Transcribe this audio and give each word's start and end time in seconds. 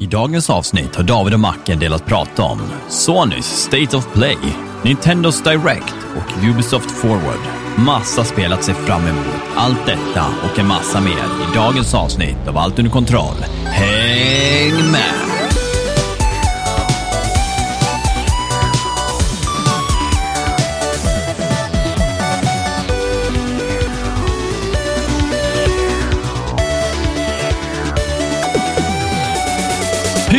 I 0.00 0.06
dagens 0.06 0.50
avsnitt 0.50 0.96
har 0.96 1.02
David 1.02 1.34
och 1.34 1.40
Macke 1.40 1.72
en 1.72 1.78
del 1.78 1.92
att 1.92 2.06
prata 2.06 2.42
om. 2.42 2.60
Sonys 2.88 3.46
State 3.46 3.96
of 3.96 4.12
Play, 4.12 4.38
Nintendos 4.82 5.42
Direct 5.42 5.94
och 6.16 6.44
Ubisoft 6.44 6.90
Forward. 6.90 7.40
Massa 7.76 8.24
spel 8.24 8.52
att 8.52 8.64
se 8.64 8.74
fram 8.74 9.06
emot. 9.06 9.42
Allt 9.56 9.86
detta 9.86 10.26
och 10.44 10.58
en 10.58 10.66
massa 10.66 11.00
mer 11.00 11.10
i 11.10 11.54
dagens 11.54 11.94
avsnitt 11.94 12.48
av 12.48 12.58
Allt 12.58 12.78
under 12.78 12.92
kontroll. 12.92 13.36
Häng 13.64 14.90
med! 14.92 15.29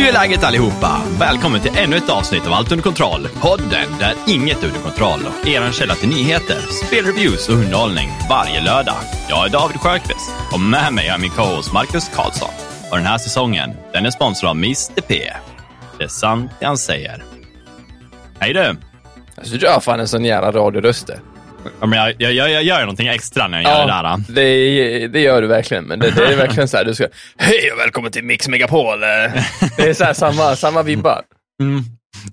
Hur 0.02 0.08
är 0.08 0.12
läget 0.12 0.44
allihopa? 0.44 1.02
Välkommen 1.18 1.60
till 1.60 1.78
ännu 1.78 1.96
ett 1.96 2.10
avsnitt 2.10 2.46
av 2.46 2.52
Allt 2.52 2.72
under 2.72 2.82
kontroll. 2.82 3.28
Podden 3.40 3.98
där 3.98 4.14
inget 4.28 4.62
är 4.62 4.66
under 4.66 4.80
kontroll 4.80 5.20
och 5.26 5.48
er 5.48 5.72
källa 5.72 5.94
till 5.94 6.08
nyheter, 6.08 6.60
spelreviews 6.86 7.48
och 7.48 7.54
underhållning 7.54 8.10
varje 8.30 8.60
lördag. 8.60 8.94
Jag 9.28 9.46
är 9.46 9.50
David 9.50 9.76
Sjöqvist 9.76 10.32
och 10.52 10.60
med 10.60 10.92
mig 10.92 11.08
är 11.08 11.18
min 11.18 11.30
co-host 11.30 11.72
Marcus 11.72 12.08
Karlsson. 12.08 12.48
Och 12.90 12.96
den 12.96 13.06
här 13.06 13.18
säsongen, 13.18 13.70
den 13.92 14.06
är 14.06 14.10
sponsrad 14.10 14.50
av 14.50 14.56
Mr 14.56 15.00
P. 15.00 15.32
Det 15.98 16.04
är 16.04 16.08
sant 16.08 16.50
det 16.60 16.66
han 16.66 16.78
säger. 16.78 17.24
Hej 18.38 18.52
du! 18.54 18.76
Alltså, 19.36 19.56
du 19.56 19.68
har 19.68 19.80
fan 19.80 20.00
en 20.00 20.08
sån 20.08 20.24
jävla 20.24 20.52
radioröst. 20.52 21.10
Ja, 21.80 21.86
men 21.86 21.98
jag, 21.98 22.34
jag, 22.34 22.50
jag, 22.50 22.62
gör 22.62 22.80
någonting 22.80 23.06
extra 23.08 23.48
när 23.48 23.62
jag 23.62 23.72
gör 23.72 23.86
det 23.86 23.92
där. 23.92 24.34
det, 24.34 25.08
det 25.08 25.20
gör 25.20 25.42
du 25.42 25.48
verkligen. 25.48 25.84
Men 25.84 25.98
det, 25.98 26.10
det 26.10 26.32
är 26.32 26.36
verkligen 26.36 26.68
så 26.68 26.76
här, 26.76 26.84
du 26.84 26.94
ska, 26.94 27.06
hej 27.36 27.72
och 27.72 27.78
välkommen 27.78 28.12
till 28.12 28.24
Mix 28.24 28.48
Megapol. 28.48 29.00
Det 29.76 29.88
är 29.88 29.94
så 29.94 30.04
här, 30.04 30.14
samma, 30.14 30.56
samma 30.56 30.82
vibbar. 30.82 31.22
Mm. 31.62 31.82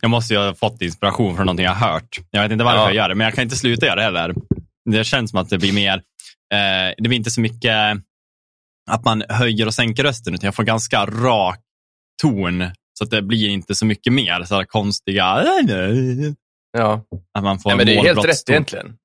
Jag 0.02 0.12
måste 0.12 0.34
ju 0.34 0.40
ha 0.40 0.54
fått 0.56 0.82
inspiration 0.82 1.36
från 1.36 1.46
någonting 1.46 1.66
jag 1.66 1.74
har 1.74 1.92
hört. 1.94 2.20
Jag 2.32 2.42
vet 2.42 2.52
inte 2.52 2.64
varför 2.64 2.80
Ja. 2.80 2.86
jag 2.86 2.96
gör 2.96 3.10
det, 3.10 3.16
men 3.16 3.26
jag 3.26 3.34
kan 3.34 3.44
inte 3.44 3.56
sluta 3.56 3.86
göra 3.86 3.96
det 3.96 4.02
heller. 4.02 4.34
Det 4.90 5.04
känns 5.04 5.32
som 5.32 5.40
att 5.40 5.50
det 5.50 5.58
blir 5.58 5.74
mer, 5.74 5.94
eh, 6.54 6.94
det 6.98 7.10
blir 7.10 7.18
inte 7.18 7.32
så 7.32 7.42
mycket 7.42 7.76
att 8.92 9.06
man 9.06 9.24
höjer 9.30 9.68
och 9.68 9.74
sänker 9.74 10.04
rösten, 10.04 10.34
utan 10.34 10.48
jag 10.48 10.56
får 10.56 10.64
ganska 10.64 11.06
rak 11.06 11.60
ton. 12.22 12.64
Så 12.98 13.04
att 13.04 13.12
det 13.12 13.22
blir 13.22 13.50
inte 13.50 13.76
så 13.76 13.86
mycket 13.86 14.14
mer 14.14 14.44
så 14.44 14.66
konstiga, 14.66 15.44
Ja. 16.72 17.02
att 17.34 17.44
man 17.44 17.60
får 17.60 17.70
Nej, 17.70 17.78
men 17.78 17.86
det 17.86 17.96
är 17.96 18.04
helt 18.04 18.26
rätt 18.26 18.50
egentligen. 18.50 18.98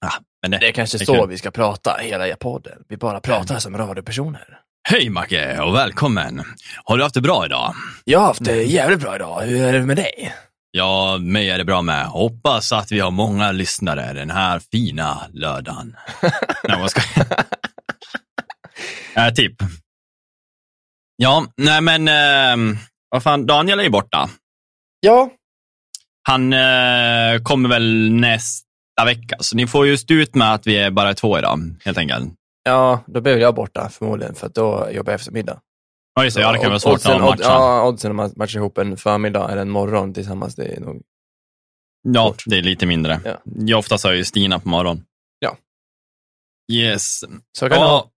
Ja, 0.00 0.12
men 0.42 0.50
det, 0.50 0.58
Det 0.58 0.68
är 0.68 0.72
kanske 0.72 0.98
Det 0.98 1.06
så 1.06 1.14
kul. 1.14 1.28
vi 1.28 1.38
ska 1.38 1.50
prata 1.50 1.96
hela 2.00 2.36
podden. 2.36 2.82
Vi 2.88 2.96
bara 2.96 3.20
pratar 3.20 3.58
som 3.58 3.76
radiopersoner. 3.78 4.58
Hej 4.88 5.10
Macke 5.10 5.60
och 5.60 5.74
välkommen. 5.74 6.42
Har 6.84 6.96
du 6.96 7.02
haft 7.02 7.14
det 7.14 7.20
bra 7.20 7.46
idag? 7.46 7.74
Jag 8.04 8.18
har 8.18 8.26
haft 8.26 8.44
det 8.44 8.62
jävligt 8.62 9.00
bra 9.00 9.16
idag. 9.16 9.40
Hur 9.40 9.62
är 9.62 9.72
det 9.72 9.86
med 9.86 9.96
dig? 9.96 10.34
Ja, 10.70 11.18
mig 11.20 11.50
är 11.50 11.58
det 11.58 11.64
bra 11.64 11.82
med. 11.82 12.06
Hoppas 12.06 12.72
att 12.72 12.92
vi 12.92 13.00
har 13.00 13.10
många 13.10 13.52
lyssnare 13.52 14.12
den 14.12 14.30
här 14.30 14.58
fina 14.72 15.22
lördagen. 15.32 15.96
Nej, 16.68 16.80
vad 16.80 16.90
ska 16.90 17.00
äh, 19.16 19.34
Tipp. 19.34 19.56
Ja, 21.16 21.46
nej 21.56 21.80
men, 21.80 22.08
eh, 22.08 22.76
vad 23.10 23.22
fan, 23.22 23.46
Daniel 23.46 23.78
är 23.78 23.84
ju 23.84 23.90
borta. 23.90 24.30
Ja. 25.00 25.30
Han 26.22 26.52
eh, 26.52 27.42
kommer 27.42 27.68
väl 27.68 28.10
nästa 28.12 28.64
vecka, 29.04 29.36
så 29.40 29.56
ni 29.56 29.66
får 29.66 29.86
ju 29.86 29.96
stå 29.98 30.14
ut 30.14 30.34
med 30.34 30.54
att 30.54 30.66
vi 30.66 30.76
är 30.78 30.90
bara 30.90 31.14
två 31.14 31.38
idag, 31.38 31.58
helt 31.84 31.98
enkelt. 31.98 32.34
Ja, 32.62 33.04
då 33.06 33.20
blir 33.20 33.38
jag 33.38 33.54
borta 33.54 33.88
förmodligen 33.88 34.34
för 34.34 34.48
då 34.48 34.88
jobbar 34.92 35.12
jag 35.12 35.20
eftermiddag. 35.20 35.60
Ja, 36.14 36.24
just 36.24 36.36
det. 36.36 36.42
Ja, 36.42 36.52
det 36.52 36.58
kan 36.58 36.68
vara 36.68 36.78
svårt 36.78 36.92
Oddsen- 37.00 37.14
att 37.14 37.20
matcha. 37.20 37.42
Ja, 37.42 37.88
oddsen 37.88 38.20
att 38.20 38.36
matcha 38.36 38.58
ihop 38.58 38.78
en 38.78 38.96
förmiddag 38.96 39.50
eller 39.50 39.62
en 39.62 39.70
morgon 39.70 40.14
tillsammans, 40.14 40.54
det 40.54 40.64
är 40.76 40.80
nog... 40.80 41.02
Ja, 42.02 42.28
svårt. 42.28 42.42
det 42.46 42.58
är 42.58 42.62
lite 42.62 42.86
mindre. 42.86 43.20
Ja. 43.24 43.42
Jag 43.44 43.78
oftast 43.78 44.04
har 44.04 44.12
ju 44.12 44.24
Stina 44.24 44.58
på 44.58 44.68
morgonen. 44.68 45.04
Ja. 45.38 45.56
Yes. 46.72 47.24
Så 47.58 47.68
kan. 47.68 47.78
Ja. 47.78 48.10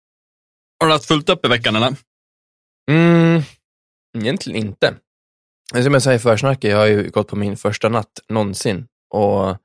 Har 0.81 0.87
du 0.87 0.93
haft 0.93 1.07
fullt 1.07 1.29
upp 1.29 1.45
i 1.45 1.49
veckan, 1.49 1.77
eller? 1.77 1.95
Mm, 2.91 3.43
egentligen 4.19 4.67
inte. 4.67 4.95
Som 5.83 5.93
jag 5.93 6.03
sa 6.03 6.13
i 6.15 6.19
försnacket, 6.19 6.71
jag 6.71 6.79
har 6.79 6.87
ju 6.87 7.11
gått 7.11 7.29
på 7.29 7.37
min 7.37 7.57
första 7.57 7.89
natt 7.89 8.13
någonsin. 8.29 8.87
Och 9.15 9.57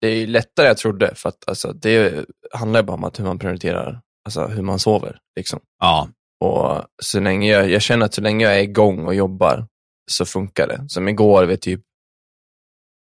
det 0.00 0.06
är 0.08 0.14
ju 0.14 0.26
lättare 0.26 0.66
än 0.66 0.70
jag 0.70 0.76
trodde, 0.78 1.14
för 1.14 1.28
att 1.28 1.48
alltså, 1.48 1.72
det 1.72 2.24
handlar 2.52 2.80
ju 2.80 2.86
bara 2.86 2.94
om 2.94 3.04
att 3.04 3.18
hur 3.18 3.24
man 3.24 3.38
prioriterar, 3.38 4.00
alltså 4.24 4.46
hur 4.46 4.62
man 4.62 4.78
sover. 4.78 5.18
Liksom. 5.36 5.60
Ja. 5.78 6.08
Och 6.44 6.84
så 7.02 7.20
länge 7.20 7.52
jag, 7.52 7.70
jag 7.70 7.82
känner 7.82 8.06
att 8.06 8.14
så 8.14 8.20
länge 8.20 8.44
jag 8.44 8.58
är 8.58 8.62
igång 8.62 9.06
och 9.06 9.14
jobbar 9.14 9.66
så 10.10 10.24
funkar 10.24 10.66
det. 10.68 10.84
Som 10.88 11.08
igår 11.08 11.44
vid 11.44 11.60
typ 11.60 11.80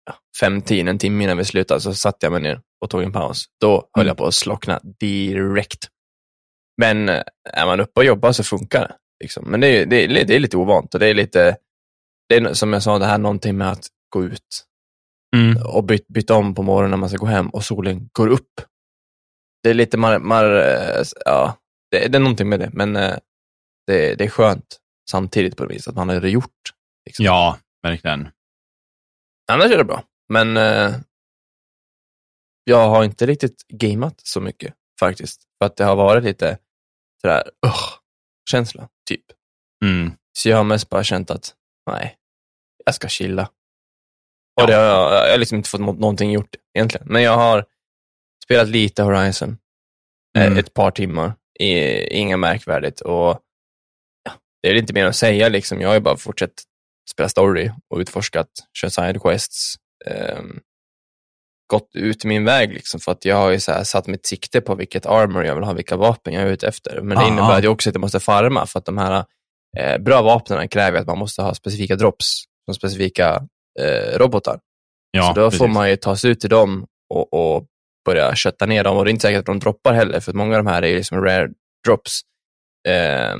ja, 0.05 0.15
fem, 0.39 0.61
tio, 0.61 0.89
en 0.89 0.97
timme 0.99 1.23
innan 1.23 1.37
vi 1.37 1.45
slutade, 1.45 1.81
så 1.81 1.93
satte 1.93 2.25
jag 2.25 2.31
mig 2.33 2.41
ner 2.41 2.61
och 2.81 2.89
tog 2.89 3.03
en 3.03 3.11
paus. 3.11 3.45
Då 3.61 3.89
höll 3.93 4.01
Mm. 4.01 4.07
jag 4.07 4.17
på 4.17 4.25
att 4.25 4.33
slockna 4.33 4.79
direkt. 4.99 5.87
Men 6.77 7.09
eh, 7.09 7.21
är 7.53 7.65
man 7.65 7.79
uppe 7.79 7.99
och 7.99 8.05
jobbar 8.05 8.31
så 8.31 8.43
funkar 8.43 8.81
det. 8.81 8.95
Liksom. 9.23 9.45
Men 9.51 9.59
det 9.61 9.67
är, 9.67 9.85
det, 9.85 10.03
är, 10.03 10.25
det 10.25 10.35
är 10.35 10.39
lite 10.39 10.57
ovant 10.57 10.93
och 10.93 10.99
det 10.99 11.07
är 11.07 11.13
lite, 11.13 11.57
det 12.31 12.49
är 12.49 12.53
som 12.53 12.73
jag 12.73 12.83
sa, 12.83 12.99
det 12.99 13.05
här 13.05 13.17
någonting 13.17 13.57
med 13.57 13.71
att 13.71 13.87
gå 14.09 14.23
ut 14.23 14.65
Mm. 15.35 15.63
och 15.65 15.83
byt, 15.83 16.07
byta 16.07 16.35
om 16.35 16.55
på 16.55 16.63
morgonen 16.63 16.91
när 16.91 16.97
man 16.97 17.09
ska 17.09 17.17
gå 17.17 17.25
hem 17.25 17.49
och 17.49 17.65
solen 17.65 18.09
går 18.13 18.27
upp. 18.27 18.61
Det 19.63 19.69
är 19.69 19.73
lite, 19.73 19.97
mar, 19.97 20.19
mar, 20.19 20.45
ja, 21.25 21.57
det, 21.91 22.07
det 22.07 22.17
är 22.17 22.19
någonting 22.19 22.49
med 22.49 22.59
det, 22.59 22.69
men 22.73 22.95
eh, 22.95 23.17
det, 23.87 24.15
det 24.15 24.23
är 24.23 24.29
skönt 24.29 24.79
samtidigt 25.11 25.57
på 25.57 25.63
det 25.63 25.73
viset 25.73 25.87
att 25.87 25.95
man 25.95 26.09
har 26.09 26.21
det 26.21 26.29
gjort. 26.29 26.73
Liksom. 27.05 27.25
Ja, 27.25 27.57
verkligen. 27.83 28.29
Annars 29.51 29.71
är 29.71 29.77
det 29.77 29.83
bra, 29.85 30.03
men 30.29 30.57
eh, 30.57 30.95
jag 32.63 32.89
har 32.89 33.03
inte 33.03 33.25
riktigt 33.25 33.67
gameat 33.67 34.21
så 34.23 34.41
mycket 34.41 34.73
faktiskt, 34.99 35.43
för 35.57 35.65
att 35.65 35.75
det 35.75 35.83
har 35.83 35.95
varit 35.95 36.23
lite 36.23 36.57
sådär, 37.21 37.43
uh, 37.65 37.73
känsla, 38.49 38.89
typ. 39.09 39.25
Mm. 39.85 40.11
Så 40.37 40.49
jag 40.49 40.57
har 40.57 40.63
mest 40.63 40.89
bara 40.89 41.03
känt 41.03 41.31
att, 41.31 41.55
nej, 41.91 42.17
jag 42.85 42.95
ska 42.95 43.07
chilla. 43.07 43.43
Och 44.55 44.63
Ja. 44.63 44.65
det 44.65 44.73
har 44.73 44.83
jag, 44.83 45.13
jag 45.27 45.31
har 45.31 45.37
liksom 45.37 45.55
inte 45.57 45.69
fått 45.69 45.81
nå- 45.81 45.93
någonting 45.93 46.31
gjort 46.31 46.55
egentligen. 46.77 47.07
Men 47.09 47.21
jag 47.23 47.35
har 47.37 47.65
spelat 48.43 48.67
lite 48.67 49.03
Horizon, 49.03 49.57
eh, 50.37 50.45
Mm. 50.45 50.57
ett 50.57 50.73
par 50.73 50.91
timmar, 50.91 51.33
i, 51.59 51.73
inga 52.17 52.37
märkvärdigt. 52.37 53.01
Och 53.01 53.39
ja, 54.23 54.31
Det 54.63 54.69
är 54.69 54.75
inte 54.75 54.93
mer 54.93 55.05
att 55.05 55.15
säga, 55.15 55.49
liksom. 55.49 55.81
jag 55.81 55.87
har 55.89 55.93
ju 55.95 56.01
bara 56.01 56.17
fortsatt 56.17 56.63
spela 57.11 57.29
story 57.29 57.71
och 57.89 57.97
utforskat, 57.99 58.47
kört 58.81 58.93
sidequests, 58.93 59.75
ehm, 60.05 60.59
gått 61.67 61.89
ut 61.95 62.23
min 62.25 62.45
väg, 62.45 62.73
liksom, 62.73 62.99
för 62.99 63.11
att 63.11 63.25
jag 63.25 63.35
har 63.35 63.49
ju 63.51 63.59
satt 63.59 64.07
mitt 64.07 64.25
sikte 64.25 64.61
på 64.61 64.75
vilket 64.75 65.05
armor 65.05 65.45
jag 65.45 65.55
vill 65.55 65.63
ha, 65.63 65.73
vilka 65.73 65.97
vapen 65.97 66.33
jag 66.33 66.43
är 66.43 66.47
ute 66.47 66.67
efter. 66.67 67.01
Men 67.01 67.17
det 67.17 67.23
Ah. 67.23 67.27
innebär 67.27 67.57
att 67.57 67.63
jag 67.63 67.73
också 67.73 67.89
inte 67.89 67.99
måste 67.99 68.19
farma, 68.19 68.65
för 68.65 68.79
att 68.79 68.85
de 68.85 68.97
här 68.97 69.25
eh, 69.77 69.97
bra 69.97 70.21
vapnen 70.21 70.67
kräver 70.67 70.99
att 70.99 71.07
man 71.07 71.17
måste 71.17 71.41
ha 71.41 71.53
specifika 71.53 71.95
drops 71.95 72.43
från 72.65 72.75
specifika 72.75 73.47
eh, 73.79 74.17
robotar. 74.17 74.59
Ja, 75.11 75.27
så 75.27 75.33
då 75.39 75.45
precis. 75.45 75.57
får 75.57 75.67
man 75.67 75.89
ju 75.89 75.95
ta 75.95 76.15
sig 76.15 76.31
ut 76.31 76.39
till 76.39 76.49
dem 76.49 76.85
och, 77.13 77.33
och 77.33 77.65
börja 78.05 78.35
kötta 78.35 78.65
ner 78.65 78.83
dem. 78.83 78.97
Och 78.97 79.05
det 79.05 79.09
är 79.09 79.11
inte 79.11 79.21
säkert 79.21 79.39
att 79.39 79.45
de 79.45 79.59
droppar 79.59 79.93
heller, 79.93 80.19
för 80.19 80.33
många 80.33 80.57
av 80.57 80.63
de 80.63 80.69
här 80.69 80.83
är 80.83 80.95
liksom 80.95 81.23
rare 81.23 81.49
drops. 81.87 82.21
Eh, 82.87 83.35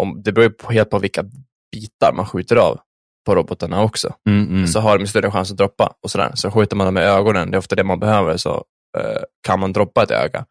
om, 0.00 0.22
det 0.22 0.32
beror 0.32 0.48
på, 0.48 0.72
helt 0.72 0.90
på 0.90 0.98
vilka 0.98 1.24
bitar 1.72 2.12
man 2.12 2.26
skjuter 2.26 2.56
av 2.56 2.80
på 3.26 3.34
robotarna 3.34 3.82
också. 3.82 4.14
Mm, 4.28 4.48
mm. 4.48 4.66
Så 4.66 4.80
har 4.80 4.98
de 4.98 5.06
större 5.06 5.30
chans 5.30 5.50
att 5.50 5.56
droppa 5.56 5.94
och 6.02 6.10
sådär. 6.10 6.30
Så 6.34 6.50
skjuter 6.50 6.76
man 6.76 6.86
dem 6.86 6.94
med 6.94 7.04
ögonen, 7.04 7.50
det 7.50 7.56
är 7.56 7.58
ofta 7.58 7.76
det 7.76 7.84
man 7.84 8.00
behöver, 8.00 8.36
så 8.36 8.64
eh, 8.98 9.22
kan 9.46 9.60
man 9.60 9.72
droppa 9.72 10.02
ett 10.02 10.10
öga. 10.10 10.46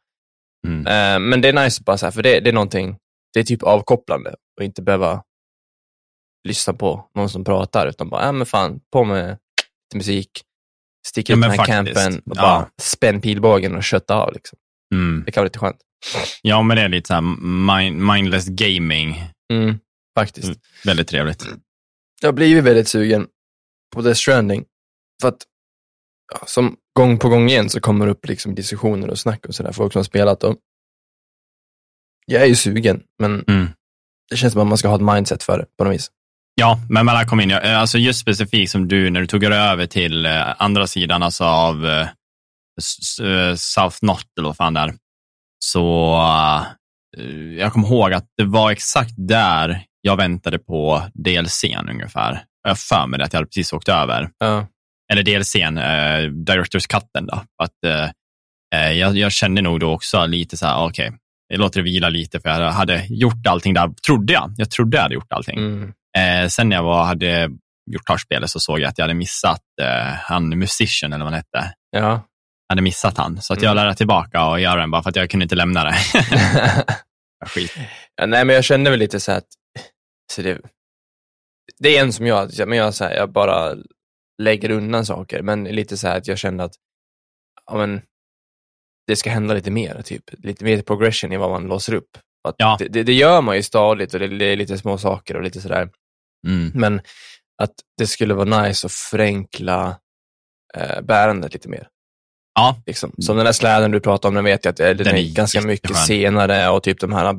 Mm. 0.67 0.87
Eh, 0.87 1.29
men 1.29 1.41
det 1.41 1.49
är 1.49 1.63
nice 1.63 1.83
bara 1.85 1.97
så 1.97 2.05
här, 2.05 2.11
för 2.11 2.23
det, 2.23 2.39
det 2.39 2.49
är 2.49 2.53
någonting, 2.53 2.97
det 3.33 3.39
är 3.39 3.43
typ 3.43 3.63
avkopplande 3.63 4.35
och 4.57 4.63
inte 4.63 4.81
behöva 4.81 5.23
lyssna 6.45 6.73
på 6.73 7.09
någon 7.15 7.29
som 7.29 7.43
pratar, 7.43 7.87
utan 7.87 8.09
bara, 8.09 8.25
ja 8.25 8.31
men 8.31 8.45
fan, 8.45 8.79
på 8.91 9.03
med 9.03 9.29
lite 9.29 9.97
musik, 9.97 10.29
sticka 11.07 11.33
Ja, 11.33 11.37
ut 11.37 11.41
den 11.41 11.51
här 11.51 11.57
faktiskt. 11.57 11.95
campen 11.95 12.21
och 12.31 12.37
Ja. 12.37 12.41
bara 12.41 12.69
spänn 12.81 13.21
pilbågen 13.21 13.75
och 13.75 13.83
kötta 13.83 14.15
av. 14.15 14.33
Liksom. 14.33 14.59
Mm. 14.93 15.23
Det 15.25 15.31
kan 15.31 15.41
vara 15.41 15.45
lite 15.47 15.59
skönt. 15.59 15.77
Ja, 16.41 16.61
men 16.61 16.77
det 16.77 16.83
är 16.83 16.89
lite 16.89 17.07
så 17.07 17.13
här 17.13 17.21
mind, 17.75 18.01
mindless 18.13 18.47
gaming. 18.47 19.23
Mm, 19.53 19.79
faktiskt. 20.17 20.47
Mm. 20.47 20.59
Väldigt 20.85 21.07
trevligt. 21.07 21.45
Jag 22.21 22.27
har 22.27 22.33
blivit 22.33 22.63
väldigt 22.63 22.87
sugen 22.87 23.27
på 23.95 24.01
Death 24.01 24.19
Stranding. 24.19 24.65
För 25.21 25.27
att, 25.27 25.43
ja, 26.33 26.39
som 26.47 26.77
gång 26.99 27.19
på 27.19 27.29
gång 27.29 27.49
igen 27.49 27.69
så 27.69 27.79
kommer 27.79 28.05
det 28.05 28.11
upp 28.11 28.27
liksom 28.27 28.55
diskussioner 28.55 29.09
och 29.09 29.19
snack 29.19 29.45
och 29.45 29.55
sådär, 29.55 29.71
folk 29.71 29.93
som 29.93 29.99
har 29.99 30.03
spelat 30.03 30.43
och 30.43 30.57
jag 32.25 32.41
är 32.41 32.45
ju 32.45 32.55
sugen, 32.55 33.03
men 33.19 33.43
Mm. 33.47 33.67
det 34.29 34.37
känns 34.37 34.53
som 34.53 34.61
att 34.61 34.67
man 34.67 34.77
ska 34.77 34.87
ha 34.87 34.95
ett 34.95 35.15
mindset 35.15 35.43
för 35.43 35.57
det 35.57 35.65
på 35.77 35.83
något 35.83 35.93
vis. 35.93 36.11
Ja, 36.55 36.79
men 36.89 37.05
man 37.05 37.25
kom 37.25 37.39
in, 37.39 37.51
eh, 37.51 37.79
alltså 37.79 37.97
just 37.97 38.19
specifikt 38.19 38.71
som 38.71 38.87
du, 38.87 39.09
när 39.09 39.21
du 39.21 39.27
tog 39.27 39.41
dig 39.41 39.59
över 39.59 39.85
till 39.85 40.25
eh, 40.25 40.61
andra 40.61 40.87
sidan 40.87 41.23
alltså 41.23 41.43
av 41.43 41.85
eh, 41.85 43.55
South 43.55 43.97
Knot, 43.99 44.25
eller 44.37 44.47
vad 44.47 44.57
fan 44.57 44.73
det 44.73 44.79
är, 44.79 44.93
så 45.59 46.15
jag 47.57 47.73
kommer 47.73 47.87
ihåg 47.87 48.13
att 48.13 48.25
det 48.37 48.43
var 48.43 48.71
exakt 48.71 49.13
där 49.17 49.83
jag 50.01 50.17
väntade 50.17 50.59
på 50.59 51.03
DLCn 51.13 51.89
ungefär. 51.89 52.43
Jag 52.63 52.69
har 52.69 52.75
för 52.75 53.07
mig 53.07 53.21
att 53.21 53.33
jag 53.33 53.37
hade 53.37 53.47
precis 53.47 53.73
åkt 53.73 53.89
över. 53.89 54.29
Ja. 54.37 54.67
Eller 55.11 55.23
DLCn, 55.23 55.77
eh, 55.77 56.31
Directors 56.31 56.87
Cutten. 56.87 57.25
Då. 57.25 57.43
Att, 57.63 57.83
eh, 58.75 58.91
jag, 58.91 59.17
jag 59.17 59.31
kände 59.31 59.61
nog 59.61 59.79
då 59.79 59.91
också 59.91 60.25
lite 60.25 60.57
så 60.57 60.65
här, 60.65 60.85
okej, 60.85 61.07
okay, 61.07 61.19
jag 61.47 61.59
låter 61.59 61.79
det 61.79 61.83
vila 61.83 62.09
lite 62.09 62.39
för 62.39 62.49
jag 62.49 62.71
hade 62.71 63.05
gjort 63.09 63.47
allting 63.47 63.73
där, 63.73 63.93
trodde 64.07 64.33
jag. 64.33 64.53
Jag 64.57 64.71
trodde 64.71 64.97
jag 64.97 65.01
hade 65.01 65.15
gjort 65.15 65.33
allting. 65.33 65.57
Mm. 65.57 65.93
Eh, 66.17 66.47
sen 66.47 66.69
när 66.69 66.75
jag 66.75 66.83
var, 66.83 67.03
hade 67.03 67.49
gjort 67.91 68.05
klart 68.05 68.21
spelet 68.21 68.49
så 68.49 68.59
såg 68.59 68.79
jag 68.79 68.89
att 68.89 68.97
jag 68.97 69.03
hade 69.03 69.13
missat 69.13 69.61
eh, 69.81 70.13
han 70.13 70.59
Musician, 70.59 71.13
eller 71.13 71.25
vad 71.25 71.33
han 71.33 71.43
hette. 71.43 71.73
Ja. 71.89 71.99
Jag 72.67 72.73
hade 72.73 72.81
missat 72.81 73.17
han, 73.17 73.41
så 73.41 73.53
att 73.53 73.61
jag 73.61 73.71
Mm. 73.71 73.83
lärde 73.83 73.95
tillbaka 73.97 74.45
och 74.47 74.59
göra 74.59 74.79
den 74.81 74.91
bara 74.91 75.03
för 75.03 75.09
att 75.09 75.15
jag 75.15 75.29
kunde 75.29 75.43
inte 75.43 75.55
lämna 75.55 75.83
det. 75.83 75.95
Skit. 77.45 77.71
ja, 78.15 78.25
nej, 78.25 78.45
men 78.45 78.55
jag 78.55 78.63
kände 78.63 78.89
väl 78.89 78.99
lite 78.99 79.19
så 79.19 79.31
att 79.31 79.45
så 80.33 80.41
det, 80.41 80.61
det 81.79 81.97
är 81.97 82.01
en 82.01 82.13
som 82.13 82.27
jag, 82.27 82.67
men 82.67 82.77
jag, 82.77 82.93
så 82.93 83.03
här, 83.03 83.15
jag 83.15 83.31
bara 83.31 83.75
lägger 84.41 84.69
undan 84.71 85.05
saker, 85.05 85.41
men 85.41 85.63
lite 85.63 85.97
så 85.97 86.07
här 86.07 86.17
att 86.17 86.27
jag 86.27 86.37
kände 86.37 86.63
att 86.63 86.73
ja, 87.65 87.77
men, 87.77 88.01
det 89.07 89.15
ska 89.15 89.29
hända 89.29 89.53
lite 89.53 89.71
mer, 89.71 90.01
typ. 90.01 90.23
lite 90.37 90.63
mer 90.65 90.81
progression 90.81 91.31
i 91.31 91.37
vad 91.37 91.49
man 91.51 91.63
låser 91.67 91.93
upp. 91.93 92.17
Att 92.47 92.55
Ja. 92.57 92.75
det, 92.79 92.87
det, 92.87 93.03
det 93.03 93.13
gör 93.13 93.41
man 93.41 93.55
ju 93.55 93.63
stadigt 93.63 94.13
och 94.13 94.19
det, 94.19 94.27
det 94.27 94.45
är 94.45 94.55
lite 94.55 94.77
små 94.77 94.97
saker 94.97 95.35
och 95.35 95.41
lite 95.43 95.61
sådär. 95.61 95.89
Mm. 96.47 96.71
Men 96.75 97.01
att 97.61 97.73
det 97.97 98.07
skulle 98.07 98.33
vara 98.33 98.61
nice 98.61 98.87
att 98.87 98.91
förenkla 98.93 99.99
eh, 100.77 101.01
bärandet 101.01 101.53
lite 101.53 101.69
mer. 101.69 101.87
Ja, 102.55 102.81
Liksom. 102.85 103.11
Som 103.19 103.35
den 103.37 103.45
där 103.45 103.53
släden 103.53 103.91
du 103.91 103.99
pratade 103.99 104.27
om, 104.29 104.35
den 104.35 104.43
vet 104.43 104.65
jag 104.65 104.71
att 104.71 104.79
eh, 104.79 104.85
den, 104.87 104.97
Den 104.97 105.07
är, 105.07 105.13
är 105.19 105.33
ganska 105.33 105.61
mycket 105.61 105.97
senare 105.97 106.69
och 106.69 106.83
typ 106.83 106.99
de 106.99 107.13
här 107.13 107.35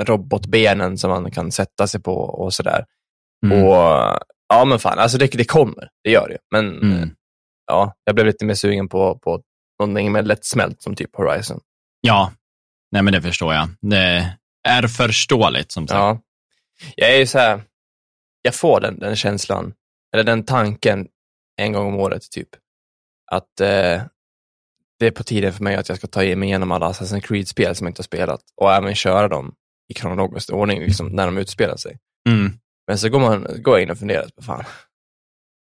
robotbenen 0.00 0.98
som 0.98 1.10
man 1.10 1.30
kan 1.30 1.52
sätta 1.52 1.86
sig 1.86 2.02
på 2.02 2.14
och 2.16 2.54
sådär. 2.54 2.84
mm. 3.46 3.62
Och 3.62 3.74
ja, 4.48 4.64
men 4.66 4.78
fan, 4.78 4.98
alltså 4.98 5.18
det, 5.18 5.26
det 5.26 5.44
kommer, 5.44 5.88
det 6.04 6.10
gör 6.10 6.28
det. 6.28 6.38
Men 6.50 6.78
Mm. 6.82 7.02
eh, 7.02 7.08
ja, 7.66 7.94
jag 8.04 8.14
blev 8.14 8.26
lite 8.26 8.44
mer 8.44 8.54
sugen 8.54 8.88
på, 8.88 9.18
på 9.18 9.42
någonting 9.80 10.12
mer 10.12 10.22
lättsmält 10.22 10.82
som 10.82 10.94
typ 10.96 11.16
Horizon. 11.16 11.60
ja. 12.00 12.32
Nej, 12.92 13.02
men 13.02 13.12
det 13.12 13.22
förstår 13.22 13.54
jag. 13.54 13.68
Det 13.80 14.36
är 14.68 14.86
förståeligt 14.88 15.72
som 15.72 15.88
sagt. 15.88 15.98
Ja. 15.98 16.20
Jag 16.96 17.10
är 17.14 17.18
ju 17.18 17.26
så 17.26 17.38
här, 17.38 17.62
jag 18.42 18.54
får 18.54 18.80
den, 18.80 18.98
den 18.98 19.16
känslan, 19.16 19.74
eller 20.14 20.24
den 20.24 20.44
tanken 20.44 21.08
en 21.56 21.72
gång 21.72 21.86
om 21.86 22.00
året 22.00 22.30
typ. 22.30 22.48
Att 23.30 23.60
eh, 23.60 24.02
det 24.98 25.06
är 25.06 25.10
på 25.10 25.24
tiden 25.24 25.52
för 25.52 25.64
mig 25.64 25.76
att 25.76 25.88
jag 25.88 25.98
ska 25.98 26.06
ta 26.06 26.20
mig 26.20 26.42
igenom 26.42 26.72
alla 26.72 26.92
Assassin's 26.92 27.20
Creed-spel 27.20 27.74
som 27.74 27.86
jag 27.86 27.90
inte 27.90 28.00
har 28.00 28.04
spelat 28.04 28.42
och 28.56 28.72
även 28.72 28.94
köra 28.94 29.28
dem 29.28 29.54
i 29.88 29.94
kronologisk 29.94 30.52
ordning 30.52 30.80
liksom, 30.80 31.08
när 31.08 31.26
de 31.26 31.38
utspelar 31.38 31.76
sig. 31.76 31.98
Mm. 32.28 32.52
Men 32.86 32.98
så 32.98 33.08
går, 33.08 33.20
man, 33.20 33.46
går 33.62 33.74
jag 33.74 33.82
in 33.82 33.90
och 33.90 33.98
funderar, 33.98 34.28
på, 34.36 34.42
fan, 34.42 34.64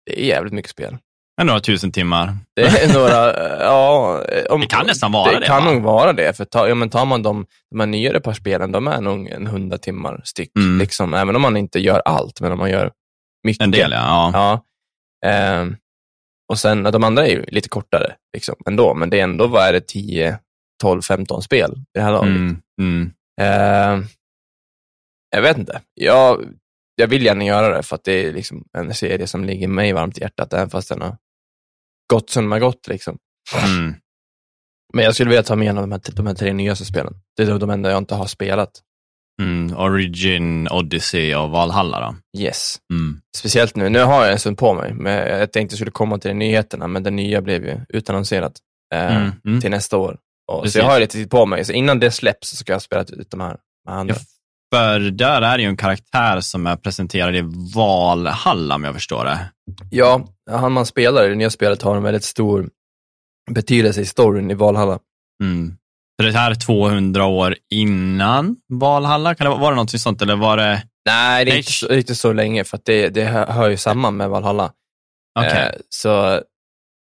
det 0.05 0.21
är 0.21 0.25
jävligt 0.25 0.53
mycket 0.53 0.71
spel. 0.71 0.97
Men 1.37 1.47
några 1.47 1.59
tusen 1.59 1.91
timmar. 1.91 2.37
Det 2.55 2.61
är 2.61 2.93
några, 2.99 3.33
ja... 3.63 4.21
Om, 4.49 4.61
Det 4.61 4.67
kan 4.67 4.85
nästan 4.85 5.11
vara 5.11 5.31
det, 5.31 5.39
Det 5.39 5.45
kan 5.45 5.65
va? 5.65 5.71
nog 5.71 5.83
vara 5.83 6.13
det, 6.13 6.37
för 6.37 6.45
ta, 6.45 6.67
ja, 6.67 6.75
men 6.75 6.89
tar 6.89 7.05
man 7.05 7.23
de, 7.23 7.45
de 7.71 7.79
här 7.79 7.87
nyare 7.87 8.19
par 8.19 8.33
spelen, 8.33 8.71
de 8.71 8.87
är 8.87 9.01
nog 9.01 9.27
en 9.27 9.47
hundra 9.47 9.77
timmar 9.77 10.21
styck. 10.23 10.51
Mm. 10.57 10.79
Liksom, 10.79 11.13
även 11.13 11.35
om 11.35 11.41
man 11.41 11.57
inte 11.57 11.79
gör 11.79 12.01
allt, 12.05 12.41
men 12.41 12.51
om 12.51 12.57
man 12.57 12.69
gör 12.69 12.91
mycket. 13.43 13.63
En 13.63 13.71
del, 13.71 13.91
ja. 13.91 14.31
ja. 14.33 14.61
Ja. 15.21 15.29
Ehm, 15.29 15.75
och 16.49 16.59
sen, 16.59 16.83
de 16.83 17.03
andra 17.03 17.27
är 17.27 17.31
ju 17.31 17.45
lite 17.47 17.69
kortare 17.69 18.15
liksom, 18.33 18.55
ändå, 18.65 18.93
men 18.93 19.09
det 19.09 19.19
är 19.19 19.23
ändå, 19.23 19.47
vad 19.47 19.67
är 19.67 19.73
det, 19.73 19.87
10, 19.87 20.39
12, 20.81 21.01
15 21.01 21.41
spel 21.41 21.71
i 21.71 21.83
det 21.93 22.01
här 22.01 22.11
laget. 22.11 22.29
Mm. 22.29 22.57
Mm. 22.81 23.11
Ehm, 23.41 24.05
jag 25.35 25.41
vet 25.41 25.57
inte. 25.57 25.81
Jag, 25.93 26.45
jag 26.95 27.07
vill 27.07 27.25
gärna 27.25 27.43
göra 27.43 27.77
det 27.77 27.83
för 27.83 27.95
att 27.95 28.03
det 28.03 28.25
är 28.25 28.33
liksom 28.33 28.65
en 28.77 28.93
serie 28.93 29.27
som 29.27 29.45
ligger 29.45 29.67
mig 29.67 29.93
varmt 29.93 30.17
i 30.17 30.21
hjärtat, 30.21 30.53
även 30.53 30.69
fast 30.69 30.89
den 30.89 31.01
har 31.01 31.17
gått 32.13 32.29
som 32.29 32.51
har 32.51 32.59
gått. 32.59 32.87
Liksom. 32.87 33.17
Mm. 33.65 33.95
Men 34.93 35.05
jag 35.05 35.13
skulle 35.13 35.29
vilja 35.29 35.43
ta 35.43 35.55
mig 35.55 35.65
igenom 35.65 35.81
de 35.89 35.91
här, 35.91 36.01
de 36.15 36.27
här 36.27 36.33
tre 36.33 36.53
nyaste 36.53 36.85
spelen. 36.85 37.13
Det 37.37 37.43
är 37.43 37.59
de 37.59 37.69
enda 37.69 37.89
jag 37.89 37.97
inte 37.97 38.15
har 38.15 38.25
spelat. 38.25 38.71
Mm. 39.41 39.77
Origin, 39.77 40.67
Odyssey 40.67 41.35
och 41.35 41.49
Valhalla 41.49 41.99
då? 41.99 42.39
Yes. 42.41 42.77
Mm. 42.93 43.21
Speciellt 43.37 43.75
nu. 43.75 43.89
Nu 43.89 43.99
har 44.03 44.23
jag 44.23 44.31
en 44.31 44.39
stund 44.39 44.57
på 44.57 44.73
mig. 44.73 44.93
Men 44.93 45.13
jag 45.39 45.51
tänkte 45.51 45.73
jag 45.73 45.77
skulle 45.77 45.91
komma 45.91 46.17
till 46.17 46.29
de 46.29 46.35
nyheterna, 46.35 46.87
men 46.87 47.03
det 47.03 47.11
nya 47.11 47.41
blev 47.41 47.65
ju 47.65 47.79
utannonserat 47.89 48.53
eh, 48.93 49.15
Mm. 49.17 49.31
Mm. 49.45 49.61
till 49.61 49.71
nästa 49.71 49.97
år. 49.97 50.17
Och, 50.51 50.71
så 50.71 50.79
jag 50.79 50.85
har 50.85 50.99
lite 50.99 51.13
tid 51.13 51.29
på 51.29 51.45
mig. 51.45 51.65
Så 51.65 51.73
innan 51.73 51.99
det 51.99 52.11
släpps 52.11 52.49
så 52.49 52.55
ska 52.55 52.73
jag 52.73 52.81
spela 52.81 53.01
ut 53.01 53.31
de 53.31 53.39
här 53.39 53.57
med 53.85 53.95
andra. 53.95 54.15
Ja, 54.15 54.21
för 54.75 54.99
där 54.99 55.41
är 55.41 55.57
det 55.57 55.63
ju 55.63 55.69
en 55.69 55.77
karaktär 55.77 56.41
som 56.41 56.67
är 56.67 56.75
presenterad 56.75 57.35
i 57.35 57.43
Valhalla, 57.75 58.75
om 58.75 58.83
jag 58.83 58.93
förstår 58.93 59.25
det. 59.25 59.39
Ja, 59.89 60.27
han 60.51 60.71
man 60.71 60.85
spelar 60.85 61.25
i 61.25 61.29
det 61.29 61.35
nya 61.35 61.49
spelet 61.49 61.81
har 61.81 61.95
en 61.95 62.03
väldigt 62.03 62.23
stor 62.23 62.69
betydelse 63.51 64.01
i 64.01 64.05
storyn 64.05 64.51
i 64.51 64.53
Valhalla. 64.53 64.99
Mm. 65.43 65.77
Så 66.21 66.27
det 66.27 66.37
här 66.37 66.51
är 66.51 66.55
200 66.55 67.25
år 67.25 67.55
innan 67.73 68.55
Valhalla? 68.73 69.35
Kan 69.35 69.51
det, 69.51 69.57
var 69.57 69.71
det 69.71 69.75
något 69.75 70.01
sånt, 70.01 70.21
eller 70.21 70.35
var 70.35 70.57
det... 70.57 70.83
Nej, 71.05 71.45
det 71.45 71.51
är 71.51 71.57
inte 71.57 71.71
så, 71.71 71.93
inte 71.93 72.15
så 72.15 72.33
länge, 72.33 72.63
för 72.63 72.77
att 72.77 72.85
det, 72.85 73.09
det 73.09 73.23
hör 73.25 73.69
ju 73.69 73.77
samman 73.77 74.17
med 74.17 74.29
Valhalla. 74.29 74.71
Okej. 75.39 75.51
Eh, 75.51 75.71
så 75.89 76.41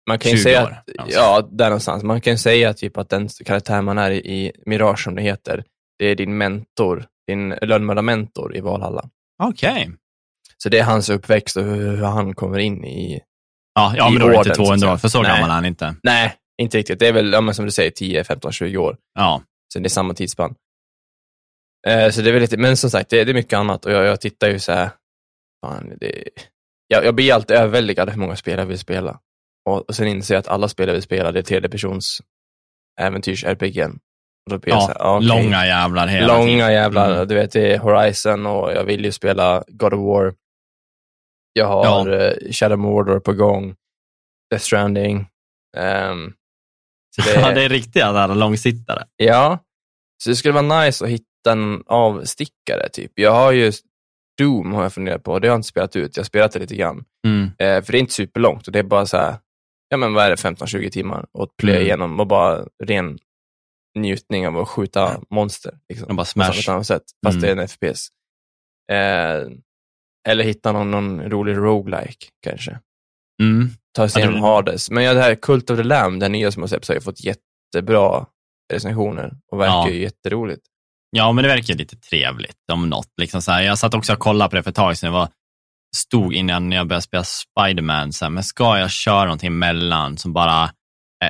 man 0.08 0.18
kan 0.18 0.30
ju 0.30 0.36
20 0.36 0.42
säga, 0.42 0.64
år, 0.64 0.70
att, 0.70 0.98
alltså. 0.98 1.18
ja, 1.18 1.48
där 1.52 1.64
någonstans. 1.64 2.02
Man 2.02 2.20
kan 2.20 2.32
ju 2.32 2.38
säga 2.38 2.74
typ 2.74 2.98
att 2.98 3.08
den 3.08 3.28
karaktär 3.28 3.82
man 3.82 3.98
är 3.98 4.10
i, 4.10 4.16
i 4.16 4.52
Mirage, 4.66 5.04
som 5.04 5.14
det 5.14 5.22
heter, 5.22 5.64
det 5.98 6.06
är 6.06 6.14
din 6.14 6.36
mentor, 6.38 7.06
din 7.26 7.48
lönnmördarmentor 7.48 8.56
i 8.56 8.60
Valhalla. 8.60 9.08
Okej. 9.42 9.90
Så 10.56 10.68
det 10.68 10.78
är 10.78 10.84
hans 10.84 11.10
uppväxt 11.10 11.56
och 11.56 11.64
hur, 11.64 11.96
han 11.96 12.34
kommer 12.34 12.58
in 12.58 12.84
i... 12.84 13.20
Ja, 13.74 13.94
ja, 13.96 14.08
I 14.08 14.12
men 14.12 14.20
då 14.20 14.26
är 14.26 14.30
det 14.30 14.36
inte 14.36 14.54
så 14.54 14.62
att 14.62 14.66
200 14.66 14.92
år, 14.92 14.96
för 14.96 15.08
så 15.08 15.22
Nej. 15.22 15.30
gammal 15.30 15.50
är 15.50 15.54
han 15.54 15.64
inte. 15.64 15.96
Nej, 16.02 16.34
inte 16.62 16.78
riktigt. 16.78 16.98
Det 16.98 17.08
är 17.08 17.12
väl, 17.12 17.32
ja, 17.32 17.52
som 17.52 17.64
du 17.64 17.70
säger, 17.70 17.90
10, 17.90 18.24
15, 18.24 18.52
20 18.52 18.76
år. 18.76 18.96
Ja. 19.14 19.42
Så 19.72 19.78
det 19.78 19.86
är 19.86 19.88
samma 19.88 20.14
tidsspann. 20.14 20.54
Eh, 21.86 22.10
så 22.10 22.22
det 22.22 22.30
är 22.30 22.32
väl 22.32 22.42
lite, 22.42 22.56
men 22.56 22.76
som 22.76 22.90
sagt, 22.90 23.10
det, 23.10 23.24
det 23.24 23.32
är 23.32 23.34
mycket 23.34 23.58
annat 23.58 23.86
och 23.86 23.92
jag, 23.92 24.04
jag 24.04 24.20
tittar 24.20 24.48
ju 24.48 24.58
så 24.58 24.72
här, 24.72 24.90
fan, 25.66 25.92
det, 26.00 26.28
jag, 26.88 27.04
jag 27.04 27.14
blir 27.14 27.32
alltid 27.32 27.56
överväldigad 27.56 28.10
hur 28.10 28.18
många 28.18 28.36
spel 28.36 28.58
jag 28.58 28.66
vill 28.66 28.78
spela. 28.78 29.20
Och, 29.68 29.88
och 29.88 29.94
sen 29.94 30.08
inser 30.08 30.34
jag 30.34 30.40
att 30.40 30.48
alla 30.48 30.68
spel 30.68 30.88
jag 30.88 30.94
vill 30.94 31.02
spela, 31.02 31.32
det 31.32 31.38
är 31.38 31.42
tredjepersons 31.42 32.20
äventyrs-RPG. 33.00 33.98
Då 34.50 34.58
blir 34.58 34.72
jag 34.72 34.82
ja 34.82 34.86
så 34.86 34.92
här, 34.92 35.16
okej. 35.16 35.28
långa 35.28 35.66
jävlar 35.66 36.06
hela 36.06 36.26
Långa 36.38 36.46
tiden. 36.46 36.72
jävlar, 36.72 37.14
Mm. 37.14 37.28
du 37.28 37.34
vet 37.34 37.52
det 37.52 37.72
är 37.74 37.78
Horizon 37.78 38.46
och 38.46 38.72
jag 38.72 38.84
vill 38.84 39.04
ju 39.04 39.12
spela 39.12 39.64
God 39.68 39.94
of 39.94 40.00
War. 40.00 40.34
Jag 41.52 41.66
har 41.66 41.84
Ja. 42.08 42.14
eh, 42.24 42.52
Shadow 42.52 42.78
Mordor 42.78 43.20
på 43.20 43.32
gång, 43.32 43.74
Death 44.50 44.64
Stranding. 44.64 45.26
Så 47.16 47.22
det, 47.24 47.40
Ja, 47.40 47.52
det 47.54 47.64
är 47.64 47.68
riktiga 47.68 48.12
där 48.12 48.34
långsittare. 48.34 49.04
Ja, 49.16 49.58
så 50.22 50.30
det 50.30 50.36
skulle 50.36 50.54
vara 50.62 50.80
nice 50.84 51.04
att 51.04 51.10
hitta 51.10 51.52
en 51.52 51.82
avstickare. 51.86 52.88
Typ. 52.92 53.12
Jag 53.14 53.32
har 53.32 53.52
ju 53.52 53.72
Doom 54.38 54.72
har 54.72 54.82
jag 54.82 54.92
funderat 54.92 55.22
på, 55.22 55.38
det 55.38 55.48
har 55.48 55.52
jag 55.52 55.58
inte 55.58 55.68
spelat 55.68 55.96
ut. 55.96 56.16
Jag 56.16 56.22
har 56.22 56.26
spelat 56.26 56.52
det 56.52 56.58
lite 56.58 56.76
grann. 56.76 57.04
Mm. 57.26 57.44
Eh, 57.58 57.84
för 57.84 57.92
det 57.92 57.98
är 57.98 58.00
inte 58.00 58.12
superlångt 58.12 58.66
och 58.66 58.72
det 58.72 58.78
är 58.78 58.82
bara 58.82 59.06
så 59.06 59.16
här, 59.16 59.36
ja 59.88 59.96
men 59.96 60.14
vad 60.14 60.24
är 60.24 60.30
det, 60.30 60.36
15-20 60.36 60.90
timmar 60.90 61.26
och 61.32 61.56
plöja 61.56 61.76
Mm. 61.76 61.86
igenom 61.86 62.20
och 62.20 62.26
bara 62.26 62.64
ren 62.84 63.18
njutning 63.94 64.46
av 64.48 64.56
att 64.58 64.68
skjuta 64.68 65.20
monster. 65.30 65.78
Liksom, 65.88 66.16
bara 66.16 66.22
på 66.22 66.24
smash. 66.24 66.58
ett 66.60 66.68
annat 66.68 66.86
sätt, 66.86 67.02
fast 67.26 67.36
Mm. 67.36 67.42
det 67.42 67.48
är 67.48 67.62
en 67.62 67.68
FPS. 67.68 68.08
Eh, 68.92 69.58
eller 70.28 70.44
hitta 70.44 70.72
någon, 70.72 70.90
någon 70.90 71.22
rolig 71.22 71.56
roguelike 71.56 72.26
kanske. 72.42 72.78
Mm. 73.42 73.68
Ta 73.96 74.08
sig 74.08 74.22
Ja, 74.22 74.28
igenom 74.28 74.42
det- 74.42 74.48
Hades. 74.48 74.90
Men 74.90 75.04
ja, 75.04 75.14
det 75.14 75.20
här 75.20 75.34
Cult 75.34 75.70
of 75.70 75.76
the 75.78 75.82
Lamb, 75.82 76.20
den 76.20 76.32
nya 76.32 76.52
som 76.52 76.62
har 76.62 76.68
släppts, 76.68 76.88
har 76.88 76.94
ju 76.94 77.00
fått 77.00 77.20
jättebra 77.24 78.26
recensioner 78.72 79.36
och 79.52 79.60
verkar 79.60 79.72
Ja. 79.72 79.90
ju 79.90 80.00
jätteroligt. 80.02 80.62
Ja, 81.10 81.32
men 81.32 81.42
det 81.42 81.48
verkar 81.48 81.74
lite 81.74 81.96
trevligt 81.96 82.56
om 82.72 82.88
något. 82.90 83.08
Liksom 83.20 83.42
så 83.42 83.52
här, 83.52 83.62
jag 83.62 83.78
satt 83.78 83.94
också 83.94 84.12
och 84.12 84.18
kollade 84.18 84.50
på 84.50 84.56
det 84.56 84.62
för 84.62 84.70
ett 84.70 84.76
tag 84.76 84.96
sedan. 84.98 85.06
Det 85.12 85.18
var, 85.18 85.28
stod 85.96 86.34
innan 86.34 86.72
jag 86.72 86.86
började 86.88 87.02
spela 87.02 87.24
Spiderman, 87.24 88.12
så 88.12 88.24
här, 88.24 88.30
men 88.30 88.42
ska 88.44 88.78
jag 88.78 88.90
köra 88.90 89.24
någonting 89.24 89.46
emellan 89.46 90.16
som 90.16 90.32
bara 90.32 90.70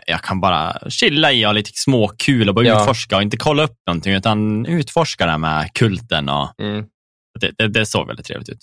jag 0.06 0.22
kan 0.22 0.40
bara 0.40 0.90
chilla 0.90 1.32
i 1.32 1.44
och 1.44 1.48
ha 1.48 1.52
lite 1.52 1.70
småkul 1.74 2.48
och 2.48 2.54
bara 2.54 2.66
Ja. 2.66 2.80
utforska 2.80 3.16
och 3.16 3.22
inte 3.22 3.36
kolla 3.36 3.62
upp 3.64 3.76
någonting, 3.86 4.12
utan 4.14 4.66
utforska 4.66 5.24
det 5.24 5.30
här 5.30 5.38
med 5.38 5.70
kulten. 5.74 6.28
Och 6.28 6.60
Mm. 6.62 6.84
det, 7.40 7.50
det, 7.58 7.68
det 7.68 7.86
såg 7.86 8.06
väldigt 8.06 8.26
trevligt 8.26 8.48
ut. 8.48 8.58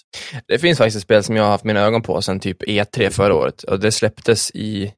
Det 0.47 0.59
finns 0.59 0.77
faktiskt 0.77 0.97
ett 0.97 1.03
spel 1.03 1.23
som 1.23 1.35
jag 1.35 1.43
har 1.43 1.51
haft 1.51 1.63
mina 1.63 1.79
ögon 1.79 2.01
på 2.01 2.21
sedan 2.21 2.39
typ 2.39 2.63
E3 2.63 3.09
förra 3.09 3.35
året 3.35 3.63
och 3.63 3.79
det 3.79 3.91
släpptes 3.91 4.51
i 4.51 4.93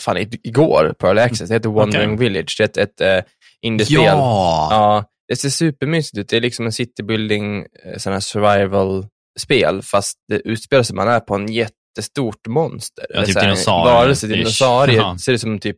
fan, 0.00 0.16
igår 0.18 0.94
på 0.98 1.06
Early 1.06 1.20
Access. 1.20 1.48
Det 1.48 1.54
heter 1.54 1.68
Wandering 1.68 2.14
Okej. 2.14 2.28
Village. 2.28 2.54
Det 2.58 2.78
är 2.78 2.82
ett, 2.82 3.00
ett 3.00 3.24
äh, 3.24 3.30
indiespel. 3.62 3.96
Ja! 4.04 4.68
Ja, 4.70 5.04
det 5.28 5.36
ser 5.36 5.50
supermysigt 5.50 6.18
ut. 6.18 6.28
Det 6.28 6.36
är 6.36 6.40
liksom 6.40 6.66
en 6.66 6.72
citybuilding, 6.72 7.58
eh, 7.84 7.96
sån 7.98 8.12
här 8.12 8.20
survival-spel, 8.20 9.82
fast 9.82 10.18
det 10.28 10.36
utspelar 10.36 10.82
sig, 10.82 10.96
man 10.96 11.08
är 11.08 11.20
på 11.20 11.34
en 11.34 11.46
jättestort 11.96 12.46
monster. 12.48 13.06
Ja, 13.14 13.24
typ 13.24 13.32
så 13.32 13.38
här, 13.38 13.46
en 13.46 13.50
dinosaurier. 13.54 13.94
Varelse, 13.94 14.26
Ish. 14.26 14.30
dinosaurier. 14.32 14.96
Ja. 14.96 15.18
Ser 15.18 15.32
ut 15.32 15.40
som 15.40 15.58
typ, 15.58 15.76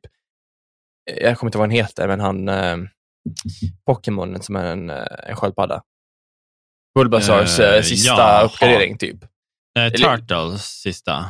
jag 1.20 1.38
kommer 1.38 1.48
inte 1.48 1.58
ihåg 1.58 1.60
vad 1.60 1.68
han 1.68 1.76
heter, 1.76 2.08
men 2.08 2.20
han, 2.20 2.48
eh, 2.48 2.76
Pokémonen 3.87 4.42
som 4.42 4.56
är 4.56 4.64
en, 4.64 4.90
eh, 4.90 5.04
en 5.26 5.37
sköldpadda. 5.37 5.82
Bulbasaurs 6.98 7.58
Eh, 7.60 7.75
eh, 7.75 7.82
sista 7.82 8.08
jaha. 8.12 8.42
uppgradering 8.42 8.98
typ. 8.98 9.16
Eh, 9.78 9.92
Turtles 9.92 10.62
sista. 10.62 11.25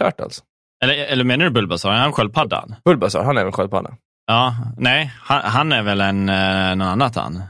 Turtles. 0.00 0.42
Eller, 0.84 0.94
eller 0.94 1.24
menar 1.24 1.44
du 1.44 1.50
Bulbasaur? 1.50 1.92
Är 1.92 1.96
han 1.98 2.12
sköldpaddan? 2.12 2.74
Bulbasaur, 2.84 3.22
han 3.22 3.38
är 3.38 3.44
väl 3.44 3.52
sköldpadda? 3.52 3.96
Ja, 4.26 4.56
nej, 4.78 5.12
han, 5.20 5.40
han 5.42 5.72
är 5.72 5.82
väl 5.82 6.00
en, 6.00 6.28
eh, 6.28 6.74
något 6.76 6.86
annat 6.86 7.14
han. 7.16 7.42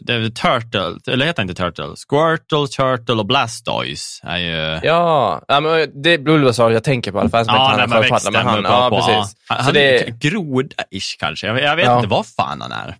Det 0.00 0.14
är 0.14 0.28
Turtle, 0.30 1.12
eller 1.12 1.26
heter 1.26 1.42
inte 1.42 1.54
Turtle? 1.54 1.84
Squirtle, 2.08 2.66
Turtle 2.76 3.14
och 3.14 3.26
Blastoise 3.26 4.20
är 4.26 4.38
ju... 4.38 4.80
Ja, 4.88 5.42
ja 5.48 5.60
men 5.60 6.02
det 6.02 6.10
är 6.10 6.18
Bulbasaur 6.18 6.70
jag 6.70 6.84
tänker 6.84 7.12
på 7.12 7.18
i 7.18 7.20
alla 7.20 7.30
fall. 7.30 7.44
Som 7.44 7.54
Ja, 7.54 7.74
när 7.76 7.86
man 7.86 8.00
växte. 8.00 8.30
men 8.30 8.46
han, 8.46 8.62
Ja, 8.64 8.88
ja, 8.90 8.96
precis. 9.06 9.36
Han, 9.48 9.64
han 9.64 9.74
det- 9.74 10.02
är 10.08 10.10
groda-ish 10.10 11.16
kanske. 11.18 11.46
Jag, 11.46 11.60
jag 11.62 11.76
vet 11.76 11.84
Ja. 11.86 11.96
inte 11.96 12.08
vad 12.08 12.26
fan 12.26 12.60
han 12.60 12.72
är. 12.72 12.96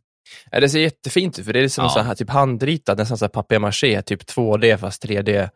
Ja, 0.50 0.60
det 0.60 0.68
ser 0.68 0.80
jättefint 0.80 1.38
ut, 1.38 1.44
för 1.46 1.52
det 1.52 1.60
är 1.60 1.68
som 1.68 1.84
Ja. 1.84 1.90
så 1.90 2.00
här, 2.00 2.14
typ 2.14 2.30
handritat, 2.30 2.98
nästan 2.98 3.18
så 3.18 3.24
här 3.24 3.30
papier-maché, 3.30 4.02
typ 4.02 4.22
2D 4.22 4.76
fast 4.76 5.04
3D. 5.04 5.48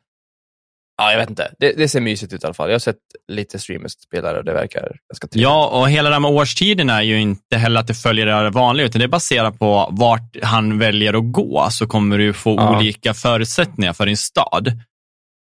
Ja, 0.99 1.11
jag 1.12 1.19
vet 1.19 1.31
inte. 1.31 1.52
Det, 1.59 1.73
det 1.73 1.88
ser 1.88 2.00
mysigt 2.00 2.33
ut 2.33 2.43
i 2.43 2.47
alla 2.47 2.55
fall. 2.55 2.69
Jag 2.69 2.75
har 2.75 2.78
sett 2.81 2.97
lite 3.33 3.59
streamers 3.59 3.93
spela 3.93 4.33
det 4.33 4.38
och 4.38 4.45
det 4.45 4.52
verkar 4.52 4.81
ganska 4.81 5.26
trevligt. 5.26 5.43
Ja, 5.43 5.67
och 5.69 5.90
hela 5.90 6.09
det 6.09 6.14
här 6.14 6.21
med 6.21 6.31
årstiderna 6.31 6.99
är 6.99 7.02
ju 7.02 7.21
inte 7.21 7.57
heller 7.57 7.81
att 7.81 7.87
det 7.87 7.95
följer 7.95 8.26
det 8.26 8.50
vanliga, 8.50 8.87
utan 8.87 8.99
det 8.99 9.05
är 9.05 9.09
baserat 9.09 9.59
på 9.59 9.88
vart 9.93 10.37
han 10.43 10.78
väljer 10.78 11.14
att 11.14 11.33
gå, 11.33 11.69
så 11.71 11.87
kommer 11.87 12.19
du 12.19 12.33
få 12.33 12.55
Ja. 12.57 12.78
olika 12.78 13.14
förutsättningar 13.14 13.93
för 13.93 14.07
din 14.07 14.17
stad. 14.17 14.73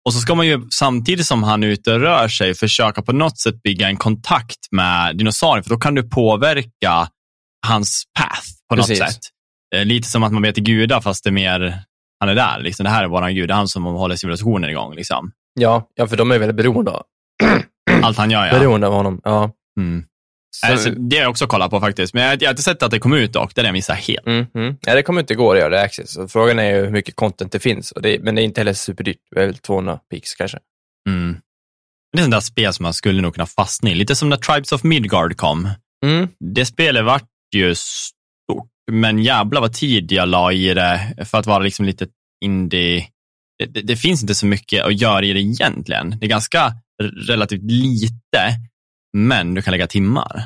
Och 0.06 0.14
så 0.14 0.20
ska 0.20 0.36
man 0.36 0.48
ju 0.48 0.62
samtidigt 0.70 1.26
som 1.26 1.44
han 1.44 1.64
är 1.64 1.68
ute 1.68 1.94
och 1.94 2.00
rör 2.00 2.28
sig 2.28 2.54
försöka 2.56 3.02
på 3.02 3.14
något 3.14 3.40
sätt 3.40 3.64
bygga 3.64 3.88
en 3.88 3.98
kontakt 3.98 4.58
med 4.72 5.18
dinosaurien, 5.18 5.64
för 5.64 5.70
då 5.70 5.78
kan 5.78 5.96
du 5.96 6.04
påverka 6.10 7.08
hans 7.68 8.04
path 8.20 8.42
på 8.70 8.76
något 8.76 8.88
Precis. 8.88 9.06
sätt. 9.06 9.20
Eh, 9.76 9.86
Lite 9.86 10.08
som 10.08 10.24
att 10.24 10.32
man 10.34 10.42
vet 10.42 10.56
gudar, 10.56 11.02
fast 11.02 11.24
det 11.24 11.30
är 11.30 11.32
mer, 11.32 11.80
han 12.20 12.30
är 12.30 12.36
där. 12.36 12.60
Liksom. 12.60 12.84
Det 12.84 12.90
här 12.90 13.04
är 13.04 13.08
våran 13.08 13.36
gud, 13.36 13.50
det 13.50 13.54
är 13.54 13.56
han 13.56 13.68
som 13.68 13.84
håller 13.84 14.16
civilisationen 14.16 14.70
igång. 14.70 14.96
Liksom. 14.96 15.32
Ja, 15.60 15.90
ja, 15.96 16.08
för 16.08 16.18
de 16.18 16.32
är 16.32 16.40
väldigt 16.40 16.56
beroende 16.56 16.92
av, 16.92 17.04
Allt 18.04 18.18
han 18.18 18.32
gör, 18.32 18.46
ja. 18.46 18.60
beroende 18.60 18.88
av 18.88 18.94
honom. 18.94 19.22
Ja. 19.24 19.52
Mm. 19.80 20.04
Så, 20.56 20.68
Alltså, 20.72 20.90
det 20.90 21.16
har 21.16 21.24
jag 21.24 21.30
också 21.30 21.48
kollat 21.48 21.72
på 21.72 21.80
faktiskt, 21.80 22.14
men 22.14 22.24
jag, 22.24 22.30
har 22.30 22.50
inte 22.50 22.64
sett 22.64 22.84
att 22.84 22.92
det 22.92 23.00
kom 23.00 23.14
ut 23.14 23.34
dock. 23.34 23.56
Det 23.56 23.62
är 23.62 23.64
det 23.64 23.68
jag 23.68 23.74
missar 23.74 23.94
helt. 23.96 24.28
mm, 24.28 24.46
mm. 24.56 24.78
Ja, 24.82 24.96
det 24.96 25.04
kommer 25.04 25.22
inte 25.22 25.36
gå 25.36 25.52
att 25.52 25.60
göra 25.60 25.70
det 25.70 25.82
access. 25.82 26.14
Så 26.14 26.28
frågan 26.28 26.60
är 26.60 26.76
ju 26.76 26.82
hur 26.82 26.92
mycket 26.92 27.16
content 27.16 27.52
det 27.52 27.60
finns, 27.60 27.94
det, 28.02 28.20
men 28.20 28.36
det 28.36 28.42
är 28.42 28.44
inte 28.44 28.60
heller 28.62 28.74
superdyrt. 28.74 29.18
Det 29.36 29.42
är 29.42 29.46
väl 29.46 29.58
200 29.58 30.00
pix 30.12 30.36
kanske. 30.36 30.60
Mm. 31.10 31.38
Det 32.14 32.20
är 32.20 32.22
sånt 32.22 32.32
där 32.34 32.40
spel 32.40 32.74
som 32.74 32.84
man 32.84 32.94
skulle 32.94 33.22
nog 33.22 33.34
kunna 33.34 33.46
fastna 33.46 33.90
i. 33.90 33.96
Lite 33.96 34.16
som 34.16 34.30
när 34.30 34.38
Tribes 34.38 34.72
of 34.72 34.84
Midgard 34.84 35.38
kom. 35.38 35.70
Mm. 36.06 36.28
Det 36.56 36.66
spelet 36.66 37.06
vart 37.06 37.28
ju 37.56 37.76
men 38.92 39.24
jävla 39.24 39.62
vad 39.62 39.74
tid 39.74 40.12
jag 40.12 40.30
la 40.30 40.52
i 40.52 40.74
det 40.74 41.16
för 41.26 41.38
att 41.38 41.46
vara 41.46 41.60
liksom 41.60 41.86
lite 41.86 42.08
indie. 42.46 43.08
Det, 43.60 43.66
det, 43.66 43.82
det 43.82 43.96
finns 43.96 44.22
inte 44.22 44.36
så 44.36 44.46
mycket 44.46 44.86
att 44.86 45.02
göra 45.02 45.26
i 45.26 45.34
det 45.34 45.40
egentligen. 45.40 46.16
Det 46.20 46.26
är 46.26 46.30
ganska 46.30 46.74
relativt 47.28 47.64
lite, 47.64 48.56
men 49.18 49.54
du 49.54 49.62
kan 49.62 49.72
lägga 49.72 49.88
timmar. 49.88 50.44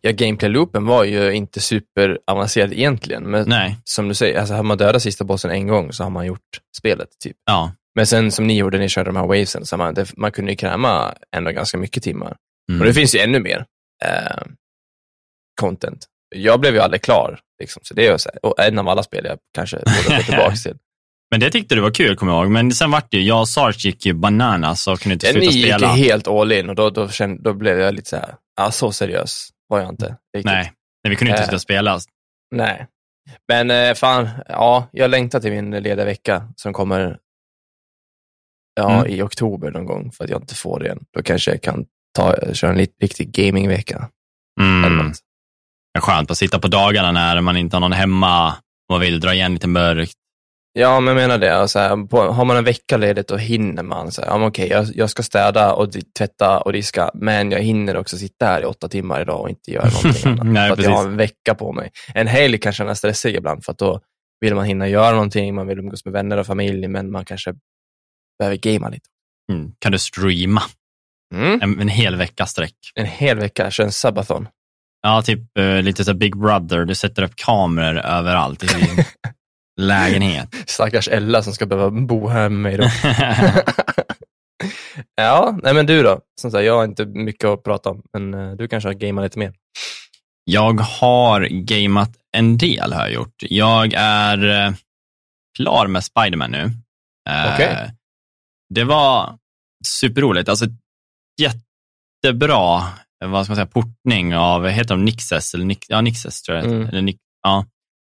Ja, 0.00 0.10
gameplay-loopen 0.10 0.86
var 0.86 1.04
ju 1.04 1.32
inte 1.32 1.60
superavancerad 1.60 2.72
egentligen, 2.72 3.30
men 3.30 3.48
Nej, 3.48 3.76
som 3.84 4.08
du 4.08 4.14
säger, 4.14 4.40
alltså 4.40 4.54
har 4.54 4.62
man 4.62 4.78
dödat 4.78 5.02
sista 5.02 5.24
bossen 5.24 5.50
en 5.50 5.66
gång 5.66 5.92
så 5.92 6.02
har 6.02 6.10
man 6.10 6.26
gjort 6.26 6.60
spelet. 6.78 7.08
typ. 7.24 7.36
ja. 7.46 7.72
Men 7.94 8.06
sen 8.06 8.32
som 8.32 8.46
ni 8.46 8.58
gjorde, 8.58 8.78
ni 8.78 8.88
körde 8.88 9.08
de 9.08 9.16
här 9.16 9.26
wavesen, 9.26 9.66
så 9.66 9.76
man, 9.76 9.94
det, 9.94 10.16
man 10.16 10.32
kunde 10.32 10.50
ju 10.50 10.56
kräma 10.56 11.14
ändå 11.36 11.50
ganska 11.50 11.78
mycket 11.78 12.02
timmar. 12.02 12.36
Mm. 12.70 12.80
Och 12.80 12.86
det 12.86 12.94
finns 12.94 13.14
ju 13.14 13.18
ännu 13.18 13.40
mer 13.40 13.64
eh, 14.04 14.42
content. 15.60 16.06
Jag 16.34 16.60
blev 16.60 16.74
ju 16.74 16.80
aldrig 16.80 17.02
klar, 17.02 17.40
liksom, 17.60 17.82
så 17.84 17.94
det 17.94 18.06
är 18.06 18.16
så 18.16 18.28
här, 18.28 18.46
och 18.46 18.60
en 18.60 18.78
av 18.78 18.88
alla 18.88 19.02
spel 19.02 19.24
jag 19.24 19.38
kanske 19.54 19.76
borde 19.76 20.16
gå 20.16 20.22
tillbaka 20.26 20.56
till. 20.56 20.76
Men 21.30 21.40
det 21.40 21.50
tyckte 21.50 21.74
du 21.74 21.80
var 21.80 21.90
kul, 21.90 22.16
kommer 22.16 22.32
jag 22.32 22.42
ihåg. 22.42 22.50
Men 22.52 22.72
sen 22.72 22.90
vart 22.90 23.10
det 23.10 23.16
ju, 23.16 23.22
jag 23.22 23.40
och 23.40 23.48
Sarge 23.48 23.78
gick 23.88 24.06
ju 24.06 24.12
bananas 24.14 24.86
och 24.86 25.00
kunde 25.00 25.12
inte 25.14 25.26
sluta 25.26 25.38
ni 25.38 25.46
gick 25.46 25.64
spela. 25.74 25.88
helt 25.88 26.28
all 26.28 26.52
in 26.52 26.68
och 26.68 26.74
då, 26.74 26.90
då, 26.90 27.08
kände, 27.08 27.42
då 27.42 27.52
blev 27.54 27.78
jag 27.80 27.94
lite 27.94 28.08
så 28.10 28.16
här, 28.16 28.34
ja, 28.56 28.70
så 28.70 28.92
seriös 28.92 29.48
var 29.68 29.80
jag 29.80 29.88
inte. 29.88 30.04
Riktigt. 30.06 30.44
Nej, 30.44 30.72
nej, 31.04 31.10
vi 31.10 31.16
kunde 31.16 31.30
inte 31.30 31.42
Eh. 31.42 31.48
sluta 31.48 31.58
spela. 31.58 32.00
Nej. 32.54 32.86
Men 33.48 33.70
eh, 33.70 33.94
fan, 33.94 34.28
ja, 34.48 34.88
jag 34.92 35.10
längtar 35.10 35.40
till 35.40 35.50
min 35.52 35.70
lediga 35.70 36.04
vecka 36.04 36.48
som 36.56 36.72
kommer 36.72 37.18
ja, 38.80 38.98
Mm. 39.00 39.12
i 39.12 39.22
oktober 39.22 39.70
någon 39.70 39.86
gång 39.86 40.12
för 40.12 40.24
att 40.24 40.30
jag 40.30 40.42
inte 40.42 40.54
får 40.54 40.80
det 40.80 40.88
än. 40.90 41.04
Då 41.16 41.22
kanske 41.22 41.50
jag 41.50 41.62
kan 41.62 41.84
ta, 42.16 42.54
köra 42.54 42.70
en 42.70 42.78
riktig 43.00 43.30
gamingvecka. 43.32 44.08
Mm. 44.60 44.84
eller 44.84 45.02
något. 45.04 45.16
Det 45.85 45.85
är 45.85 45.85
skönt 46.00 46.30
att 46.30 46.38
sitta 46.38 46.58
på 46.58 46.68
dagarna 46.68 47.12
när 47.12 47.40
man 47.40 47.56
inte 47.56 47.76
har 47.76 47.80
någon 47.80 47.92
hemma 47.92 48.48
och 48.48 48.92
man 48.92 49.00
vill 49.00 49.20
dra 49.20 49.34
igen 49.34 49.54
lite 49.54 49.68
mörkt. 49.68 50.12
Ja, 50.78 51.00
men 51.00 51.16
jag 51.16 51.22
menar 51.28 51.38
det. 51.38 51.68
Så 51.68 51.78
här, 51.78 52.06
på, 52.06 52.22
har 52.22 52.44
man 52.44 52.56
en 52.56 52.64
vecka 52.64 52.96
ledigt 52.96 53.28
då 53.28 53.36
hinner 53.36 53.82
man. 53.82 54.12
Så 54.12 54.22
här, 54.22 54.28
ja, 54.28 54.46
okej, 54.46 54.68
jag, 54.68 54.86
jag 54.94 55.10
ska 55.10 55.22
städa 55.22 55.72
och 55.72 55.88
tvätta 56.18 56.60
och 56.60 56.72
diska, 56.72 57.10
men 57.14 57.50
jag 57.50 57.60
hinner 57.60 57.96
också 57.96 58.18
sitta 58.18 58.46
här 58.46 58.62
i 58.62 58.64
åtta 58.64 58.88
timmar 58.88 59.20
idag 59.20 59.40
och 59.40 59.48
inte 59.48 59.70
göra 59.70 59.90
någonting 59.90 60.32
annat. 60.40 60.46
Nej, 60.46 60.68
för 60.68 60.72
att 60.76 60.82
jag 60.82 60.90
har 60.90 61.04
en 61.04 61.16
vecka 61.16 61.54
på 61.54 61.72
mig. 61.72 61.90
En 62.14 62.26
helg 62.26 62.58
kan 62.58 62.72
kännas 62.72 62.98
stressig 62.98 63.34
ibland, 63.34 63.64
för 63.64 63.72
att 63.72 63.78
då 63.78 64.00
vill 64.40 64.54
man 64.54 64.64
hinna 64.64 64.88
göra 64.88 65.10
någonting, 65.10 65.54
man 65.54 65.66
vill 65.66 65.78
umgås 65.78 66.04
med 66.04 66.12
vänner 66.12 66.36
och 66.36 66.46
familj, 66.46 66.88
men 66.88 67.10
man 67.10 67.24
kanske 67.24 67.54
behöver 68.38 68.56
gamea 68.56 68.88
lite. 68.88 69.08
Mm. 69.52 69.72
Kan 69.78 69.92
du 69.92 69.98
streama 69.98 70.62
Mm. 71.34 71.62
en, 71.62 71.80
en 71.80 71.88
hel 71.88 72.16
vecka 72.16 72.46
sträck? 72.46 72.74
En 72.94 73.06
hel 73.06 73.38
vecka, 73.38 73.70
kör 73.70 73.84
en 73.84 73.92
sabathon. 73.92 74.48
Ja, 75.06 75.22
typ 75.22 75.58
eh, 75.58 75.82
lite 75.82 76.04
så 76.04 76.14
Big 76.14 76.36
Brother. 76.38 76.84
Du 76.84 76.94
sätter 76.94 77.22
upp 77.22 77.36
kameror 77.36 77.98
överallt 77.98 78.62
i 78.62 78.66
din 78.66 79.04
lägenhet. 79.80 80.48
Stackars 80.66 81.08
Ella 81.08 81.42
som 81.42 81.52
ska 81.52 81.66
behöva 81.66 81.90
bo 81.90 82.28
här 82.28 82.48
med 82.48 82.60
mig 82.60 82.76
då. 82.76 82.84
ja, 85.16 85.58
nej 85.62 85.74
men 85.74 85.86
du 85.86 86.02
då? 86.02 86.20
Som 86.40 86.50
sagt, 86.50 86.64
jag 86.64 86.76
har 86.76 86.84
inte 86.84 87.06
mycket 87.06 87.44
att 87.44 87.62
prata 87.64 87.90
om, 87.90 88.02
men 88.12 88.34
eh, 88.34 88.52
du 88.52 88.68
kanske 88.68 88.88
har 88.88 88.94
gameat 88.94 89.24
lite 89.24 89.38
mer. 89.38 89.52
jag 90.44 90.80
har 90.80 91.48
gameat 91.50 92.10
en 92.36 92.58
del 92.58 92.92
har 92.92 93.00
jag 93.00 93.12
gjort. 93.12 93.34
Jag 93.40 93.92
är 93.96 94.66
eh, 94.66 94.74
klar 95.56 95.86
med 95.86 96.04
Spiderman 96.04 96.50
nu. 96.50 96.70
Eh, 97.30 97.54
Okej. 97.54 97.92
Det 98.74 98.84
var 98.84 99.38
superroligt. 100.00 100.48
Alltså 100.48 100.66
jättebra, 101.40 102.82
vad 103.26 103.44
ska 103.44 103.50
man 103.50 103.56
säga, 103.56 103.66
portning 103.66 104.36
av, 104.36 104.66
heter 104.68 104.94
de 104.94 105.04
Nixes? 105.04 105.54
Eller 105.54 105.64
Nix, 105.64 105.86
ja, 105.88 106.00
Nixes 106.00 106.42
tror 106.42 106.58
jag. 106.58 106.66
Mm. 106.66 106.88
Eller, 106.88 107.02
Nix- 107.02 107.18
ja. 107.42 107.66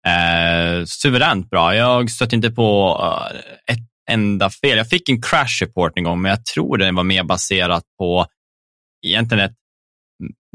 Eh, 0.07 0.85
suveränt 0.85 1.49
bra. 1.49 1.75
Jag 1.75 2.11
stötte 2.11 2.35
inte 2.35 2.51
på 2.51 2.99
eh, 3.03 3.73
ett 3.73 3.85
enda 4.11 4.49
fel. 4.49 4.77
Jag 4.77 4.89
fick 4.89 5.09
en 5.09 5.21
crash 5.21 5.61
report 5.61 5.91
en 5.95 6.03
gång, 6.03 6.21
men 6.21 6.29
jag 6.29 6.45
tror 6.45 6.77
den 6.77 6.95
var 6.95 7.03
mer 7.03 7.23
baserat 7.23 7.83
på 7.99 8.25
egentligen 9.07 9.45
ett 9.45 9.55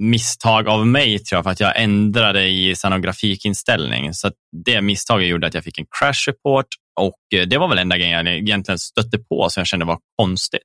misstag 0.02 0.68
av 0.68 0.87
mig, 0.87 1.18
tror 1.18 1.37
jag, 1.37 1.44
för 1.44 1.50
att 1.50 1.61
jag 1.61 1.80
ändrade 1.82 2.49
i 2.49 2.76
sen 2.76 3.02
grafikinställning. 3.02 4.14
Så 4.14 4.30
det 4.64 4.80
misstaget 4.82 5.28
gjorde 5.28 5.46
att 5.46 5.54
jag 5.54 5.64
fick 5.64 5.78
en 5.78 5.87
crash 5.99 6.28
report 6.28 6.66
och 7.00 7.38
eh, 7.38 7.46
det 7.46 7.58
var 7.58 7.68
väl 7.68 7.78
enda 7.78 7.96
grejen 7.96 8.26
jag 8.26 8.37
egentligen 8.37 8.78
stötte 8.78 9.18
på 9.18 9.50
som 9.50 9.61
jag 9.61 9.66
kände 9.66 9.84
var 9.87 9.99
konstigt. 10.16 10.62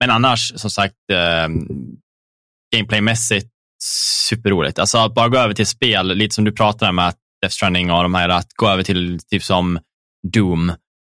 Men 0.00 0.10
annars, 0.10 0.52
som 0.56 0.70
sagt, 0.70 0.94
eh, 1.12 1.48
gameplaymässigt 2.76 3.46
superroligt. 4.28 4.78
Alltså 4.78 4.98
att 4.98 5.14
bara 5.14 5.28
gå 5.28 5.38
över 5.38 5.54
till 5.54 5.66
spel, 5.66 6.06
lite 6.16 6.34
som 6.34 6.44
du 6.44 6.52
pratade 6.52 6.92
med 6.92 7.08
att 7.08 7.16
Death 7.42 7.54
Stranding 7.54 7.90
och 7.90 8.02
de 8.02 8.14
här, 8.14 8.28
att 8.28 8.46
gå 8.56 8.68
över 8.68 8.82
till 8.82 9.18
typ 9.30 9.42
som 9.42 9.78
Doom. 10.32 10.68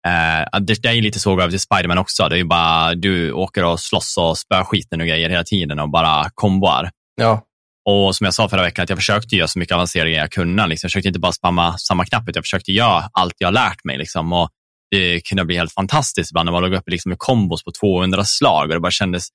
Eh, 0.07 0.61
det, 0.61 0.83
det 0.83 0.89
är 0.89 1.03
lite 1.03 1.21
så 1.21 1.31
att 1.31 1.37
gå 1.37 1.43
över 1.43 1.51
till 1.51 1.61
Spiderman 1.61 1.99
också. 1.99 2.29
Det 2.29 2.35
är 2.35 2.39
ju 2.39 2.45
bara, 2.45 2.95
du 2.95 3.33
åker 3.33 3.65
och 3.65 3.81
slåss 3.81 4.17
och 4.19 4.39
spöar 4.39 4.65
skiten 4.65 5.01
och 5.01 5.07
grejer 5.07 5.31
hela 5.31 5.45
tiden 5.45 5.79
och 5.79 5.91
bara 5.91 6.31
komboar. 6.35 6.91
Ja, 7.17 7.43
Och 7.91 8.17
som 8.17 8.25
jag 8.25 8.35
sa 8.35 8.49
förra 8.49 8.63
veckan, 8.63 8.83
att 8.83 8.89
jag 8.89 8.99
försökte 8.99 9.37
göra 9.37 9.49
så 9.49 9.59
mycket 9.59 9.75
avancerade 9.75 10.11
grejer 10.11 10.23
jag 10.23 10.33
kunde. 10.33 10.67
Liksom. 10.67 10.87
Jag 10.87 10.91
försökte 10.91 11.09
inte 11.09 11.21
bara 11.21 11.33
spamma 11.33 11.79
samma 11.79 12.05
knapp, 12.05 12.23
utan 12.23 12.33
jag 12.35 12.45
försökte 12.45 12.73
göra 12.73 13.05
allt 13.13 13.35
jag 13.39 13.55
lärt 13.55 13.85
mig. 13.85 13.99
Liksom. 13.99 14.33
Och 14.33 14.51
det 14.91 15.21
kunde 15.21 15.45
bli 15.45 15.57
helt 15.57 15.73
fantastiskt 15.73 16.31
ibland 16.31 16.47
när 16.47 16.53
man 16.53 16.63
låg 16.63 16.75
uppe 16.75 16.91
liksom 16.91 17.09
med 17.09 17.19
kombos 17.19 17.65
på 17.65 17.71
200 17.81 18.25
slag 18.25 18.63
och 18.63 18.75
det 18.75 18.81
bara 18.81 18.91
kändes 18.91 19.29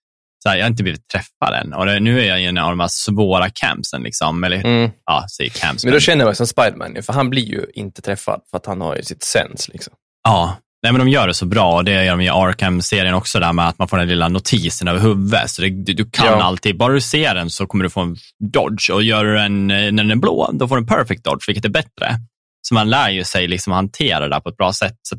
så 0.44 0.50
här, 0.50 0.56
jag 0.58 0.64
har 0.66 0.70
inte 0.70 0.84
blivit 0.84 1.08
träffad 1.08 1.54
än. 1.62 1.74
Och 1.74 2.02
nu 2.02 2.22
är 2.22 2.26
jag 2.26 2.42
i 2.42 2.46
en 2.46 2.58
av 2.58 2.70
de 2.70 2.80
här 2.80 2.90
svåra 2.92 3.50
campsen. 3.50 4.04
Liksom. 4.04 4.44
Eller, 4.44 4.58
mm. 4.58 4.92
ja, 5.06 5.26
säg 5.38 5.50
camps. 5.50 5.84
men 5.84 5.94
då 5.94 6.00
känner 6.00 6.26
mig 6.26 6.36
som 6.36 6.48
Spiderman 6.48 7.04
för 7.04 7.14
han 7.14 7.30
blir 7.30 7.46
ju 7.46 7.66
inte 7.74 8.02
träffad 8.02 8.42
för 8.52 8.58
att 8.58 8.66
han 8.66 8.82
har 8.82 8.96
ju 8.96 9.04
sitt 9.04 9.24
sens. 9.24 9.70
Liksom. 9.70 9.94
Ja, 10.24 10.58
nej, 10.84 10.92
men 10.92 11.00
de 11.00 11.10
gör 11.10 11.28
det 11.28 11.34
så 11.34 11.46
bra 11.46 11.76
och 11.76 11.86
det 11.86 12.04
gör 12.06 12.12
de 12.12 12.22
i 12.22 12.30
Arkham-serien 12.30 13.14
också 13.14 13.40
där 13.40 13.54
med 13.54 13.68
att 13.68 13.80
man 13.80 13.88
får 13.88 13.98
den 13.98 14.08
lilla 14.08 14.28
notisen 14.28 14.88
över 14.88 15.00
huvudet. 15.00 15.50
Så 15.50 15.62
det, 15.62 15.70
du, 15.70 15.94
du 15.94 16.10
kan 16.10 16.26
Ja. 16.26 16.44
alltid, 16.44 16.78
bara 16.78 16.94
du 16.94 17.02
ser 17.02 17.36
den 17.36 17.50
så 17.50 17.68
kommer 17.68 17.84
du 17.84 17.90
få 17.90 18.02
en 18.02 18.16
dodge 18.54 18.90
och 18.90 19.04
gör 19.04 19.26
du 19.26 19.36
den 19.36 19.68
när 19.68 19.92
den 19.92 20.12
är 20.12 20.16
blå, 20.16 20.50
då 20.54 20.68
får 20.68 20.76
du 20.76 20.82
en 20.82 20.88
perfect 20.88 21.24
dodge, 21.24 21.50
vilket 21.50 21.66
är 21.66 21.70
bättre. 21.70 22.16
Så 22.62 22.74
man 22.74 22.90
lär 22.90 23.10
ju 23.10 23.24
sig 23.24 23.48
liksom 23.48 23.74
hantera 23.74 24.20
det 24.20 24.30
där 24.30 24.40
på 24.40 24.50
ett 24.50 24.58
bra 24.58 24.74
sätt. 24.74 24.96
Så 25.02 25.16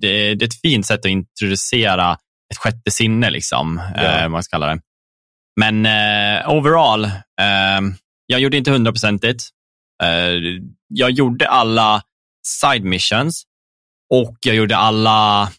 det, 0.00 0.34
det 0.34 0.44
är 0.44 0.46
ett 0.46 0.60
fint 0.60 0.86
sätt 0.86 1.00
att 1.00 1.06
introducera 1.10 2.16
ett 2.52 2.58
sjätte 2.58 2.90
sinne, 2.90 3.30
liksom, 3.30 3.82
Ja. 3.96 4.02
eh, 4.02 4.28
man 4.28 4.42
ska 4.42 4.54
kalla 4.54 4.66
det. 4.74 4.80
Men 5.60 5.86
eh, 5.86 6.48
overall, 6.50 7.04
eh, 7.04 7.80
jag 8.26 8.40
gjorde 8.40 8.56
inte 8.56 8.70
hundraprocentigt. 8.70 9.44
Eh, 10.02 10.32
jag 10.88 11.10
gjorde 11.10 11.48
alla 11.48 12.02
side 12.46 12.84
missions, 12.84 13.42
och 14.14 14.36
jag 14.46 14.56
gjorde 14.56 14.76
alla, 14.76 15.50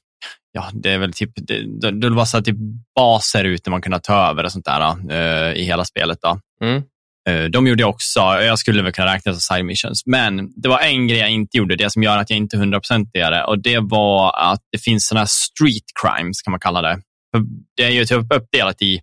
ja, 0.52 0.70
det 0.74 0.92
är 0.92 0.98
väl 0.98 1.14
typ, 1.14 1.32
det, 1.36 1.92
det 1.92 2.10
var 2.10 2.26
så 2.26 2.42
typ 2.42 2.58
baser 2.96 3.44
ute 3.44 3.70
man 3.70 3.82
kunde 3.82 4.00
ta 4.00 4.30
över 4.30 4.44
och 4.44 4.52
sånt 4.52 4.66
där 4.66 5.12
uh, 5.12 5.54
i 5.58 5.64
hela 5.64 5.86
spelet. 5.86 6.18
Då. 6.22 6.40
Mm. 6.62 6.84
Uh, 7.30 7.46
de 7.46 7.68
gjorde 7.68 7.82
jag 7.82 7.90
också, 7.90 8.20
jag 8.20 8.60
skulle 8.60 8.84
väl 8.84 8.92
kunna 8.92 9.14
räkna 9.14 9.34
som 9.34 9.42
side 9.42 9.66
missions, 9.66 10.06
men 10.06 10.62
det 10.62 10.70
var 10.70 10.80
en 10.80 11.08
grej 11.08 11.20
jag 11.20 11.30
inte 11.30 11.58
gjorde, 11.58 11.76
det 11.76 11.90
som 11.90 12.04
gör 12.04 12.18
att 12.18 12.30
jag 12.30 12.38
inte 12.38 12.58
100% 12.58 13.06
det, 13.14 13.44
och 13.44 13.60
det 13.60 13.80
var 13.80 14.52
att 14.52 14.62
det 14.72 14.78
finns 14.78 15.08
sådana 15.08 15.28
street 15.28 15.84
crimes, 16.02 16.42
kan 16.42 16.52
man 16.52 16.60
kalla 16.60 16.82
det. 16.82 17.02
För 17.36 17.44
det 17.78 17.84
är 17.84 17.92
ju 17.92 18.06
typ 18.06 18.34
uppdelat 18.34 18.82
i, 18.82 19.00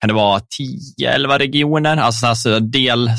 kan 0.00 0.08
det 0.08 0.14
vara 0.14 0.40
10-11 1.00 1.38
regioner, 1.38 1.96
alltså, 1.96 2.26
alltså 2.26 2.60
del, 2.60 3.10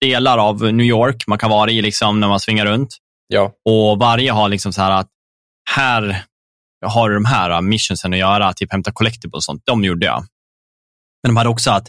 delar 0.00 0.38
av 0.38 0.74
New 0.74 0.86
York 0.86 1.24
man 1.26 1.38
kan 1.38 1.50
vara 1.50 1.70
i 1.70 1.82
liksom 1.82 2.20
när 2.20 2.28
man 2.28 2.40
svingar 2.40 2.66
runt. 2.66 2.96
Ja. 3.28 3.52
Och 3.64 3.98
varje 3.98 4.32
har 4.32 4.48
liksom 4.48 4.72
så 4.72 4.82
här 4.82 4.90
att 4.90 5.08
här 5.70 6.24
har 6.86 7.08
du 7.08 7.14
de 7.14 7.24
här 7.24 7.60
missionsen 7.60 8.12
att 8.12 8.18
göra, 8.18 8.52
typ 8.52 8.72
hämta 8.72 8.92
collectibles 8.92 9.36
och 9.36 9.44
sånt. 9.44 9.62
De 9.64 9.84
gjorde 9.84 10.06
jag. 10.06 10.24
Men 11.22 11.34
de 11.34 11.36
hade 11.36 11.50
också 11.50 11.70
att 11.70 11.88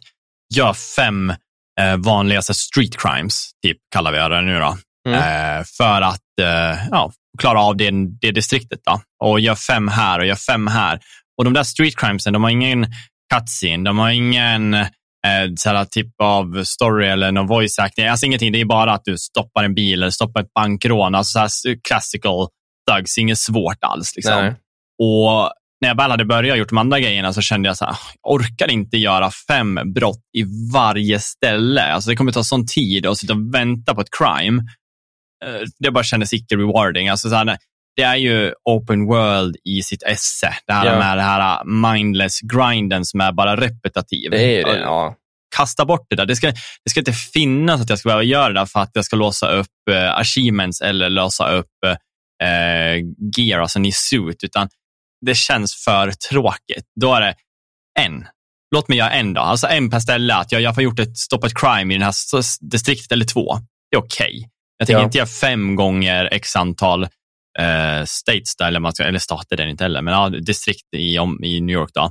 gör 0.55 0.73
fem 0.73 1.33
eh, 1.81 1.97
vanliga 1.97 2.41
så 2.41 2.53
street 2.53 2.97
crimes, 2.97 3.49
typ 3.65 3.77
kallar 3.93 4.11
vi 4.11 4.17
det 4.35 4.41
nu 4.41 4.59
då, 4.59 4.77
Mm. 5.09 5.19
eh, 5.19 5.63
för 5.77 6.01
att 6.01 6.39
eh, 6.41 6.87
ja, 6.91 7.11
klara 7.39 7.61
av 7.61 7.77
det, 7.77 7.91
det 8.21 8.31
distriktet. 8.31 8.79
Då. 8.85 9.01
Och 9.23 9.39
gör 9.39 9.55
fem 9.55 9.87
här 9.87 10.19
och 10.19 10.25
gör 10.25 10.35
fem 10.35 10.67
här. 10.67 10.99
Och 11.37 11.43
de 11.43 11.53
där 11.53 11.63
street 11.63 11.97
crimesen, 11.97 12.33
de 12.33 12.43
har 12.43 12.49
ingen 12.49 12.87
cutscene, 13.33 13.83
de 13.89 13.99
har 13.99 14.09
ingen 14.09 14.73
eh, 14.73 14.85
typ 15.91 16.07
av 16.21 16.63
story 16.63 17.07
eller 17.07 17.31
någon 17.31 17.47
voice 17.47 17.79
acting. 17.79 18.05
Alltså 18.05 18.25
ingenting, 18.25 18.51
det 18.51 18.61
är 18.61 18.65
bara 18.65 18.93
att 18.93 19.05
du 19.05 19.17
stoppar 19.17 19.63
en 19.63 19.73
bil 19.73 20.01
eller 20.01 20.09
stoppar 20.09 20.41
ett 20.41 20.53
bankrån. 20.53 21.15
Alltså 21.15 21.47
såhär 21.47 21.77
classical 21.87 22.47
thugs, 22.91 23.17
inget 23.17 23.37
svårt 23.37 23.77
alls. 23.81 24.15
Liksom. 24.15 24.33
Och 25.01 25.51
när 25.81 25.89
jag 25.89 25.95
väl 25.97 26.11
hade 26.11 26.25
börjat 26.25 26.57
gjort 26.57 26.69
de 26.69 26.77
andra 26.77 26.99
grejerna 26.99 27.33
så 27.33 27.41
kände 27.41 27.69
jag 27.69 27.77
så 27.77 27.85
här, 27.85 27.95
jag 28.23 28.33
orkar 28.33 28.71
inte 28.71 28.97
göra 28.97 29.31
fem 29.47 29.79
brott 29.95 30.23
i 30.37 30.43
varje 30.73 31.19
ställe. 31.19 31.83
Alltså 31.93 32.09
det 32.09 32.15
kommer 32.15 32.31
ta 32.31 32.43
sån 32.43 32.67
tid 32.67 33.05
att 33.05 33.17
sitta 33.17 33.33
och 33.33 33.53
vänta 33.55 33.95
på 33.95 34.01
ett 34.01 34.09
crime. 34.17 34.63
Eh, 35.45 35.61
Det 35.79 35.91
bara 35.91 36.03
kändes 36.03 36.33
icke 36.33 36.55
rewarding. 36.55 37.09
Alltså 37.09 37.29
så 37.29 37.35
här, 37.35 37.57
det 37.95 38.03
är 38.03 38.15
ju 38.15 38.53
open 38.63 39.05
world 39.05 39.55
i 39.63 39.81
sitt 39.83 40.03
esse. 40.03 40.53
Det 40.67 40.73
här 40.73 40.85
Ja. 40.85 40.99
med 40.99 41.17
det 41.17 41.21
här 41.23 41.63
mindless 41.93 42.39
grinden 42.41 43.05
som 43.05 43.21
är 43.21 43.31
bara 43.31 43.55
repetitiv. 43.55 44.31
Det 44.31 44.61
är 44.61 44.65
det. 44.65 44.79
Ja. 44.79 45.15
Kasta 45.55 45.85
bort 45.85 46.05
det 46.09 46.15
där. 46.15 46.25
Det 46.25 46.35
ska, 46.35 46.47
det 46.83 46.89
ska 46.89 46.99
inte 46.99 47.13
finnas 47.13 47.81
att 47.81 47.89
jag 47.89 47.99
ska 47.99 48.07
behöva 48.09 48.23
göra 48.23 48.53
det 48.53 48.65
för 48.67 48.79
att 48.79 48.91
jag 48.93 49.05
ska 49.05 49.15
låsa 49.15 49.51
upp 49.51 49.67
eh, 49.91 50.17
achievements 50.17 50.81
eller 50.81 51.09
låsa 51.09 51.49
upp 51.51 51.67
eh, 52.43 53.03
gear, 53.37 53.59
alltså 53.59 53.79
ny 53.79 53.91
suit, 53.91 54.43
utan 54.43 54.69
det 55.25 55.35
känns 55.35 55.83
för 55.83 56.11
tråkigt. 56.11 56.85
Då 57.01 57.13
är 57.15 57.21
det 57.21 57.35
en. 57.99 58.27
Låt 58.75 58.87
mig 58.87 58.97
göra 58.97 59.11
en 59.11 59.33
då. 59.33 59.41
Alltså 59.41 59.67
en 59.67 59.89
per 59.89 59.99
ställe. 59.99 60.35
Att 60.35 60.51
jag, 60.51 60.61
jag 60.61 60.75
får 60.75 60.83
gjort 60.83 60.99
ett 60.99 61.17
stoppat 61.17 61.53
crime 61.55 61.95
i 61.95 61.97
det 61.97 62.05
här 62.05 62.13
distriktet 62.71 63.11
eller 63.11 63.25
två. 63.25 63.53
Det 63.91 63.97
är 63.97 64.01
okej. 64.01 64.49
Jag 64.77 64.87
tänker 64.87 64.99
Ja. 64.99 65.05
inte 65.05 65.17
göra 65.17 65.27
fem 65.27 65.75
gånger 65.75 66.29
x 66.31 66.55
antal 66.55 67.03
eh, 67.59 68.03
states, 68.05 68.55
där, 68.57 68.67
eller, 68.67 68.79
man 68.79 68.93
ska, 68.93 69.03
eller 69.03 69.19
stater, 69.19 69.57
det 69.57 69.63
är 69.63 69.65
det 69.65 69.71
inte 69.71 69.83
heller, 69.83 70.01
men 70.01 70.13
ja, 70.13 70.29
distrikt 70.29 70.93
i, 70.95 71.19
om, 71.19 71.43
i 71.43 71.61
New 71.61 71.73
York. 71.73 71.89
då. 71.93 72.03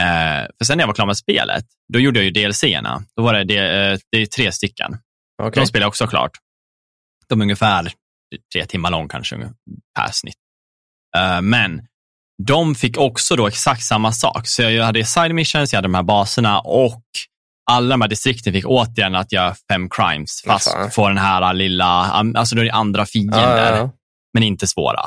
Eh, 0.00 0.46
för 0.58 0.64
sen 0.64 0.76
när 0.78 0.82
jag 0.82 0.86
var 0.86 0.94
klar 0.94 1.06
med 1.06 1.16
spelet, 1.16 1.64
då 1.92 1.98
gjorde 1.98 2.18
jag 2.18 2.24
ju 2.24 2.30
DLC-erna. 2.30 3.04
Då 3.16 3.22
var 3.22 3.34
det, 3.34 3.44
det, 3.44 3.56
eh, 3.92 3.98
det 4.12 4.18
är 4.22 4.26
tre 4.26 4.52
stycken. 4.52 4.98
Okej. 5.42 5.60
De 5.60 5.66
spelade 5.66 5.84
jag 5.84 5.88
också 5.88 6.06
klart. 6.06 6.30
De 7.28 7.40
är 7.40 7.44
ungefär 7.44 7.92
tre 8.52 8.66
timmar 8.66 8.90
lång 8.90 9.08
kanske 9.08 9.36
per 9.98 10.10
snitt. 10.12 10.34
Eh, 11.16 11.40
men 11.40 11.86
de 12.46 12.74
fick 12.74 12.98
också 12.98 13.36
då 13.36 13.46
exakt 13.46 13.82
samma 13.82 14.12
sak. 14.12 14.46
Så 14.46 14.62
jag 14.62 14.84
hade 14.84 15.04
side 15.04 15.34
missions, 15.34 15.72
jag 15.72 15.78
hade 15.78 15.88
de 15.88 15.94
här 15.94 16.02
baserna 16.02 16.60
och 16.60 17.02
alla 17.70 17.88
de 17.88 18.00
här 18.00 18.08
distrikten 18.08 18.52
fick 18.52 18.64
återigen 18.66 19.14
att 19.14 19.32
göra 19.32 19.54
fem 19.72 19.88
crimes, 19.90 20.42
fast 20.46 20.72
fan. 20.72 20.90
få 20.90 21.08
den 21.08 21.18
här 21.18 21.54
lilla, 21.54 21.86
alltså 22.34 22.54
då 22.56 22.60
är 22.60 22.64
det 22.66 22.72
andra 22.72 23.06
fiender, 23.06 23.72
Ja, 23.72 23.76
ja, 23.76 23.90
men 24.34 24.42
inte 24.42 24.66
svåra. 24.66 25.00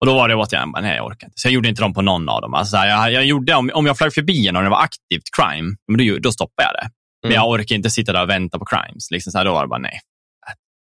Och 0.00 0.06
då 0.06 0.14
var 0.14 0.28
det 0.28 0.34
återigen, 0.34 0.72
bara, 0.72 0.82
nej 0.82 0.96
jag 0.96 1.06
orkar 1.06 1.26
inte. 1.26 1.34
Så 1.40 1.48
jag 1.48 1.52
gjorde 1.52 1.68
inte 1.68 1.82
dem 1.82 1.94
på 1.94 2.02
någon 2.02 2.28
av 2.28 2.40
dem. 2.40 2.54
Alltså, 2.54 2.76
jag, 2.76 3.12
jag 3.12 3.24
gjorde, 3.24 3.54
om, 3.54 3.70
om 3.74 3.86
jag 3.86 3.98
flög 3.98 4.14
förbi 4.14 4.48
en 4.48 4.56
och 4.56 4.62
det 4.62 4.68
var 4.68 4.82
aktivt 4.82 5.22
crime, 5.36 5.76
men 5.92 6.06
då, 6.06 6.18
då 6.18 6.32
stoppade 6.32 6.68
jag 6.68 6.74
det. 6.74 6.90
Men 7.22 7.32
Mm. 7.32 7.34
jag 7.42 7.48
orkar 7.50 7.76
inte 7.76 7.90
sitta 7.90 8.12
där 8.12 8.22
och 8.22 8.28
vänta 8.30 8.58
på 8.58 8.64
crimes. 8.64 9.10
Liksom 9.10 9.32
så 9.32 9.38
här, 9.38 9.44
då 9.44 9.52
var 9.52 9.62
det 9.62 9.68
bara 9.68 9.80
nej. 9.80 10.00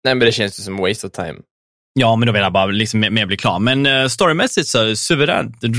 Nej, 0.03 0.15
men 0.15 0.25
det 0.25 0.31
känns 0.31 0.59
ju 0.59 0.63
som 0.63 0.77
waste 0.77 1.07
of 1.07 1.13
time. 1.13 1.35
Ja, 1.99 2.15
men 2.15 2.25
då 2.25 2.31
vill 2.31 2.41
jag 2.41 2.53
bara 2.53 2.65
liksom 2.65 2.99
mer, 2.99 3.09
mer 3.09 3.25
bli 3.25 3.37
klar. 3.37 3.59
Men 3.59 3.85
uh, 3.85 4.07
storymässigt 4.07 4.67
så 4.67 4.95
suveränt 4.95 5.63
r- 5.63 5.69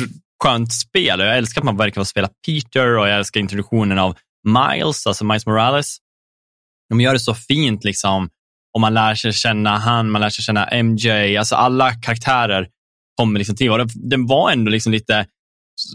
skönt 0.45 0.73
spel. 0.73 1.21
Jag 1.21 1.37
älskar 1.37 1.61
att 1.61 1.65
man 1.65 1.77
verkar 1.77 2.05
spela 2.05 2.29
Peter 2.47 2.99
och 2.99 3.09
jag 3.09 3.17
älskar 3.19 3.41
introduktionen 3.41 3.99
av 3.99 4.17
Miles, 4.49 5.07
alltså 5.07 5.25
Miles 5.25 5.47
Morales. 5.47 5.97
De 6.89 7.01
gör 7.01 7.13
det 7.13 7.21
så 7.21 7.35
fint 7.35 7.85
liksom. 7.85 8.29
Och 8.75 8.81
man 8.81 8.95
lär 8.95 9.15
sig 9.15 9.33
känna 9.33 9.79
han, 9.79 10.11
man 10.11 10.21
lär 10.21 10.31
sig 10.31 10.45
känna 10.45 10.67
MJ, 10.83 11.37
alltså 11.37 11.55
alla 11.57 11.93
karaktärer 11.93 12.69
kommer 13.21 13.39
liksom 13.39 13.57
till. 13.57 13.71
Och 13.71 13.79
det, 13.79 13.87
den 14.11 14.27
var 14.27 14.51
ändå 14.51 14.71
liksom 14.71 14.93
lite 14.93 15.27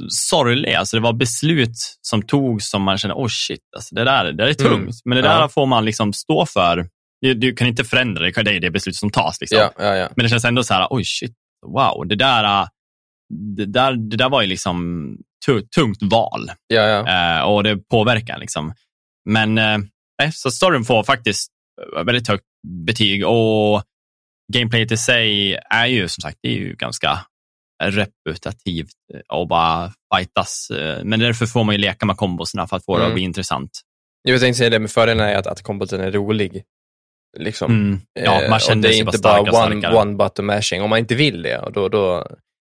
sorglig. 0.10 0.74
Alltså 0.74 0.98
det 0.98 1.02
var 1.04 1.14
beslut 1.14 1.76
som 2.02 2.22
togs 2.22 2.70
som 2.70 2.82
man 2.82 2.98
kände, 2.98 3.16
oh 3.16 3.28
shit, 3.28 3.60
alltså 3.76 3.96
det 3.96 4.04
där 4.04 4.24
det 4.26 4.34
där 4.34 4.48
är 4.48 4.54
tungt. 4.54 4.74
Mm. 4.74 4.92
Men 5.06 5.16
det 5.16 5.22
där 5.22 5.40
Ja. 5.40 5.50
får 5.50 5.66
man 5.66 5.86
liksom 5.86 6.14
stå 6.14 6.46
för. 6.46 6.88
Du, 7.22 7.34
du 7.34 7.54
kan 7.56 7.68
inte 7.68 7.84
förändra 7.84 8.24
det, 8.24 8.44
det 8.44 8.52
är 8.52 8.60
det 8.60 8.72
beslut 8.72 8.96
som 8.96 9.12
tas. 9.12 9.42
Liksom. 9.42 9.58
Ja, 9.58 9.72
ja, 9.78 9.96
ja. 9.96 10.10
Men 10.16 10.24
det 10.24 10.30
känns 10.30 10.46
ändå 10.46 10.64
så 10.64 10.74
här, 10.74 10.88
oj 10.90 11.04
shit, 11.06 11.34
wow, 11.68 12.08
det 12.08 12.16
där, 12.16 12.44
äh, 12.62 12.68
det 13.58 13.66
där, 13.66 13.94
det 14.10 14.18
där 14.18 14.30
var 14.30 14.42
ju 14.42 14.48
liksom 14.48 15.08
tu- 15.48 15.68
tungt 15.76 16.04
val 16.04 16.52
eh, 17.38 17.44
och 17.44 17.64
det 17.64 17.78
påverkar 17.78 18.38
liksom. 18.40 18.74
Men 19.30 19.58
eh, 19.58 19.78
så 20.34 20.52
storyn 20.52 20.84
får 20.84 21.04
faktiskt 21.04 21.52
väldigt 22.06 22.28
högt 22.28 22.44
betyg 22.86 23.26
och 23.28 23.84
gameplayet 24.54 24.92
i 24.92 24.98
sig 24.98 25.54
är 25.70 25.86
ju 25.86 26.08
som 26.08 26.22
sagt, 26.22 26.38
det 26.42 26.50
är 26.50 26.54
ju 26.58 26.76
ganska 26.76 27.20
reputativt 27.84 28.92
och 29.34 29.48
bara 29.48 29.92
fightas. 30.16 30.68
Men 31.04 31.20
därför 31.20 31.46
får 31.46 31.64
man 31.64 31.76
ju 31.76 31.82
leka 31.82 32.06
med 32.06 32.18
kombosarna 32.18 32.68
för 32.68 32.78
att 32.78 32.86
få 32.86 32.98
det 32.98 33.04
att 33.04 33.08
Mm. 33.08 33.14
bli 33.16 33.24
intressant. 33.24 33.72
Jag 34.24 34.40
tänkte 34.40 34.58
säga 34.58 34.70
det, 34.70 34.80
men 34.80 34.90
fördelen 34.90 35.28
är 35.28 35.36
att, 35.36 35.48
att 35.48 35.62
komboten 35.62 36.02
är 36.02 36.12
rolig. 36.12 36.64
Liksom. 37.36 37.72
Mm. 37.72 38.00
Ja, 38.14 38.42
Eh, 38.42 38.50
man 38.50 38.56
och 38.56 38.62
känner 38.62 38.82
det 38.82 38.90
sig 38.94 39.00
är 39.02 39.06
bara 39.06 39.10
inte 39.40 39.52
bara 39.52 39.66
one, 39.66 39.82
starkare. 39.82 40.02
one 40.02 40.16
button 40.16 40.46
mashing. 40.46 40.82
Om 40.82 40.90
man 40.90 41.00
inte 41.00 41.16
vill 41.16 41.42
det, 41.42 41.62
då, 41.74 41.90
då, 41.90 41.90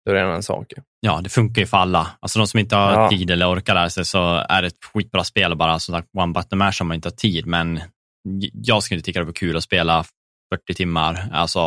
då 0.06 0.12
är 0.12 0.13
det 0.13 0.19
en 0.22 0.28
annan 0.28 0.43
sak. 0.43 0.74
Ja, 1.00 1.22
det 1.24 1.30
funkar 1.30 1.62
ju 1.62 1.65
för 1.65 1.78
alla. 1.78 2.08
Alltså 2.19 2.39
de 2.39 2.48
som 2.48 2.60
inte 2.60 2.76
har 2.76 2.91
Ja. 2.93 3.10
tid 3.10 3.32
eller 3.32 3.54
orkar 3.56 3.74
lära 3.74 3.89
sig 3.89 4.06
så 4.06 4.34
är 4.50 4.62
det 4.62 4.67
ett 4.67 4.86
skitbra 4.93 5.24
spel 5.24 5.52
och 5.52 5.58
bara 5.58 5.80
som 5.80 5.95
sagt 5.95 6.08
one 6.17 6.34
button 6.34 6.60
mash 6.60 6.74
om 6.82 6.88
man 6.88 6.95
inte 6.95 7.08
har 7.08 7.15
tid. 7.15 7.45
Men 7.45 7.80
jag 8.54 8.84
skulle 8.84 8.98
inte 8.98 9.06
tycka 9.06 9.19
det 9.19 9.26
var 9.26 9.34
kul 9.34 9.58
att 9.58 9.63
spela 9.63 10.04
40 10.56 10.74
timmar, 10.74 11.30
alltså 11.34 11.60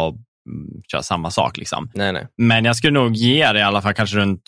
mm, 0.49 0.83
köra 0.93 1.03
samma 1.03 1.31
sak 1.31 1.57
liksom. 1.57 1.91
Nej, 1.95 2.13
nej. 2.13 2.27
Men 2.37 2.65
jag 2.65 2.77
skulle 2.77 2.93
nog 2.93 3.15
ge 3.15 3.53
det 3.53 3.59
i 3.59 3.63
alla 3.63 3.83
fall 3.83 3.95
kanske 3.95 4.17
runt 4.17 4.43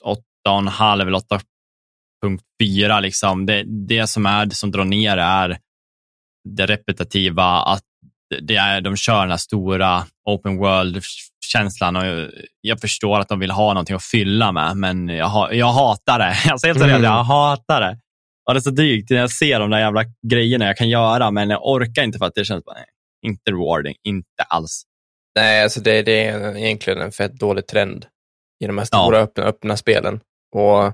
8,5 0.49 1.01
eller 1.03 1.13
8.4 2.63 3.01
liksom. 3.01 3.47
Det, 3.47 3.63
det 3.67 4.07
som 4.07 4.27
är 4.27 4.47
det 4.47 4.55
som 4.55 4.71
drar 4.71 4.85
ner 4.85 5.17
är 5.17 5.59
det 6.49 6.67
repetitiva, 6.67 7.45
att 7.45 7.83
det 8.43 8.57
är, 8.57 8.81
de 8.81 8.97
kör 8.97 9.21
den 9.21 9.31
här 9.31 9.37
stora 9.37 10.05
open 10.25 10.57
world-känslan 10.57 11.97
och 11.97 12.05
jag- 12.61 12.81
förstår 12.81 13.21
att 13.21 13.29
de 13.29 13.39
vill 13.39 13.51
ha 13.51 13.73
någonting 13.73 13.97
att 13.97 14.05
fylla 14.05 14.53
med, 14.53 14.77
men 14.77 15.09
jag, 15.09 15.29
ha- 15.29 15.53
jag 15.53 15.67
hatar 15.73 16.19
det. 16.19 16.35
Jag 16.49 16.61
säger 16.61 16.75
Mm. 16.77 16.89
mm. 16.91 17.03
jag 17.03 17.25
hatar 17.25 17.81
det. 17.81 17.99
Och 18.49 18.55
det 18.55 18.59
är 18.59 18.61
så 18.61 18.71
drygt 18.71 19.11
när 19.11 19.17
jag 19.17 19.31
ser 19.31 19.61
de 19.61 19.71
där 19.71 19.79
jävla 19.79 20.05
grejerna 20.29 20.65
jag 20.67 20.77
kan 20.77 20.89
göra, 20.89 21.31
men 21.31 21.51
jag 21.51 21.67
orkar 21.67 22.03
inte 22.03 22.19
för 22.19 22.27
att 22.27 22.35
det 22.35 22.45
känns 22.45 22.65
bara, 22.65 22.75
nej, 22.75 22.85
inte 23.27 23.51
rewarding, 23.51 23.95
inte 24.05 24.43
alls. 24.49 24.83
Nej, 25.37 25.63
alltså 25.63 25.81
det, 25.81 26.03
det 26.03 26.27
är 26.27 26.57
egentligen 26.57 27.01
en 27.01 27.13
fett 27.13 27.33
dålig 27.39 27.67
trend 27.67 28.07
i 28.65 28.67
de 28.67 28.79
här 28.79 28.85
stora 28.85 29.19
öppna, 29.19 29.45
öppna 29.45 29.77
spelen. 29.77 30.21
Och 30.55 30.61
ja, 30.63 30.93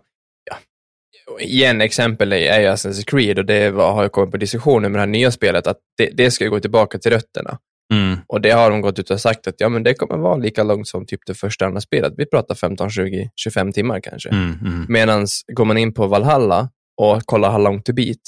igen, 1.41 1.81
exempel 1.81 2.33
är, 2.33 2.61
ju 2.61 2.67
Assassin's 2.67 3.05
Creed 3.07 3.39
och 3.39 3.45
det 3.45 3.71
var, 3.71 3.93
har 3.93 4.03
ju 4.03 4.09
kommit 4.09 4.31
på 4.31 4.37
diskussioner 4.37 4.89
med 4.89 4.99
det 4.99 5.03
här 5.03 5.07
nya 5.07 5.31
spelet, 5.31 5.67
att 5.67 5.79
det, 5.97 6.11
det 6.13 6.31
ska 6.31 6.45
ju 6.45 6.51
gå 6.51 6.61
tillbaka 6.61 6.99
till 6.99 7.11
rötterna. 7.11 7.59
Mm. 7.93 8.19
Och 8.27 8.41
det 8.41 8.51
har 8.51 8.71
de 8.71 8.81
gått 8.81 8.99
ut 8.99 9.11
och 9.11 9.21
sagt 9.21 9.47
att 9.47 9.55
ja, 9.59 9.69
men 9.69 9.83
det 9.83 9.95
kommer 9.95 10.17
vara 10.17 10.37
lika 10.37 10.63
långt 10.63 10.89
som 10.89 11.07
typ 11.07 11.21
det 11.27 11.35
första 11.35 11.67
andra 11.67 11.81
spelet. 11.81 12.13
Vi 12.17 12.27
pratar 12.27 12.55
15, 12.55 12.91
20, 12.91 13.31
25 13.37 13.73
timmar 13.73 14.01
kanske. 14.01 14.29
Mm, 14.29 14.59
mm. 14.61 14.87
Medan 14.89 15.27
går 15.53 15.65
man 15.65 15.79
in 15.79 15.95
på 15.95 16.07
Valhalla 16.07 16.71
och 16.97 17.23
kollar 17.25 17.51
how 17.51 17.59
long 17.59 17.83
to 17.83 17.93
beat, 17.93 18.19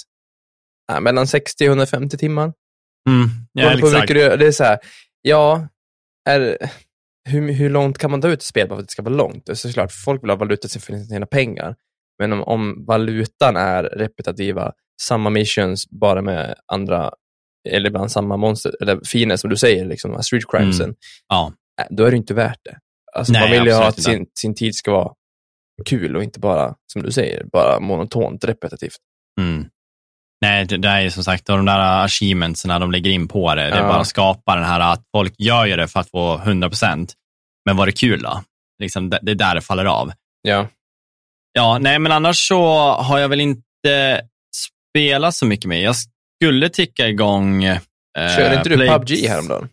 ja, 0.92 1.00
mellan 1.00 1.26
60 1.26 1.64
och 1.64 1.68
150 1.68 2.18
timmar. 2.18 2.52
Mm. 3.08 3.28
Ja, 3.52 3.68
hur 3.68 3.84
exakt. 3.84 4.08
du, 4.08 4.14
det 4.14 4.46
är 4.46 4.52
så 4.52 4.64
här, 4.64 4.78
ja, 5.22 5.68
är, 6.28 6.58
hur, 7.28 7.52
hur 7.52 7.70
långt 7.70 7.98
kan 7.98 8.10
man 8.10 8.20
ta 8.20 8.28
ut 8.28 8.38
ett 8.38 8.42
spel 8.42 8.68
bara 8.68 8.76
för 8.76 8.82
att 8.82 8.88
det 8.88 8.92
ska 8.92 9.02
vara 9.02 9.14
långt? 9.14 9.46
Det 9.46 9.52
är 9.52 9.56
såklart, 9.56 9.92
folk 10.04 10.22
vill 10.22 10.30
ha 10.30 10.36
valuta 10.36 10.68
för 10.68 11.04
sina 11.04 11.26
pengar. 11.26 11.76
Men 12.28 12.32
om, 12.32 12.42
om 12.42 12.84
valutan 12.86 13.56
är 13.56 13.82
repetitiva, 13.82 14.72
samma 15.02 15.30
missions, 15.30 15.90
bara 15.90 16.22
med 16.22 16.54
andra, 16.72 17.10
eller 17.68 17.86
ibland 17.90 18.12
samma 18.12 18.36
monster, 18.36 18.72
eller 18.82 19.00
fiender 19.06 19.36
som 19.36 19.50
du 19.50 19.56
säger, 19.56 19.84
liksom, 19.84 20.12
här 20.12 20.22
street 20.22 20.44
crimesen, 20.50 20.94
Ja. 21.28 21.52
äh, 21.80 21.86
då 21.90 22.04
är 22.04 22.10
det 22.10 22.16
inte 22.16 22.34
värt 22.34 22.58
det. 22.64 22.78
Alltså, 23.16 23.32
Nej, 23.32 23.42
man 23.42 23.50
vill 23.50 23.66
ju 23.66 23.72
att 23.72 24.02
sin, 24.02 24.26
sin 24.40 24.54
tid 24.54 24.74
ska 24.74 24.92
vara 24.92 25.12
kul 25.86 26.16
och 26.16 26.22
inte 26.24 26.40
bara, 26.40 26.74
som 26.92 27.02
du 27.02 27.12
säger, 27.12 27.44
bara 27.52 27.80
monotont 27.80 28.44
repetitivt. 28.44 28.96
Mm. 29.40 29.64
Nej, 30.40 30.64
det, 30.66 30.76
det 30.76 30.88
är 30.88 31.10
som 31.10 31.24
sagt 31.24 31.46
de 31.46 31.64
där 31.66 32.04
achievements 32.04 32.64
när 32.64 32.78
de 32.80 32.90
lägger 32.92 33.10
in 33.10 33.28
på 33.28 33.54
det. 33.54 33.62
Det 33.70 33.76
Ja. 33.76 33.88
bara 33.88 34.04
skapar 34.04 34.56
den 34.56 34.64
här 34.66 34.92
att 34.92 35.02
folk 35.16 35.34
gör 35.38 35.66
ju 35.66 35.76
det 35.76 35.88
för 35.88 36.00
att 36.00 36.10
få 36.10 36.34
100 36.38 36.68
procent. 36.68 37.12
Men 37.66 37.76
var 37.76 37.86
det 37.86 37.92
kul 37.92 38.22
då? 38.22 38.42
Liksom, 38.78 39.10
det, 39.10 39.18
det 39.22 39.30
är 39.32 39.36
där 39.36 39.54
det 39.54 39.60
faller 39.60 39.84
av. 39.84 40.12
Ja. 40.42 40.66
Ja, 41.52 41.78
nej, 41.78 41.98
men 41.98 42.12
annars 42.12 42.48
så 42.48 42.64
har 42.92 43.18
jag 43.18 43.28
väl 43.28 43.40
inte 43.40 44.20
spelat 44.94 45.34
så 45.34 45.46
mycket 45.46 45.66
mer. 45.66 45.82
Jag 45.84 45.96
skulle 46.42 46.68
ticka 46.68 47.08
igång... 47.08 47.64
Eh, 47.64 47.78
Körde 48.36 48.56
inte 48.56 48.68
du 48.68 48.76
Plagues- 48.76 48.98
PubG 48.98 49.28
häromdagen? 49.28 49.68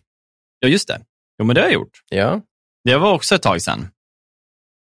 Ja, 0.60 0.68
just 0.68 0.88
det. 0.88 1.00
Jo, 1.38 1.46
men 1.46 1.54
det 1.54 1.60
har 1.60 1.66
jag 1.68 1.74
gjort. 1.74 1.92
Ja. 2.08 2.40
Det 2.84 2.96
var 2.96 3.12
också 3.12 3.34
ett 3.34 3.42
tag 3.42 3.62
sedan. 3.62 3.88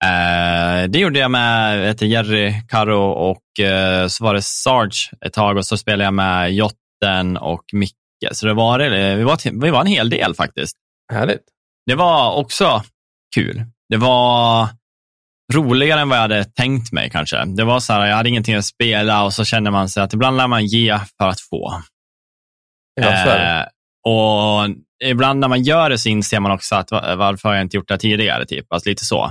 Eh, 0.05 0.89
det 0.89 0.99
gjorde 0.99 1.19
jag 1.19 1.31
med 1.31 1.89
du, 1.89 2.05
Jerry, 2.05 2.53
Karo 2.69 3.12
och 3.12 3.59
eh, 3.65 4.07
så 4.07 4.23
var 4.23 4.33
det 4.33 4.41
Sarge 4.41 5.12
ett 5.25 5.33
tag 5.33 5.57
och 5.57 5.65
så 5.65 5.77
spelade 5.77 6.03
jag 6.03 6.13
med 6.13 6.53
Jotten 6.53 7.38
och 7.38 7.63
Micke. 7.73 7.93
Så 8.31 8.45
det 8.47 8.53
var, 8.53 8.79
eh, 8.79 9.15
vi, 9.15 9.23
var, 9.23 9.62
vi 9.62 9.69
var 9.71 9.81
en 9.81 9.88
hel 9.88 10.09
del 10.09 10.35
faktiskt. 10.35 10.77
Härligt. 11.13 11.43
Det 11.85 11.95
var 11.95 12.35
också 12.35 12.83
kul. 13.35 13.63
Det 13.89 13.97
var 13.97 14.67
roligare 15.53 16.01
än 16.01 16.09
vad 16.09 16.17
jag 16.17 16.21
hade 16.21 16.43
tänkt 16.45 16.91
mig 16.91 17.09
kanske. 17.09 17.45
Det 17.45 17.63
var 17.63 17.79
så 17.79 17.93
här, 17.93 18.07
jag 18.07 18.15
hade 18.15 18.29
ingenting 18.29 18.55
att 18.55 18.65
spela 18.65 19.23
och 19.23 19.33
så 19.33 19.45
känner 19.45 19.71
man 19.71 19.89
sig 19.89 20.03
att 20.03 20.13
ibland 20.13 20.38
lär 20.38 20.47
man 20.47 20.65
ge 20.65 20.99
för 21.17 21.27
att 21.27 21.41
få. 21.41 21.81
Ja. 23.01 23.35
Eh, 23.62 23.65
och 24.07 24.69
ibland 25.03 25.39
när 25.39 25.47
man 25.47 25.63
gör 25.63 25.89
det 25.89 25.97
så 25.97 26.09
inser 26.09 26.39
man 26.39 26.51
också 26.51 26.75
att 26.75 26.91
va- 26.91 27.15
varför 27.15 27.49
har 27.49 27.55
jag 27.55 27.62
inte 27.65 27.77
gjort 27.77 27.88
det 27.88 27.97
tidigare? 27.97 28.45
Typ. 28.45 28.65
Alltså 28.73 28.89
lite 28.89 29.05
så. 29.05 29.25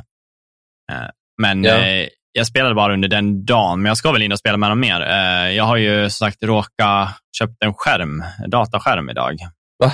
Eh, 0.93 1.09
men 1.43 1.65
Ja. 1.65 1.75
eh, 1.79 2.09
jag 2.33 2.47
spelade 2.47 2.75
bara 2.75 2.93
under 2.95 3.09
den 3.09 3.45
dagen, 3.45 3.83
men 3.83 3.89
jag 3.91 3.97
ska 3.97 4.13
väl 4.13 4.23
in 4.23 4.33
och 4.33 4.39
spela 4.39 4.57
med 4.57 4.71
dem 4.71 4.81
mer. 4.81 5.01
Eh, 5.01 5.51
jag 5.57 5.65
har 5.65 5.77
ju 5.77 6.03
som 6.11 6.27
sagt 6.27 6.43
råkat 6.43 7.09
köpt 7.39 7.63
en 7.65 7.75
skärm, 7.75 8.25
en 8.45 8.51
dataskärm 8.51 9.11
idag. 9.11 9.37
Va? 9.85 9.93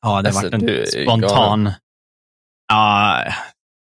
Ja, 0.00 0.22
det 0.22 0.28
Alltså, 0.28 0.42
varit 0.50 0.54
en 0.54 0.86
spontan... 0.86 1.72
Ja, 2.72 3.24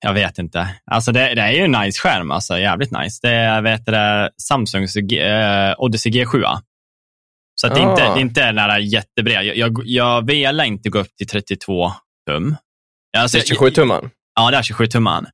jag 0.04 0.14
vet 0.14 0.38
inte. 0.38 0.68
Alltså 0.92 1.12
det, 1.12 1.36
det 1.36 1.42
är 1.42 1.52
ju 1.52 1.64
en 1.64 1.72
nice 1.72 2.00
skärm, 2.00 2.32
alltså 2.32 2.60
jävligt 2.60 2.92
nice. 2.92 3.20
Det 3.22 3.30
är 3.34 3.62
vet 3.62 3.86
det, 3.86 4.32
Samsungs 4.42 4.96
eh, 4.96 5.76
Odyssey 5.78 6.12
G7. 6.12 6.58
Så 7.62 7.68
att 7.68 7.76
det, 7.76 7.82
är 7.82 7.90
inte, 7.92 8.04
Ah. 8.04 8.14
det 8.14 8.20
är 8.20 8.22
inte 8.22 8.46
den 8.46 8.56
där 8.56 8.78
jättebred. 8.80 9.46
Jag, 9.46 9.58
jag, 9.58 9.82
jag 9.86 10.28
velar 10.28 10.64
inte 10.64 10.90
gå 10.90 11.00
upp 11.00 11.16
till 11.18 11.28
32 11.28 11.92
tum. 12.30 12.56
Alltså, 13.18 13.38
Det 13.38 13.44
är 13.44 13.48
27 13.48 13.70
tumman. 13.72 14.10
Ja, 14.36 14.52
det 14.52 14.58
är 14.58 14.62
27 14.64 14.88
tumman. 14.88 15.28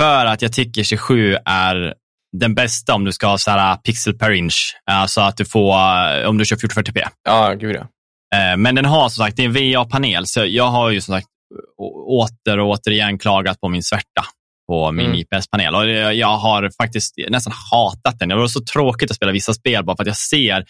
För 0.00 0.26
att 0.26 0.42
jag 0.42 0.52
tycker 0.52 0.82
27 0.82 1.36
är 1.44 1.94
den 2.36 2.54
bästa 2.54 2.94
om 2.94 3.04
du 3.04 3.12
ska 3.12 3.26
ha 3.26 3.38
så 3.38 3.50
här 3.50 3.76
pixel 3.76 4.18
per 4.18 4.30
inch. 4.30 4.76
Alltså 4.90 5.20
att 5.20 5.36
du 5.36 5.44
får, 5.44 5.72
eh, 5.74 6.28
om 6.28 6.38
du 6.38 6.44
kör 6.44 6.56
1440p. 6.56 7.08
Ja, 7.24 7.52
gud 7.54 7.76
ja. 7.76 7.80
Eh, 8.38 8.56
Men 8.56 8.74
den 8.74 8.84
har 8.84 9.08
som 9.08 9.24
sagt, 9.24 9.36
det 9.36 9.44
är 9.44 9.46
en 9.46 9.74
VA-panel, 9.74 10.26
så 10.26 10.44
jag 10.46 10.66
har 10.66 10.90
ju 10.90 11.00
som 11.00 11.14
sagt 11.14 11.26
åter 12.08 12.58
och 12.58 12.68
återigen 12.68 13.18
klagat 13.18 13.60
på 13.60 13.68
min 13.68 13.82
svärta 13.82 14.24
på 14.68 14.92
min 14.92 15.06
Mm. 15.06 15.18
IPS-panel. 15.18 15.74
Och 15.74 16.14
jag 16.14 16.36
har 16.36 16.70
faktiskt 16.82 17.14
nästan 17.28 17.52
hatat 17.70 18.18
den. 18.18 18.28
Det 18.28 18.36
var 18.36 18.46
så 18.46 18.60
tråkigt 18.72 19.10
att 19.10 19.16
spela 19.16 19.32
vissa 19.32 19.54
spel 19.54 19.84
bara 19.84 19.96
för 19.96 20.02
att 20.02 20.06
jag 20.06 20.16
ser 20.16 20.64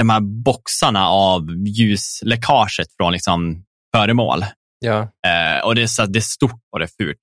de 0.00 0.10
här 0.10 0.20
boxarna 0.20 1.08
av 1.08 1.42
ljusläckaget 1.66 2.86
från 2.96 3.12
liksom 3.12 3.64
föremål. 3.96 4.44
Ja. 4.78 4.98
Eh, 5.00 5.64
och 5.64 5.74
det 5.74 5.82
är, 5.82 5.86
så, 5.86 6.06
det 6.06 6.18
är 6.18 6.20
stort 6.20 6.60
och 6.72 6.78
det 6.78 6.84
är 6.84 7.04
fult. 7.04 7.18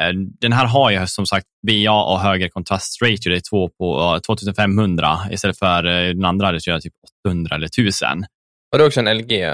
Eh, 0.00 0.12
den 0.40 0.52
här 0.52 0.66
har 0.66 0.90
ju 0.90 1.06
som 1.06 1.26
sagt 1.26 1.46
VA 1.68 2.04
och 2.04 2.20
högre 2.20 2.48
kontrastratio. 2.48 3.30
Det 3.30 3.36
är 3.36 3.50
två 3.50 3.68
på 3.68 4.14
eh, 4.14 4.20
2500 4.20 5.18
istället 5.30 5.58
för 5.58 5.86
eh, 5.86 6.08
den 6.08 6.24
andra 6.24 6.46
hade 6.46 6.58
jag 6.64 6.82
typ 6.82 6.94
800 7.26 7.56
eller 7.56 7.66
1000. 7.66 8.24
Och 8.72 8.78
det 8.78 8.84
är 8.84 8.86
också 8.86 9.00
en 9.00 9.16
LG. 9.16 9.44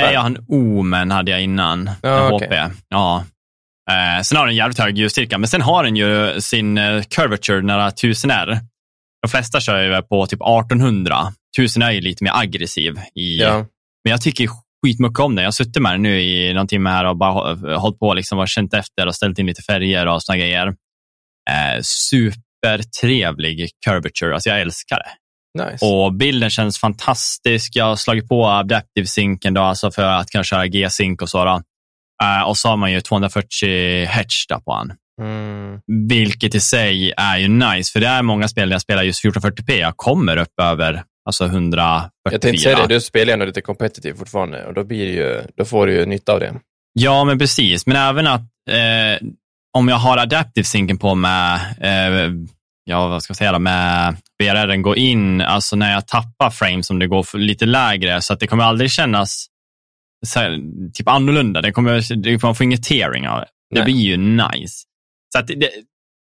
Nej, 0.00 0.12
jag 0.14 0.20
har 0.20 0.26
en 0.26 0.44
Omen 0.48 1.10
hade 1.10 1.30
jag 1.30 1.42
innan. 1.42 1.90
Ja. 2.02 2.28
HP. 2.36 2.52
Ja. 2.88 3.24
Eh, 3.90 4.22
sen 4.22 4.38
har 4.38 4.46
den 4.46 4.56
jävligt 4.56 4.78
hög 4.78 4.98
ljusstyrka, 4.98 5.38
men 5.38 5.48
sen 5.48 5.62
har 5.62 5.84
den 5.84 5.96
ju 5.96 6.40
sin 6.40 6.78
eh, 6.78 7.02
curvature 7.02 7.62
nära 7.62 7.90
1000R. 7.90 8.58
De 9.22 9.28
flesta 9.30 9.60
kör 9.60 9.82
ju 9.82 10.02
på 10.02 10.26
typ 10.26 10.40
1800. 10.40 11.16
1000 11.58 11.82
är 11.82 11.90
ju 11.90 12.00
lite 12.00 12.24
mer 12.24 12.32
aggressiv. 12.34 12.98
I, 13.14 13.38
Ja. 13.38 13.56
Men 14.04 14.10
jag 14.10 14.20
tycker 14.22 14.48
skitmycket 14.86 15.18
om 15.18 15.34
den. 15.34 15.42
Jag 15.42 15.46
har 15.46 15.52
suttit 15.52 15.82
med 15.82 15.92
den 15.92 16.02
nu 16.02 16.20
i 16.22 16.54
någon 16.54 16.66
timme 16.66 16.90
här 16.90 17.04
och 17.04 17.16
bara 17.16 17.32
hå- 17.54 17.74
hållit 17.76 17.98
på 17.98 18.14
liksom 18.14 18.38
och 18.38 18.48
känt 18.48 18.74
efter 18.74 19.06
och 19.06 19.14
ställt 19.14 19.38
in 19.38 19.46
lite 19.46 19.62
färger 19.62 20.06
och 20.06 20.22
såna 20.22 20.38
grejer. 20.38 20.66
Eh, 21.50 21.80
supertrevlig 21.82 23.70
curvature. 23.86 24.34
Alltså 24.34 24.48
jag 24.48 24.60
älskar 24.60 24.96
det. 24.96 25.10
Nice. 25.58 25.86
Och 25.86 26.12
bilden 26.14 26.50
känns 26.50 26.78
fantastisk. 26.78 27.76
Jag 27.76 27.84
har 27.84 27.96
slagit 27.96 28.28
på 28.28 28.46
Adaptive 28.46 29.06
Synken 29.06 29.54
då, 29.54 29.60
alltså 29.60 29.90
för 29.90 30.02
att 30.02 30.30
kunna 30.30 30.44
köra 30.44 30.66
G-Sync 30.66 31.22
och 31.22 31.28
så. 31.28 31.62
Eh, 32.22 32.48
och 32.48 32.56
så 32.56 32.68
har 32.68 32.76
man 32.76 32.92
ju 32.92 33.00
240 33.00 34.06
Hz 34.06 34.46
där 34.48 34.58
på 34.58 34.72
han. 34.72 34.92
Mm. 35.20 35.80
Vilket 36.08 36.54
i 36.54 36.60
sig 36.60 37.12
är 37.16 37.38
ju 37.38 37.48
nice, 37.48 37.92
för 37.92 38.00
det 38.00 38.06
är 38.06 38.22
många 38.22 38.48
spel 38.48 38.68
där 38.68 38.74
jag 38.74 38.82
spelar 38.82 39.02
just 39.02 39.24
1440p. 39.24 39.72
Jag 39.72 39.96
kommer 39.96 40.36
upp 40.36 40.60
över 40.60 41.02
alltså 41.26 41.44
144. 41.44 42.10
Jag 42.30 42.40
tänkte 42.40 42.62
säga 42.62 42.86
det, 42.86 42.94
du 42.94 43.00
spelar 43.00 43.32
ändå 43.32 43.44
lite 43.44 43.60
competitive 43.60 44.18
fortfarande 44.18 44.64
och 44.66 44.74
då, 44.74 44.84
blir 44.84 45.14
ju, 45.14 45.42
då 45.56 45.64
får 45.64 45.86
du 45.86 45.94
ju 45.94 46.06
nytta 46.06 46.32
av 46.32 46.40
det. 46.40 46.54
Ja, 46.92 47.24
men 47.24 47.38
precis. 47.38 47.86
Men 47.86 47.96
även 47.96 48.26
att 48.26 48.40
eh, 48.70 49.28
om 49.78 49.88
jag 49.88 49.96
har 49.96 50.18
Adaptive 50.18 50.64
Synken 50.64 50.98
på 50.98 51.14
med, 51.14 51.54
eh, 51.80 52.32
ja 52.84 53.08
vad 53.08 53.22
ska 53.22 53.30
jag 53.30 53.36
säga 53.36 53.52
då, 53.52 53.58
med 53.58 54.16
BRR 54.38 54.76
går 54.76 54.98
in, 54.98 55.40
alltså 55.40 55.76
när 55.76 55.92
jag 55.92 56.08
tappar 56.08 56.50
frames 56.50 56.86
som 56.86 56.98
det 56.98 57.06
går 57.06 57.38
lite 57.38 57.66
lägre, 57.66 58.22
så 58.22 58.32
att 58.32 58.40
det 58.40 58.46
kommer 58.46 58.64
aldrig 58.64 58.90
kännas 58.90 59.46
här, 60.34 60.60
typ 60.92 61.08
annorlunda. 61.08 61.60
Det 61.60 61.72
kommer, 61.72 62.22
det, 62.22 62.42
man 62.42 62.54
får 62.54 62.64
inget 62.64 62.82
tearing 62.82 63.28
av 63.28 63.40
det. 63.40 63.46
Det 63.70 63.80
Nej. 63.80 63.84
blir 63.84 64.02
ju 64.02 64.16
nice. 64.16 64.84
Så 65.32 65.38
att 65.38 65.46
det, 65.46 65.70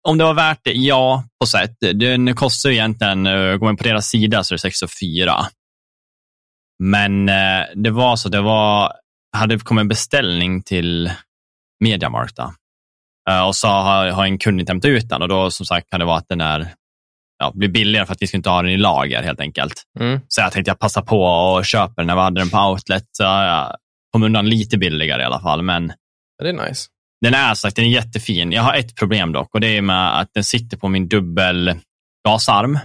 om 0.07 0.17
det 0.17 0.23
var 0.23 0.33
värt 0.33 0.59
det, 0.63 0.73
ja, 0.73 1.23
på 1.39 1.47
sätt. 1.47 1.75
Den 1.79 2.35
kostar 2.35 2.69
ju 2.69 2.75
egentligen, 2.75 3.27
eh, 3.27 3.55
går 3.55 3.65
man 3.65 3.77
på 3.77 3.83
deras 3.83 4.07
sida 4.07 4.43
så 4.43 4.53
är 4.53 4.55
det 4.55 4.61
604. 4.61 5.45
Men 6.83 7.29
eh, 7.29 7.65
det 7.75 7.89
var 7.89 8.15
så, 8.15 8.29
det 8.29 8.41
var, 8.41 8.93
hade 9.37 9.59
kommit 9.59 9.81
en 9.81 9.87
beställning 9.87 10.63
till 10.63 11.11
Mediamarkt. 11.79 12.39
Eh, 13.31 13.47
och 13.47 13.55
så 13.55 13.67
har, 13.67 14.07
har 14.07 14.25
en 14.25 14.37
kund 14.37 14.59
inte 14.59 14.71
hämtat 14.71 14.89
ut 14.89 15.09
den 15.09 15.21
och 15.21 15.27
då 15.27 15.51
som 15.51 15.65
sagt 15.65 15.89
kan 15.89 15.99
det 15.99 16.05
vara 16.05 16.17
att 16.17 16.27
den 16.29 16.41
är, 16.41 16.73
ja, 17.39 17.51
blir 17.55 17.69
billigare 17.69 18.05
för 18.05 18.13
att 18.13 18.21
vi 18.21 18.27
ska 18.27 18.37
inte 18.37 18.49
ha 18.49 18.61
den 18.61 18.71
i 18.71 18.77
lager 18.77 19.23
helt 19.23 19.39
enkelt. 19.39 19.83
Mm. 19.99 20.19
Så 20.27 20.41
jag 20.41 20.51
tänkte 20.51 20.71
jag 20.71 20.79
passa 20.79 21.01
på 21.01 21.23
och 21.23 21.65
köpa 21.65 21.93
den 21.95 22.07
när 22.07 22.15
vi 22.15 22.21
hade 22.21 22.41
den 22.41 22.49
på 22.49 22.57
outlet. 22.57 23.05
Så 23.11 23.23
jag 23.23 23.75
kom 24.11 24.23
undan 24.23 24.49
lite 24.49 24.77
billigare 24.77 25.21
i 25.21 25.25
alla 25.25 25.39
fall. 25.39 25.61
Men 25.61 25.93
det 26.43 26.49
är 26.49 26.53
nice. 26.53 26.87
den 27.21 27.33
är 27.33 27.53
sagt, 27.53 27.75
den 27.75 27.85
är 27.85 27.89
jättefin. 27.89 28.51
Jag 28.51 28.63
har 28.63 28.73
ett 28.73 28.95
problem 28.95 29.31
dock 29.31 29.55
och 29.55 29.61
det 29.61 29.77
är 29.77 29.81
med 29.81 30.19
att 30.19 30.29
den 30.33 30.43
sitter 30.43 30.77
på 30.77 30.87
min 30.87 31.07
dubbel 31.07 31.75
gasarm. 32.27 32.79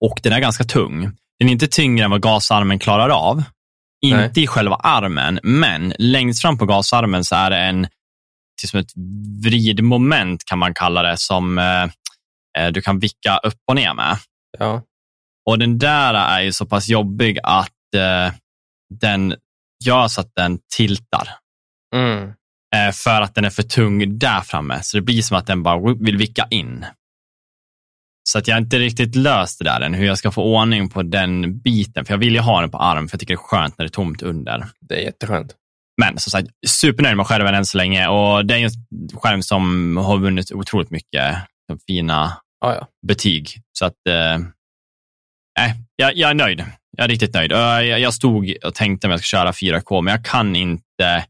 Och 0.00 0.20
den 0.22 0.32
är 0.32 0.40
ganska 0.40 0.64
tung. 0.64 1.00
Den 1.38 1.48
är 1.48 1.52
inte 1.52 1.66
tyngre 1.66 2.04
än 2.04 2.10
vad 2.10 2.22
gasarmen 2.22 2.78
klarar 2.78 3.08
av. 3.08 3.42
Nej. 4.02 4.24
Inte 4.26 4.40
i 4.40 4.46
själva 4.46 4.76
armen, 4.76 5.40
men 5.42 5.94
längst 5.98 6.42
fram 6.42 6.58
på 6.58 6.66
gasarmen 6.66 7.24
så 7.24 7.34
är 7.34 7.50
det 7.50 7.56
en 7.56 7.86
till 8.60 8.68
som 8.68 8.80
ett 8.80 8.92
vridmoment 9.44 10.44
kan 10.44 10.58
man 10.58 10.74
kalla 10.74 11.02
det 11.02 11.18
som 11.18 11.58
eh, 11.58 11.84
eh, 12.58 12.72
du 12.72 12.82
kan 12.82 12.98
vicka 12.98 13.38
upp 13.38 13.60
och 13.68 13.74
ner 13.74 13.94
med. 13.94 14.18
Ja. 14.58 14.82
Och 15.46 15.58
den 15.58 15.78
där 15.78 16.14
är 16.14 16.40
ju 16.40 16.52
så 16.52 16.66
pass 16.66 16.88
jobbig 16.88 17.38
att 17.42 17.94
eh, 17.96 18.34
den 19.00 19.34
gör 19.84 20.08
så 20.08 20.20
att 20.20 20.32
den 20.34 20.58
tiltar. 20.76 21.28
Mm. 21.94 22.32
Eh, 22.76 22.92
för 22.92 23.20
att 23.20 23.34
den 23.34 23.44
är 23.44 23.50
för 23.50 23.62
tung 23.62 24.18
där 24.18 24.40
framme. 24.40 24.82
Så 24.82 24.96
det 24.96 25.00
blir 25.00 25.22
som 25.22 25.36
att 25.36 25.46
den 25.46 25.62
bara 25.62 25.94
vill 25.94 26.16
vicka 26.16 26.46
in. 26.50 26.86
Så 28.28 28.38
att 28.38 28.48
jag 28.48 28.58
inte 28.58 28.78
riktigt 28.78 29.16
löst 29.16 29.58
det 29.58 29.64
där 29.64 29.80
än, 29.80 29.94
hur 29.94 30.06
jag 30.06 30.18
ska 30.18 30.30
få 30.30 30.42
ordning 30.42 30.88
på 30.88 31.02
den 31.02 31.58
biten. 31.58 32.04
För 32.04 32.12
jag 32.12 32.18
vill 32.18 32.34
ju 32.34 32.40
ha 32.40 32.60
den 32.60 32.70
på 32.70 32.78
arm, 32.78 33.08
för 33.08 33.14
jag 33.14 33.20
tycker 33.20 33.34
det 33.34 33.40
är 33.40 33.46
skönt 33.48 33.78
när 33.78 33.84
det 33.84 33.88
är 33.88 33.92
tomt 33.92 34.22
under. 34.22 34.66
Det 34.80 34.94
är 34.94 35.00
jätteskönt. 35.00 35.54
Men 36.00 36.18
som 36.18 36.30
sagt, 36.30 36.48
supernöjd 36.66 37.16
med 37.16 37.26
skärmen 37.26 37.54
än 37.54 37.66
så 37.66 37.78
länge. 37.78 38.08
Och 38.08 38.46
det 38.46 38.54
är 38.54 38.58
en 38.58 38.70
skärm 39.18 39.42
som 39.42 39.96
har 39.96 40.18
vunnit 40.18 40.52
otroligt 40.52 40.90
mycket 40.90 41.36
fina 41.86 42.36
Ja, 42.60 42.74
ja. 42.74 42.88
betyg. 43.06 43.48
Så 43.78 43.84
att, 43.84 44.08
eh, 44.08 44.38
jag, 45.96 46.16
jag 46.16 46.30
är 46.30 46.34
nöjd. 46.34 46.64
Jag 46.96 47.04
är 47.04 47.08
riktigt 47.08 47.34
nöjd. 47.34 47.52
Jag, 47.52 48.00
jag 48.00 48.14
stod 48.14 48.56
och 48.64 48.74
tänkte 48.74 49.06
om 49.06 49.10
jag 49.10 49.20
ska 49.20 49.36
köra 49.36 49.52
4K, 49.52 50.02
men 50.02 50.12
jag 50.12 50.24
kan 50.24 50.56
inte, 50.56 51.26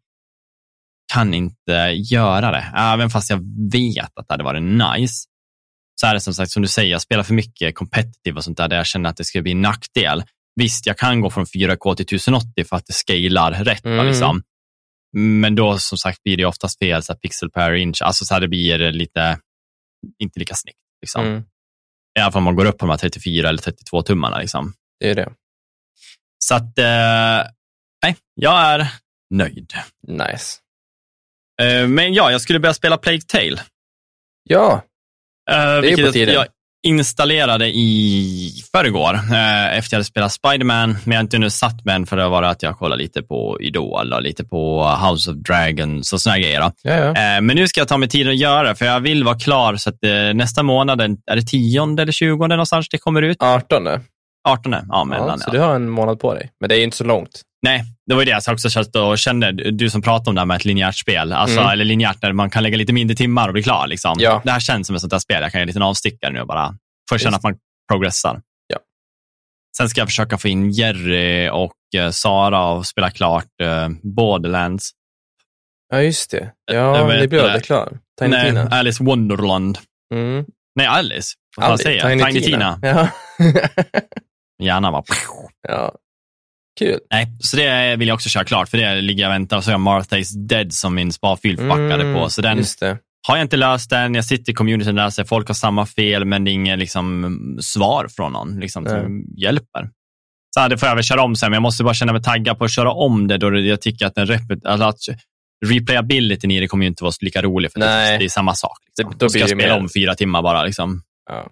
kan 1.13 1.35
inte 1.35 1.73
göra 1.95 2.51
det. 2.51 2.73
Även 2.77 3.11
fast 3.11 3.31
jag 3.31 3.41
vet 3.73 4.19
att 4.19 4.29
det 4.29 4.35
hade 4.35 4.45
varit 4.45 4.63
nice. 4.63 5.25
Så 6.01 6.07
är 6.07 6.15
det 6.15 6.21
som 6.21 6.35
sagt, 6.35 6.51
som 6.51 6.63
du 6.63 6.69
säger, 6.69 6.91
jag 6.91 7.01
spelar 7.01 7.23
för 7.23 7.35
mycket 7.35 7.75
competitive 7.75 8.37
och 8.37 8.45
sånt 8.45 8.57
där, 8.57 8.69
där 8.69 8.77
jag 8.77 8.87
känner 8.87 9.11
att 9.11 9.17
det 9.17 9.25
ska 9.25 9.43
bli 9.43 9.53
en 9.53 9.63
nackdel. 9.63 10.25
Visst, 10.57 10.87
jag 10.87 10.99
kan 10.99 11.21
gå 11.21 11.31
från 11.31 11.45
4K 11.45 11.95
till 11.95 12.17
1080 12.17 12.65
för 12.65 12.77
att 12.77 12.87
det 12.87 12.93
scalar 12.93 13.65
rätt. 13.65 13.85
Mm. 13.85 14.07
Liksom. 14.07 14.43
Men 15.15 15.55
då 15.55 15.79
som 15.79 15.99
sagt 15.99 16.23
blir 16.23 16.37
det 16.37 16.45
oftast 16.45 16.79
fel, 16.79 17.03
så 17.03 17.15
pixel 17.15 17.51
per 17.51 17.75
inch. 17.75 18.03
Alltså 18.03 18.25
så 18.25 18.35
här, 18.35 18.41
det 18.41 18.49
blir 18.49 18.79
lite, 18.79 19.39
inte 20.19 20.39
lika 20.39 20.55
snyggt. 20.55 20.79
Liksom. 21.03 21.27
Mm. 21.27 21.45
I 22.19 22.21
alla 22.21 22.33
fall 22.33 22.41
om 22.41 22.45
man 22.45 22.57
går 22.57 22.65
upp 22.65 22.79
på 22.79 22.87
de 22.87 22.91
här 22.91 22.99
34 22.99 23.49
eller 23.49 23.59
32 23.59 24.03
tummarna. 24.03 24.39
Liksom. 24.39 24.73
Det 25.01 25.11
är 25.11 25.15
det. 25.15 25.33
Så 26.39 26.55
att, 26.55 26.79
eh, 26.79 27.53
nej, 28.03 28.17
jag 28.35 28.61
är 28.61 28.89
nöjd. 29.31 29.73
Nice. 30.09 30.59
Eh, 31.63 31.89
men 31.89 32.15
ja, 32.15 32.31
jag 32.31 32.41
skulle 32.41 32.61
börja 32.61 32.75
spela 32.75 32.99
Plague 32.99 33.21
Tale. 33.21 33.63
Ja, 34.43 34.85
Uh, 35.51 35.57
är 35.57 35.81
vilket 35.83 36.07
på 36.07 36.13
tiden. 36.13 36.35
jag 36.35 36.47
installerade 36.85 37.67
i 37.69 38.51
förrgår 38.73 39.15
uh, 39.15 39.79
efter 39.79 39.95
jag 39.95 39.99
hade 39.99 40.05
spelat 40.05 40.33
Spiderman, 40.33 40.97
men 41.05 41.13
jag 41.13 41.17
har 41.17 41.21
inte 41.25 41.39
nu 41.39 41.51
satt 41.51 41.85
med 41.85 41.95
än 41.95 42.07
för 42.07 42.17
det 42.17 42.29
var 42.29 42.43
att 42.43 42.63
jag 42.63 42.79
kollade 42.79 43.03
lite 43.03 43.23
på 43.23 43.59
Idol 43.61 44.13
och 44.13 44.23
lite 44.23 44.45
på 44.45 44.85
House 45.09 45.31
of 45.31 45.37
Dragons 45.37 46.13
och 46.13 46.21
här 46.31 46.39
grejer. 46.39 46.61
Då. 46.61 46.73
ja, 46.83 46.95
ja. 46.95 47.09
Eh, 47.09 47.41
men 47.41 47.57
nu 47.57 47.69
ska 47.69 47.81
jag 47.81 47.89
ta 47.89 47.97
mig 47.99 48.09
tid 48.09 48.29
att 48.29 48.37
göra 48.37 48.69
det, 48.69 48.75
för 48.75 48.85
jag 48.85 49.01
vill 49.01 49.25
vara 49.25 49.39
klar 49.39 49.77
så 49.77 49.91
att 49.91 50.05
eh, 50.05 50.35
nästa 50.35 50.63
månad, 50.63 51.01
är 51.01 51.37
det 51.37 51.43
10 51.43 51.83
eller 51.83 52.13
20 52.13 52.47
någonstans 52.47 52.89
det 52.89 52.99
kommer 52.99 53.23
ut? 53.23 53.37
18. 53.41 53.89
18, 54.49 54.73
ja 54.73 54.83
Ja, 54.91 55.39
så 55.39 55.45
Ja, 55.47 55.53
du 55.53 55.59
har 55.59 55.75
en 55.75 55.89
månad 55.89 56.21
på 56.21 56.35
dig. 56.35 56.51
Men 56.61 56.69
det 56.69 56.81
är 56.81 56.85
inte 56.85 56.97
så 56.97 57.05
långt. 57.05 57.43
Nej, 57.65 57.85
det 58.07 58.15
var 58.15 58.21
ju 58.23 58.25
det 58.25 58.31
jag 58.47 58.53
också 58.55 58.71
satt 58.71 58.97
och 58.97 59.19
kände, 59.19 59.53
du 59.71 59.91
som 59.91 60.03
pratade 60.03 60.29
om 60.31 60.35
det 60.35 60.41
här 60.41 60.47
med 60.47 60.57
ett 60.57 60.65
linjärt 60.65 60.97
spel, 60.97 61.33
alltså, 61.33 61.59
Mm. 61.61 61.71
eller 61.73 61.85
linjärt 61.85 62.21
där 62.21 62.33
man 62.33 62.51
kan 62.51 62.63
lägga 62.63 62.77
lite 62.77 62.93
mindre 62.93 63.17
timmar 63.17 63.49
och 63.49 63.53
bli 63.53 63.63
klar. 63.63 63.87
Liksom. 63.87 64.17
Ja. 64.19 64.43
Det 64.45 64.51
här 64.51 64.61
känns 64.61 64.87
som 64.87 64.97
ett 64.97 65.01
sånt 65.01 65.11
där 65.11 65.19
spel, 65.19 65.43
jag 65.43 65.53
kan 65.53 65.59
göra 65.59 65.63
en 65.63 65.67
liten 65.67 65.83
avstickare 65.83 66.33
nu 66.33 66.41
och 66.41 66.47
bara 66.47 66.75
få 67.11 67.19
känna 67.19 67.37
att 67.37 67.43
man 67.43 67.55
progressar. 67.93 68.41
Ja. 68.67 68.79
Sen 69.77 69.89
ska 69.89 70.01
jag 70.01 70.09
försöka 70.09 70.39
få 70.39 70.49
in 70.49 70.71
Jerry 70.71 71.49
och 71.49 71.73
eh, 71.97 72.11
Sara 72.11 72.67
och 72.67 72.87
spela 72.87 73.11
klart 73.11 73.61
eh, 73.63 73.89
Borderlands. 74.03 74.91
Ja, 75.93 76.03
just 76.03 76.31
det. 76.31 76.53
Ja, 76.73 77.07
det 77.07 77.29
blir 77.29 77.39
det. 77.41 77.45
aldrig 77.45 77.65
klar. 77.65 77.99
Tiny 78.19 78.31
Nej, 78.31 78.47
Tina. 78.49 78.69
Alice 78.69 79.05
Wonderland. 79.05 79.79
Mm. 80.15 80.45
Nej, 80.75 80.87
Alice. 80.87 81.35
Vad 81.57 81.67
fan 81.67 81.79
säger 81.79 82.09
jag? 82.11 82.27
Tiny, 82.29 82.41
Tina. 82.41 82.79
Ja. 82.83 83.09
Gärna 84.63 84.91
bara. 84.93 85.03
ja. 85.69 85.95
Kul. 86.79 86.99
Nej, 87.11 87.27
så 87.41 87.57
det 87.57 87.97
vill 87.97 88.09
jag 88.09 88.15
också 88.15 88.29
köra 88.29 88.45
klart, 88.45 88.69
för 88.69 88.79
det 88.79 89.01
ligger 89.01 89.23
jag 89.23 89.29
och 89.31 89.35
väntar. 89.35 89.57
Och 89.57 89.65
så 89.65 89.71
har 89.71 89.79
jag 89.79 90.03
Martha's 90.03 90.47
Dead 90.47 90.73
som 90.73 90.95
min 90.95 91.13
sparfil 91.13 91.57
fuckade 91.57 91.95
Mm, 92.03 92.15
på. 92.15 92.31
Så 92.31 92.43
den 92.43 92.57
har 93.29 93.37
jag 93.37 93.45
inte 93.45 93.57
löst 93.57 93.91
den. 93.91 94.15
Jag 94.15 94.25
sitter 94.25 94.53
i 94.53 94.55
communityn 94.55 94.95
där, 94.95 95.11
så 95.11 95.25
folk 95.25 95.49
har 95.49 95.55
samma 95.55 95.87
fel, 95.87 96.25
men 96.25 96.45
det 96.45 96.51
är 96.51 96.53
inget 96.53 96.79
liksom, 96.79 97.59
svar 97.63 98.07
från 98.17 98.33
någon 98.33 98.61
liksom, 98.61 98.87
som 98.87 99.25
hjälper. 99.37 99.89
Så 100.55 100.69
det 100.69 100.79
får 100.79 100.89
jag 100.89 100.95
väl 100.97 101.05
köra 101.05 101.23
om 101.23 101.37
sen, 101.37 101.51
men 101.51 101.55
jag 101.57 101.63
måste 101.63 101.85
bara 101.85 101.95
känna 101.95 102.13
mig 102.13 102.23
taggad 102.23 102.59
på 102.59 102.65
att 102.65 102.73
köra 102.75 102.93
om 102.93 103.29
det, 103.29 103.39
då 103.39 103.59
jag 103.59 103.81
tycker 103.81 104.07
att, 104.07 104.15
den 104.15 104.27
repet, 104.27 104.65
alltså 104.65 104.87
att 104.87 104.99
replayabilityn 105.67 106.51
i 106.51 106.61
det 106.61 106.67
kommer 106.69 106.85
ju 106.85 106.89
inte 106.89 107.05
vara 107.05 107.13
lika 107.21 107.43
rolig, 107.43 107.73
för 107.73 107.81
det, 107.81 107.87
det 108.19 108.25
är 108.25 108.29
samma 108.29 108.55
sak. 108.55 108.79
Liksom. 108.87 109.11
Då 109.11 109.17
då 109.19 109.29
ska 109.29 109.39
jag 109.39 109.49
spela 109.49 109.75
mer- 109.75 109.81
om 109.81 109.89
fyra 109.97 110.15
timmar 110.15 110.43
bara. 110.43 110.65
Liksom. 110.65 111.03
Ja. 111.31 111.47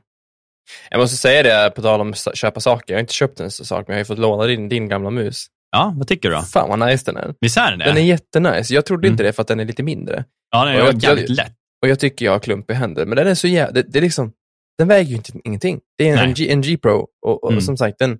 Jag 0.90 1.00
måste 1.00 1.16
säga 1.16 1.42
det, 1.42 1.70
på 1.70 1.82
tal 1.82 2.00
om 2.00 2.10
att 2.10 2.36
köpa 2.36 2.60
saker. 2.60 2.94
Jag 2.94 2.96
har 2.98 3.00
inte 3.00 3.12
köpt 3.14 3.40
en 3.40 3.50
sak, 3.50 3.88
men 3.88 3.96
jag 3.96 4.00
har 4.00 4.04
fått 4.04 4.18
låna 4.18 4.44
din, 4.46 4.68
din 4.68 4.88
gamla 4.88 5.10
mus. 5.10 5.46
Ja, 5.70 5.92
vad 5.96 6.08
tycker 6.08 6.28
du 6.28 6.34
då? 6.34 6.42
Fan 6.42 6.68
vad 6.68 6.88
nice 6.88 7.04
den 7.04 7.16
är. 7.16 7.34
Visst 7.40 7.56
är 7.56 7.70
den 7.70 7.78
det? 7.78 7.84
Den 7.84 7.96
är 7.96 8.00
jättenice. 8.02 8.74
Jag 8.74 8.86
trodde 8.86 9.06
Mm. 9.08 9.14
inte 9.14 9.22
det 9.22 9.32
för 9.32 9.42
att 9.42 9.48
den 9.48 9.60
är 9.60 9.64
lite 9.64 9.82
mindre. 9.82 10.24
ja, 10.50 10.64
den 10.64 10.74
är 10.74 10.78
jag- 10.78 10.94
jävligt 11.02 11.28
lätt. 11.28 11.52
Och 11.82 11.88
jag 11.88 11.98
tycker 11.98 12.24
jag 12.24 12.32
har 12.32 12.38
klump 12.38 12.70
i 12.70 12.74
händer. 12.74 13.06
Men 13.06 13.16
den 13.16 13.26
är 13.26 13.34
så 13.34 13.48
jävla... 13.48 13.72
Det, 13.72 13.82
det 13.82 13.98
är 13.98 14.02
liksom... 14.02 14.32
Den 14.78 14.88
väger 14.88 15.10
ju 15.10 15.16
inte, 15.16 15.32
ingenting. 15.44 15.80
Det 15.98 16.08
är 16.08 16.16
en, 16.24 16.34
en 16.50 16.62
G 16.62 16.76
Pro 16.76 17.06
och, 17.26 17.44
och 17.44 17.50
Mm. 17.50 17.60
som 17.62 17.76
sagt, 17.76 17.98
den... 17.98 18.18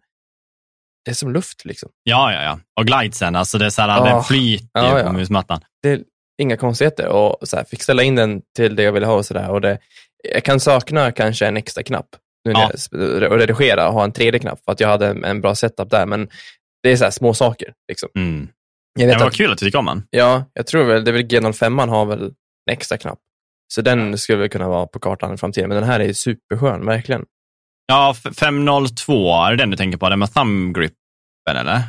Det 1.05 1.11
är 1.11 1.15
som 1.15 1.33
luft 1.33 1.65
liksom. 1.65 1.89
Ja, 2.03 2.33
ja, 2.33 2.43
ja. 2.43 2.59
Och 2.81 2.87
glidesen, 2.87 3.37
alltså 3.37 3.59
det 3.59 3.67
är 3.67 3.71
så 3.71 3.83
här, 3.83 3.89
Ja. 3.89 4.05
den 4.05 4.23
flyter 4.25 4.63
ju 4.65 4.87
Ja, 4.87 4.91
på 4.93 4.99
ja. 4.99 5.13
musmattan. 5.13 5.61
Det 5.83 5.89
är 5.91 6.01
inga 6.43 6.57
konstigheter. 6.57 7.07
Och 7.09 7.49
så 7.49 7.57
här, 7.57 7.65
fick 7.65 7.83
ställa 7.83 8.03
in 8.03 8.15
den 8.15 8.43
till 8.57 8.77
det 8.77 8.83
jag 8.83 8.93
ville 8.93 9.07
ha 9.07 9.15
och 9.15 9.27
sådär. 9.27 9.79
Jag 10.33 10.45
kan 10.45 10.61
sakna 10.61 11.13
kanske 11.13 11.47
en 11.47 11.57
extra 11.57 11.83
knapp. 11.83 12.07
Nu 12.45 12.53
när 12.53 12.61
Ja. 12.61 12.71
jag 12.71 12.77
sp- 12.79 13.27
och 13.27 13.39
redigera 13.39 13.89
och 13.89 13.95
ha 13.95 14.05
en 14.05 14.13
3D-knapp 14.13 14.61
för 14.65 14.73
att 14.73 14.81
jag 14.81 14.89
hade 14.89 15.07
en, 15.09 15.25
en 15.25 15.41
bra 15.41 15.55
setup 15.55 15.91
där. 15.91 16.07
Men 16.07 16.29
det 16.83 16.93
är 16.93 16.97
så 16.97 17.05
här 17.05 17.11
små 17.11 17.35
saker. 17.35 17.73
Liksom. 17.89 18.09
Mm. 18.17 18.49
Jag 18.99 19.09
Det 19.09 19.13
vet 19.13 19.21
var 19.21 19.27
att, 19.29 19.35
kul 19.35 19.53
att 19.53 19.59
du 19.59 19.65
tycker 19.67 19.79
om 19.79 19.87
den. 19.87 20.07
ja, 20.11 20.45
jag 20.53 20.67
tror 20.67 20.85
väl, 20.85 21.05
det 21.05 21.11
är 21.11 21.13
väl 21.13 21.23
G05 21.23 21.89
har 21.89 22.05
väl 22.07 22.23
en 22.23 22.33
extra 22.71 22.99
knapp. 22.99 23.19
Så 23.75 23.83
den 23.83 24.19
skulle 24.19 24.39
väl 24.39 24.49
kunna 24.49 24.69
vara 24.69 24.87
på 24.87 24.99
kartan 24.99 25.35
i 25.35 25.37
framtiden. 25.37 25.69
Men 25.69 25.79
den 25.81 25.91
här 25.91 26.01
är 26.01 26.13
superskön, 26.13 26.87
verkligen. 26.87 27.25
Ja, 27.87 28.15
f- 28.25 28.37
502, 28.39 29.33
är 29.35 29.51
det 29.51 29.57
den 29.57 29.71
du 29.71 29.77
tänker 29.77 29.99
på? 29.99 30.09
Den 30.09 30.19
med 30.19 30.35
thumb 30.35 30.75
gripen, 30.77 30.97
eller? 31.57 31.81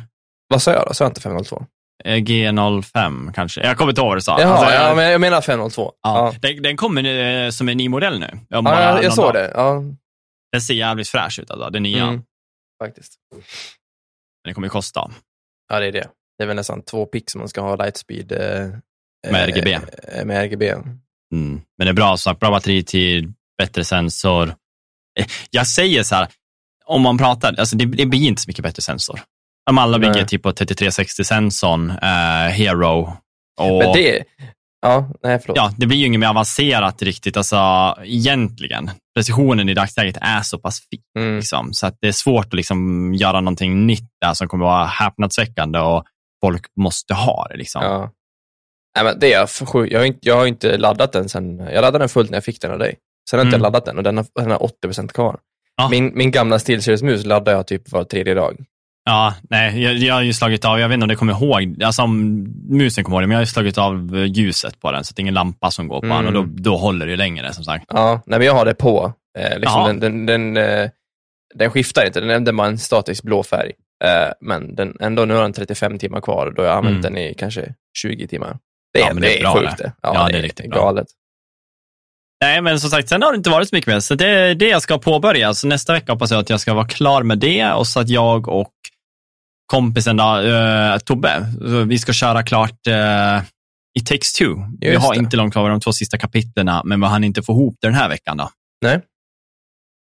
Vad 0.48 0.62
sa 0.62 0.72
jag 0.72 0.86
då? 0.86 0.94
Sa 0.94 1.04
jag 1.04 1.10
inte 1.10 1.20
502? 1.20 1.64
Eh, 2.04 2.16
G05 2.16 3.32
kanske. 3.32 3.60
Jag 3.66 3.76
kommer 3.76 3.92
inte 3.92 4.00
ihåg 4.00 4.08
vad 4.08 4.16
du 4.16 4.20
sa. 4.22 4.40
Jaha, 4.40 4.50
Alltså, 4.56 4.74
ja, 4.74 4.86
jag- 4.88 4.96
men 4.96 5.10
jag 5.12 5.20
menar 5.20 5.40
502. 5.40 5.92
ja. 6.02 6.32
Ja, 6.42 6.48
Den, 6.48 6.62
den 6.62 6.76
kommer 6.76 7.04
eh, 7.44 7.50
som 7.50 7.68
en 7.68 7.76
ny 7.76 7.88
modell 7.88 8.20
nu. 8.20 8.30
Ja, 8.48 8.80
jag, 8.82 9.04
jag 9.04 9.12
såg 9.12 9.32
det. 9.34 9.50
Ja, 9.54 9.82
Den 10.54 10.60
ser 10.60 10.74
jävligt 10.74 11.08
fräsch 11.08 11.38
ut, 11.38 11.50
alltså, 11.50 11.70
den 11.70 11.82
nya. 11.82 12.04
Mm. 12.04 12.22
faktiskt. 12.82 13.14
Men 13.32 13.42
det 14.50 14.54
kommer 14.54 14.66
ju 14.66 14.70
kosta. 14.70 15.10
Ja, 15.68 15.80
det 15.80 15.86
är 15.86 15.92
det. 15.92 16.08
Det 16.38 16.44
är 16.44 16.46
väl 16.46 16.56
nästan 16.56 16.82
två 16.82 17.06
pix 17.06 17.36
man 17.36 17.48
ska 17.48 17.60
ha 17.60 17.76
lightspeed. 17.76 18.32
Eh, 18.32 18.68
Med 19.32 19.48
RGB. 19.48 19.72
Eh, 19.72 20.24
med 20.24 20.44
RGB. 20.44 20.68
Mm. 20.70 20.92
Men 21.78 21.86
det 21.86 21.88
är 21.88 21.92
bra, 21.92 22.16
så 22.16 22.34
bra 22.34 22.50
batteritid, 22.50 23.34
bättre 23.58 23.84
sensor. 23.84 24.54
Eh, 25.20 25.26
Jag 25.50 25.66
säger 25.66 26.02
så 26.02 26.14
här, 26.14 26.28
om 26.84 27.02
man 27.02 27.18
pratar, 27.18 27.54
alltså 27.58 27.76
det, 27.76 27.84
det 27.84 28.06
blir 28.06 28.26
inte 28.28 28.42
så 28.42 28.50
mycket 28.50 28.62
bättre 28.62 28.82
sensor. 28.82 29.20
De 29.66 29.78
alla 29.78 29.98
bygger 29.98 30.14
Nej. 30.14 30.26
typ 30.26 30.42
på 30.42 30.52
3360-sensorn, 30.52 31.90
eh, 31.90 32.52
Hero. 32.52 33.12
Och, 33.60 33.78
Men 33.78 33.92
det... 33.92 34.24
Ja, 34.80 35.10
nej 35.22 35.38
förlåt. 35.38 35.56
Ja, 35.56 35.72
det 35.76 35.86
blir 35.86 35.98
ju 35.98 36.06
inget 36.06 36.20
mer 36.20 36.28
avancerat 36.28 37.02
riktigt, 37.02 37.36
alltså 37.36 37.56
egentligen. 38.04 38.90
Precisionen 39.14 39.68
i 39.68 39.74
dagsläget 39.74 40.16
är 40.20 40.42
så 40.42 40.58
pass 40.58 40.80
fin. 40.90 41.00
Mm. 41.18 41.36
Liksom, 41.36 41.72
så 41.72 41.86
att 41.86 41.96
det 42.00 42.08
är 42.08 42.12
svårt 42.12 42.46
att 42.46 42.54
liksom 42.54 43.14
göra 43.14 43.40
någonting 43.40 43.86
nytt 43.86 44.10
där 44.20 44.34
som 44.34 44.48
kommer 44.48 44.64
vara 44.64 44.84
häpnadsväckande 44.84 45.78
och 45.78 46.04
folk 46.44 46.66
måste 46.76 47.14
ha 47.14 47.46
det. 47.50 47.56
Liksom. 47.56 47.82
Ja. 47.82 48.10
Nej, 48.96 49.04
men 49.04 49.18
det 49.18 49.32
är 49.32 49.46
för. 49.46 49.92
Jag 49.92 49.98
har, 50.00 50.06
inte, 50.06 50.18
jag 50.22 50.36
har 50.36 50.46
inte 50.46 50.76
laddat 50.78 51.12
den 51.12 51.28
sen... 51.28 51.58
Jag 51.58 51.74
laddade 51.82 51.98
den 51.98 52.08
fullt 52.08 52.30
när 52.30 52.36
jag 52.36 52.44
fick 52.44 52.60
den 52.60 52.70
av 52.72 52.78
dig. 52.78 52.96
Sen 53.30 53.38
har 53.38 53.44
jag 53.44 53.48
inte 53.48 53.56
Mm. 53.56 53.62
laddat 53.62 53.84
den 53.84 53.96
och 53.96 54.02
den 54.02 54.16
har, 54.16 54.26
den 54.34 54.50
har 54.50 54.58
80% 54.86 55.08
kvar. 55.08 55.38
Ja. 55.76 55.88
Min, 55.88 56.12
min 56.14 56.30
gamla 56.30 56.58
SteelSeries-mus 56.58 57.24
laddar 57.24 57.52
jag 57.52 57.66
typ 57.66 57.92
var 57.92 58.04
tredje 58.04 58.34
dag. 58.34 58.64
Ja, 59.04 59.34
nej, 59.50 59.82
jag, 59.82 59.94
jag 59.94 60.14
har 60.14 60.22
ju 60.22 60.32
slagit 60.32 60.64
av, 60.64 60.80
jag 60.80 60.88
vet 60.88 60.94
inte 60.94 61.04
om 61.04 61.08
det 61.08 61.16
kommer 61.16 61.32
ihåg, 61.32 61.82
alltså 61.82 62.02
om 62.02 62.44
musen 62.68 63.04
kommer 63.04 63.16
ihåg 63.16 63.22
det, 63.22 63.26
men 63.26 63.34
jag 63.34 63.38
har 63.38 63.42
ju 63.42 63.46
slagit 63.46 63.78
av 63.78 64.16
eh, 64.16 64.24
ljuset 64.24 64.80
på 64.80 64.92
den 64.92 65.04
så 65.04 65.12
det 65.14 65.20
är 65.20 65.22
ingen 65.22 65.34
lampa 65.34 65.70
som 65.70 65.88
går 65.88 66.00
på 66.00 66.06
Mm. 66.06 66.24
den 66.24 66.36
och 66.36 66.46
då, 66.46 66.54
då 66.62 66.76
håller 66.76 67.06
det 67.06 67.10
ju 67.10 67.16
längre 67.16 67.52
som 67.52 67.64
sagt. 67.64 67.84
Ja, 67.88 68.20
nej, 68.26 68.38
men 68.38 68.46
jag 68.46 68.54
har 68.54 68.64
det 68.64 68.74
på. 68.74 69.12
Eh, 69.38 69.58
liksom 69.58 69.84
den, 69.86 70.00
den, 70.00 70.26
den, 70.26 70.56
eh, 70.56 70.90
den 71.54 71.70
skiftar 71.70 72.06
inte, 72.06 72.20
den 72.20 72.48
är 72.48 72.52
bara 72.52 72.66
en 72.66 72.78
statisk 72.78 73.22
blå 73.22 73.42
färg. 73.42 73.72
Eh, 74.04 74.32
men 74.40 74.74
den, 74.74 74.96
ändå, 75.00 75.24
nu 75.24 75.34
har 75.34 75.42
den 75.42 75.52
35 75.52 75.98
timmar 75.98 76.20
kvar 76.20 76.46
och 76.46 76.54
då 76.54 76.62
har 76.62 76.66
jag 76.68 76.76
använt 76.76 77.04
Mm. 77.06 77.14
den 77.14 77.18
i 77.18 77.34
kanske 77.34 77.74
20 77.98 78.26
timmar. 78.26 78.56
Det 78.92 79.00
är, 79.00 79.06
Ja, 79.06 79.14
men 79.14 79.22
det 79.22 79.28
det 79.28 79.38
är 79.38 79.42
bra 79.42 79.54
sjukt 79.60 79.78
det. 79.78 79.84
det. 79.84 79.92
Ja, 80.02 80.28
det 80.32 80.38
är 80.38 80.42
riktigt 80.42 80.70
bra. 80.70 80.80
galet. 80.84 81.06
Nej, 82.40 82.60
men 82.60 82.80
som 82.80 82.90
sagt, 82.90 83.08
sen 83.08 83.22
har 83.22 83.32
det 83.32 83.36
inte 83.36 83.50
varit 83.50 83.68
så 83.68 83.74
mycket 83.76 83.88
mer, 83.92 84.00
så 84.00 84.14
det 84.14 84.26
är 84.28 84.54
det 84.54 84.68
jag 84.68 84.82
ska 84.82 84.98
påbörja. 84.98 85.54
Så 85.54 85.66
nästa 85.66 85.92
vecka 85.92 86.12
hoppas 86.12 86.30
jag 86.30 86.40
att 86.40 86.50
jag 86.50 86.60
ska 86.60 86.74
vara 86.74 86.86
klar 86.88 87.22
med 87.22 87.38
det 87.38 87.72
och 87.72 87.86
så 87.86 88.00
att 88.00 88.08
jag 88.08 88.48
och 88.48 88.70
kompisen 89.66 90.16
då, 90.16 90.38
eh, 90.40 90.98
Tobbe, 90.98 91.46
vi 91.86 91.98
ska 91.98 92.12
köra 92.12 92.42
klart 92.42 92.86
uh, 92.88 93.42
It 93.98 94.06
takes 94.06 94.32
two. 94.32 94.44
vi 94.80 94.94
har 94.94 95.14
det. 95.14 95.18
inte 95.18 95.36
långt 95.36 95.52
kvar 95.52 95.70
de 95.70 95.80
två 95.80 95.92
sista 95.92 96.18
kapitlerna, 96.18 96.82
men 96.84 97.00
vi 97.00 97.06
hann 97.06 97.24
inte 97.24 97.42
få 97.42 97.52
ihop 97.52 97.76
det 97.80 97.86
den 97.86 97.94
här 97.94 98.08
veckan. 98.08 98.36
Då. 98.36 98.50
Nej. 98.84 99.00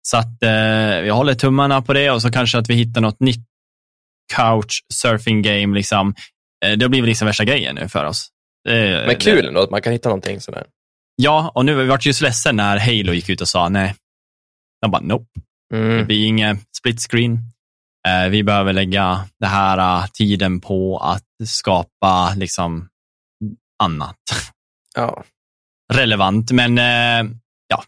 Så 0.08 0.16
att 0.16 0.42
eh, 0.42 1.02
vi 1.02 1.08
håller 1.10 1.34
tummarna 1.34 1.82
på 1.82 1.92
det 1.92 2.10
och 2.10 2.22
så 2.22 2.30
kanske 2.30 2.58
att 2.58 2.70
vi 2.70 2.74
hittar 2.74 3.00
något 3.00 3.20
nytt 3.20 3.44
couch 4.36 4.82
surfing 4.94 5.42
game. 5.42 5.74
Liksom. 5.76 6.14
Eh, 6.64 6.72
det 6.72 6.88
blir 6.88 7.00
väl 7.00 7.08
liksom 7.08 7.26
värsta 7.26 7.44
grejen 7.44 7.74
nu 7.74 7.88
för 7.88 8.04
oss. 8.04 8.28
Det- 8.64 9.04
Men 9.06 9.16
kul 9.16 9.46
ändå 9.46 9.60
att 9.60 9.70
man 9.70 9.82
kan 9.82 9.92
hitta 9.92 10.08
någonting 10.08 10.40
sådär. 10.40 10.66
Ja, 11.16 11.52
och 11.54 11.64
nu 11.64 11.74
vi 11.74 11.86
vart 11.86 12.06
ju 12.06 12.12
så 12.12 12.24
ledsen 12.24 12.56
när 12.56 12.78
Halo 12.78 13.12
gick 13.12 13.28
ut 13.28 13.40
och 13.40 13.48
sa 13.48 13.68
nej. 13.68 13.94
Jag 14.80 14.90
bara 14.90 15.02
nope, 15.02 15.26
det 15.70 15.76
Mm. 15.76 16.06
blir 16.06 16.26
inget 16.26 16.58
split 16.78 17.00
screen. 17.10 17.38
Eh, 18.08 18.28
vi 18.30 18.42
behöver 18.42 18.72
lägga 18.72 19.24
det 19.40 19.46
här 19.46 19.78
eh, 20.02 20.06
tiden 20.06 20.60
på 20.60 20.98
att 20.98 21.48
skapa 21.48 22.34
liksom 22.36 22.88
annat 23.82 24.16
Ja. 24.94 25.24
relevant. 25.92 26.50
Men 26.50 26.78
eh, 26.78 27.30
ja, 27.68 27.82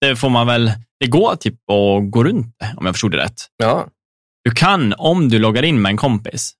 det 0.00 0.16
får 0.16 0.30
man 0.30 0.46
väl, 0.46 0.72
det 1.00 1.06
går 1.06 1.36
typ 1.36 1.54
att 1.54 2.10
gå 2.10 2.24
runt 2.24 2.56
om 2.76 2.86
jag 2.86 2.94
förstod 2.94 3.10
det 3.10 3.18
rätt. 3.18 3.46
ja. 3.56 3.86
Du 4.44 4.54
kan, 4.54 4.94
om 4.98 5.28
du 5.28 5.38
loggar 5.38 5.62
in 5.62 5.82
med 5.82 5.90
en 5.90 5.96
kompis 5.96 6.52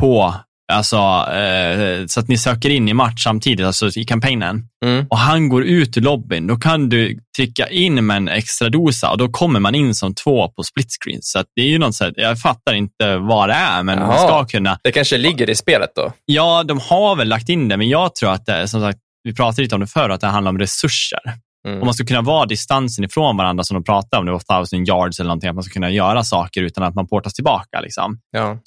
på 0.00 0.34
Alltså, 0.72 0.96
eh, 1.32 2.06
så 2.06 2.20
att 2.20 2.28
ni 2.28 2.38
söker 2.38 2.70
in 2.70 2.88
i 2.88 2.94
match 2.94 3.24
samtidigt, 3.24 3.66
alltså 3.66 3.88
i 3.96 4.04
kampanjen. 4.04 4.62
Mm. 4.84 5.06
Och 5.10 5.18
han 5.18 5.48
går 5.48 5.64
ut 5.64 5.96
ur 5.96 6.00
lobbyn, 6.00 6.46
då 6.46 6.56
kan 6.56 6.88
du 6.88 7.18
trycka 7.36 7.68
in 7.68 8.06
med 8.06 8.16
en 8.16 8.28
extra 8.28 8.68
dosa 8.68 9.10
och 9.10 9.18
då 9.18 9.28
kommer 9.28 9.60
man 9.60 9.74
in 9.74 9.94
som 9.94 10.14
två 10.14 10.48
på 10.48 10.62
split 10.62 10.88
screen. 11.00 11.18
Så 11.22 11.44
det 11.56 11.62
är 11.62 11.66
ju 11.66 11.78
något 11.78 11.94
sätt, 11.94 12.14
jag 12.16 12.40
fattar 12.40 12.74
inte 12.74 13.16
vad 13.16 13.48
det 13.48 13.54
är, 13.54 13.82
men 13.82 13.98
man 13.98 14.08
Jaha. 14.08 14.18
ska 14.18 14.44
kunna. 14.44 14.78
Det 14.84 14.92
kanske 14.92 15.18
ligger 15.18 15.50
i 15.50 15.54
spelet 15.54 15.90
då? 15.96 16.12
Ja, 16.24 16.62
de 16.62 16.80
har 16.80 17.16
väl 17.16 17.28
lagt 17.28 17.48
in 17.48 17.68
det, 17.68 17.76
men 17.76 17.88
jag 17.88 18.14
tror 18.14 18.32
att 18.32 18.46
det 18.46 18.52
är, 18.52 18.66
som 18.66 18.80
sagt, 18.80 18.98
vi 19.24 19.34
pratade 19.34 19.62
lite 19.62 19.74
om 19.74 19.80
det 19.80 19.86
förr, 19.86 20.10
att 20.10 20.20
det 20.20 20.26
handlar 20.26 20.50
om 20.50 20.58
resurser. 20.58 21.20
Mm. 21.64 21.80
Om 21.80 21.84
man 21.84 21.94
ska 21.94 22.04
kunna 22.04 22.22
vara 22.22 22.46
distansen 22.46 23.04
ifrån 23.04 23.36
varandra 23.36 23.64
som 23.64 23.74
de 23.74 23.84
pratade 23.84 24.20
om, 24.20 24.26
det 24.26 24.32
var 24.32 24.38
thousand 24.38 24.88
yards 24.88 25.20
eller 25.20 25.28
någonting, 25.28 25.48
att 25.48 25.54
man 25.54 25.64
ska 25.64 25.72
kunna 25.72 25.90
göra 25.90 26.24
saker 26.24 26.62
utan 26.62 26.84
att 26.84 26.94
man 26.94 27.06
portas 27.06 27.34
tillbaka. 27.34 27.80
Liksom. 27.80 28.20
Ja. 28.30 28.58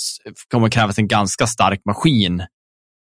Kommer 0.52 0.70
krävas 0.70 0.98
en 0.98 1.08
ganska 1.08 1.48
stark 1.48 1.82
maskin 1.86 2.46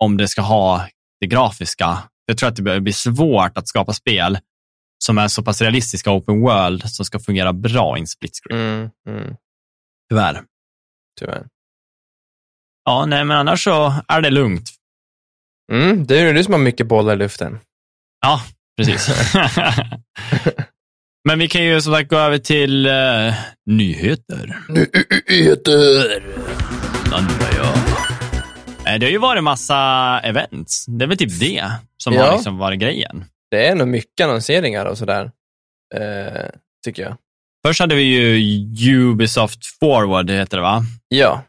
om 0.05 0.16
det 0.16 0.29
ska 0.29 0.42
ha 0.42 0.87
det 1.20 1.27
grafiska. 1.27 1.98
Jag 2.27 2.38
tror 2.38 2.48
att 2.48 2.57
det 2.57 2.81
blir 2.81 2.92
svårt 2.92 3.59
att 3.59 3.68
skapa 3.68 3.92
spel 3.92 4.38
som 5.05 5.18
är 5.18 5.29
så 5.29 5.42
pass 5.42 5.62
realistiska 5.62 6.11
open 6.11 6.40
world 6.40 6.90
som 6.90 7.05
ska 7.05 7.18
fungera 7.18 7.53
bra 7.53 7.96
i 7.96 8.01
en 8.01 8.07
split 8.07 8.40
screen. 8.42 8.61
Mm. 8.61 8.90
Mm. 9.09 9.37
Tyvärr. 10.11 10.42
Tyvärr. 11.20 11.46
Ja, 12.85 13.07
nej, 13.07 13.24
men 13.24 13.37
annars 13.37 13.64
så 13.64 13.94
är 14.09 14.20
det 14.20 14.31
lugnt. 14.31 14.70
Mm. 15.72 16.07
Det 16.07 16.20
är 16.20 16.35
du 16.35 16.44
som 16.44 16.53
har 16.53 16.61
mycket 16.61 16.87
bollar 16.87 17.12
i 17.12 17.16
luften. 17.16 17.59
Ja, 18.20 18.42
precis. 18.78 19.34
men 21.28 21.38
vi 21.38 21.48
kan 21.48 21.64
ju 21.64 21.80
som 21.80 21.92
sagt 21.94 22.10
gå 22.10 22.16
över 22.16 22.38
till 22.38 22.86
eh, 22.86 23.34
nyheter. 23.66 24.56
Nyheter! 25.28 26.22
undrar 27.04 27.56
jag. 27.56 27.74
Eh, 28.94 28.98
Det 29.00 29.06
har 29.06 29.10
ju 29.10 29.18
varit 29.18 29.44
massa 29.44 29.76
events. 30.24 30.86
Det 30.86 31.04
är 31.04 31.06
väl 31.08 31.16
typ 31.18 31.40
det 31.40 31.70
som 32.02 32.12
Ja. 32.14 32.26
har 32.26 32.32
liksom 32.34 32.58
varit 32.58 32.78
grejen. 32.80 33.24
Det 33.50 33.66
är 33.66 33.74
nog 33.74 33.88
mycket 33.88 34.24
annonseringar 34.24 34.84
och 34.84 34.98
sådär, 34.98 35.30
eh, 35.94 36.46
tycker 36.84 37.02
jag. 37.02 37.16
Först 37.66 37.80
hade 37.80 37.94
vi 37.94 38.02
ju 38.02 39.00
Ubisoft 39.10 39.66
Forward, 39.80 40.30
heter 40.30 40.56
det 40.56 40.62
va? 40.62 40.82
Ja. 41.08 41.42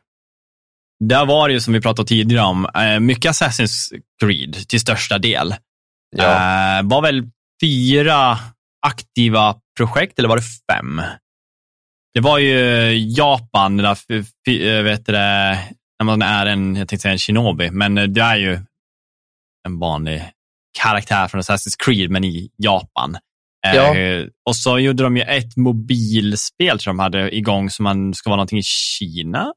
Där 0.99 1.25
var 1.25 1.47
det 1.47 1.53
ju 1.53 1.59
som 1.59 1.73
vi 1.73 1.81
pratade 1.81 2.07
tidigare 2.07 2.45
om, 2.45 2.67
mycket 3.05 3.31
Assassin's 3.31 3.89
Creed 4.23 4.67
till 4.67 4.79
största 4.79 5.17
del. 5.17 5.55
Ja. 6.17 6.79
Eh, 6.79 6.87
var 6.87 7.01
väl 7.01 7.23
fyra 7.63 8.37
aktiva 8.87 9.55
projekt, 9.77 10.19
eller 10.19 10.29
var 10.29 10.35
det 10.37 10.73
fem? 10.73 11.01
Det 12.13 12.19
var 12.19 12.37
ju 12.37 12.93
Japan, 12.97 13.77
där, 13.77 13.97
eh, 14.49 14.83
vet 14.83 15.05
du 15.05 15.11
när 15.11 16.03
man 16.03 16.21
är 16.21 16.45
en, 16.45 16.75
jag 16.75 16.87
tänkte 16.87 17.01
säga 17.01 17.11
en 17.11 17.17
shinobi, 17.17 17.71
men 17.71 17.97
eh, 17.97 18.03
det 18.03 18.21
är 18.21 18.35
ju 18.37 18.59
en 19.67 19.79
vanlig 19.79 20.23
karaktär 20.79 21.27
från 21.27 21.41
Assassin's 21.41 21.75
Creed, 21.85 22.09
men 22.09 22.23
i 22.23 22.49
Japan. 22.57 23.15
Eh, 23.67 23.75
Ja. 23.75 23.95
Och 24.49 24.55
så 24.55 24.79
gjorde 24.79 25.03
de 25.03 25.17
ju 25.17 25.23
ett 25.23 25.57
mobilspel 25.57 26.79
som 26.79 26.97
de 26.97 26.99
hade 26.99 27.35
igång 27.35 27.69
som 27.69 27.83
man 27.83 28.13
ska 28.13 28.29
vara 28.29 28.37
någonting 28.37 28.59
i 28.59 28.63
Kina. 28.63 29.53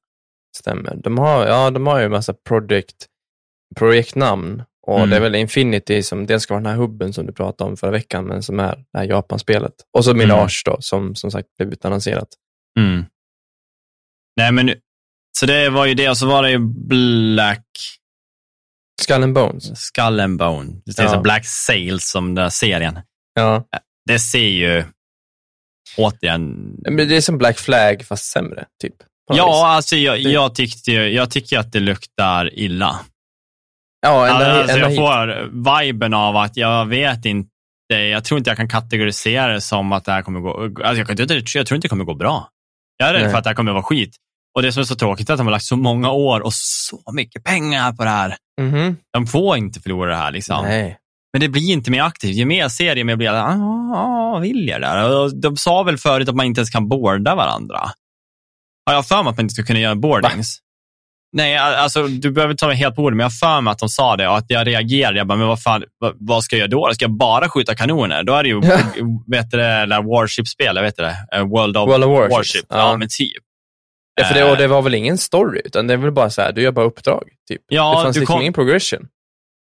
Stämmer. 0.57 0.97
De 0.97 1.19
har, 1.19 1.47
ja, 1.47 1.71
de 1.71 1.87
har 1.87 1.99
ju 1.99 2.05
en 2.05 2.11
massa 2.11 2.35
projekt, 2.49 3.07
projektnamn 3.77 4.63
och 4.87 4.97
Mm. 4.99 5.11
det 5.11 5.17
är 5.17 5.21
väl 5.21 5.35
Infinity 5.35 6.03
som 6.03 6.27
dels 6.27 6.43
ska 6.43 6.55
vara 6.55 6.63
den 6.63 6.73
här 6.73 6.79
hubben 6.79 7.13
som 7.13 7.27
du 7.27 7.33
pratade 7.33 7.71
om 7.71 7.77
förra 7.77 7.91
veckan, 7.91 8.25
men 8.25 8.43
som 8.43 8.61
är 8.61 8.77
det 8.93 8.99
här 8.99 9.05
Japan-spelet. 9.05 9.73
Och 9.97 10.05
så 10.05 10.15
Mirage 10.15 10.63
då, 10.65 10.77
som 10.81 11.15
som 11.15 11.31
sagt 11.31 11.49
blev 11.59 11.73
utannonserat. 11.73 12.29
Mm. 12.79 13.05
Nej, 14.37 14.53
men 14.53 14.75
så 15.39 15.47
det 15.47 15.71
var 15.71 15.87
ju 15.87 15.95
det 15.95 16.09
och 16.09 16.17
så 16.19 16.27
var 16.27 16.43
det 16.43 16.51
ju 16.51 16.59
Black 16.89 17.67
Skull 19.03 19.23
and 19.23 19.35
Bones. 19.35 19.81
Skull 19.81 20.21
and 20.21 20.39
Bone. 20.39 20.73
Det 20.85 20.93
sägs 20.93 21.13
Ja. 21.13 21.21
Black 21.21 21.47
Sails 21.47 22.11
som 22.11 22.35
den 22.35 22.43
här 22.43 22.51
serien. 22.51 22.99
Ja. 23.35 23.65
Det 24.07 24.19
ser 24.19 24.39
ju 24.49 24.85
återigen... 25.97 26.75
Men 26.83 26.97
det 27.09 27.17
är 27.17 27.21
som 27.21 27.39
Black 27.39 27.59
Flag, 27.59 28.05
fast 28.05 28.25
sämre, 28.25 28.65
typ. 28.83 28.93
något 28.93 29.37
vis. 29.37 29.39
Ja, 29.39 29.69
alltså 29.69 29.97
jag, 29.97 30.19
jag, 30.19 30.55
tyckte, 30.55 30.93
jag 30.93 31.31
tycker 31.31 31.59
att 31.59 31.73
det 31.73 31.81
luktar 31.81 32.55
illa. 32.55 33.01
Ja 34.03 34.27
ända, 34.29 34.53
Alltså, 34.53 34.77
ända 34.77 34.81
jag 34.81 34.91
hit. 34.91 34.99
får 34.99 35.83
viben 35.83 36.15
av 36.15 36.37
att 36.37 36.57
jag 36.57 36.87
vet 36.87 37.25
inte, 37.25 37.49
jag 37.95 38.25
tror 38.25 38.39
inte 38.39 38.51
jag 38.51 38.57
kan 38.57 38.69
kategorisera 38.69 39.53
det 39.53 39.61
som 39.61 39.93
att 39.93 40.05
det 40.05 40.13
här 40.13 40.23
kommer 40.23 40.41
gå, 40.41 40.65
alltså 40.65 40.83
jag, 40.95 41.07
kan 41.07 41.17
jag 41.19 41.29
tror 41.67 41.77
inte 41.77 41.79
det 41.79 41.89
kommer 41.89 42.05
gå 42.05 42.15
bra. 42.15 42.49
Jag 42.97 43.09
är 43.09 43.13
rädd 43.15 43.31
för 43.31 43.39
att 43.39 43.45
det 43.45 43.51
här 43.51 43.55
kommer 43.55 43.73
vara 43.73 43.83
skit. 43.83 44.17
Och 44.57 44.63
det 44.63 44.73
som 44.73 44.81
är 44.81 44.85
så 44.85 44.95
tråkigt 44.95 45.29
är 45.29 45.35
att 45.35 45.39
de 45.39 45.47
har 45.47 45.53
lagt 45.53 45.65
så 45.65 45.77
många 45.77 46.11
år 46.11 46.41
och 46.41 46.55
så 46.55 47.03
mycket 47.13 47.45
pengar 47.45 47.93
på 47.93 48.05
det 48.05 48.11
här. 48.11 48.37
Mhm. 48.61 48.97
De 49.13 49.27
får 49.27 49.57
inte 49.57 49.81
förlora 49.81 50.11
det 50.11 50.17
här. 50.17 50.31
Liksom. 50.33 50.65
Nej. 50.65 50.99
Men 51.33 51.41
det 51.41 51.49
blir 51.49 51.73
inte 51.73 51.91
mer 51.91 52.03
aktivt. 52.03 52.35
Ju 52.37 52.45
mer 52.45 52.59
jag 52.59 52.73
ser 52.73 52.95
det, 52.95 52.99
ju 52.99 53.05
mer 53.05 53.17
blir 53.17 53.27
jag, 53.27 53.37
ah, 53.37 54.39
vill 54.39 54.69
jag 54.69 54.81
där? 54.81 55.19
Och 55.19 55.37
de 55.41 55.57
sa 55.57 55.83
väl 55.83 55.99
förut 55.99 56.29
att 56.29 56.35
man 56.35 56.47
inte 56.47 56.61
ens 56.61 56.71
kan 56.71 56.89
boarda 56.89 57.35
varandra. 57.35 57.81
Har 58.87 58.95
jag 58.95 59.07
för 59.07 59.23
mig 59.23 59.31
att 59.31 59.37
man 59.37 59.45
inte 59.45 59.55
ska 59.55 59.63
kunna 59.65 59.79
göra 59.81 59.95
boardings? 59.95 60.59
Nej, 61.35 61.57
alltså 61.57 62.07
du 62.07 62.31
behöver 62.31 62.55
ta 62.55 62.67
mig 62.67 62.77
helt 62.77 62.97
på 62.97 63.03
ordet, 63.03 63.17
men 63.17 63.25
jag 63.25 63.33
för 63.35 63.61
mig 63.61 63.71
att 63.73 63.79
de 63.79 63.89
sa 63.89 64.17
det 64.17 64.29
och 64.29 64.37
att 64.37 64.45
jag 64.49 64.67
reagerade. 64.67 65.19
Jag 65.19 65.27
bara, 65.27 65.39
men 65.39 65.47
vad 65.49 65.63
fan, 65.63 65.85
vad, 65.99 66.17
vad 66.21 66.45
ska 66.45 66.57
jag 66.57 66.61
göra 66.61 66.71
då? 66.89 66.95
Ska 66.95 67.05
jag 67.05 67.17
bara 67.17 67.49
skjuta 67.49 67.75
kanoner? 67.75 68.23
Då 68.23 68.35
är 68.35 68.43
det 68.43 68.49
ju, 68.49 68.61
Ja. 68.65 68.79
vet 69.27 69.51
du 69.51 69.57
det, 69.57 69.87
Warship-spel, 69.87 70.79
vet 70.81 70.97
du 70.97 71.03
det? 71.03 71.17
Eh, 71.35 71.43
World 71.49 71.77
of, 71.77 71.89
World 71.89 72.05
of 72.05 72.11
Warships. 72.11 72.33
Warship. 72.37 72.67
Ja. 72.69 72.79
Ja. 72.79 72.97
men 72.97 73.09
typ. 73.19 73.43
Ja, 74.21 74.25
för 74.25 74.35
det, 74.35 74.45
och 74.51 74.57
det 74.57 74.67
var 74.67 74.83
väl 74.83 74.95
ingen 74.95 75.19
story, 75.19 75.61
utan 75.65 75.87
det 75.87 75.93
är 75.93 75.99
väl 75.99 76.13
bara 76.13 76.31
så 76.31 76.43
här, 76.43 76.53
du 76.53 76.63
gör 76.63 76.73
bara 76.73 76.85
uppdrag. 76.87 77.29
Typ. 77.49 77.61
Ja, 77.69 77.91
det 77.97 78.03
fanns 78.03 78.15
du 78.17 78.21
liksom 78.21 78.35
kom- 78.35 78.41
ingen 78.43 78.53
progression. 78.53 79.07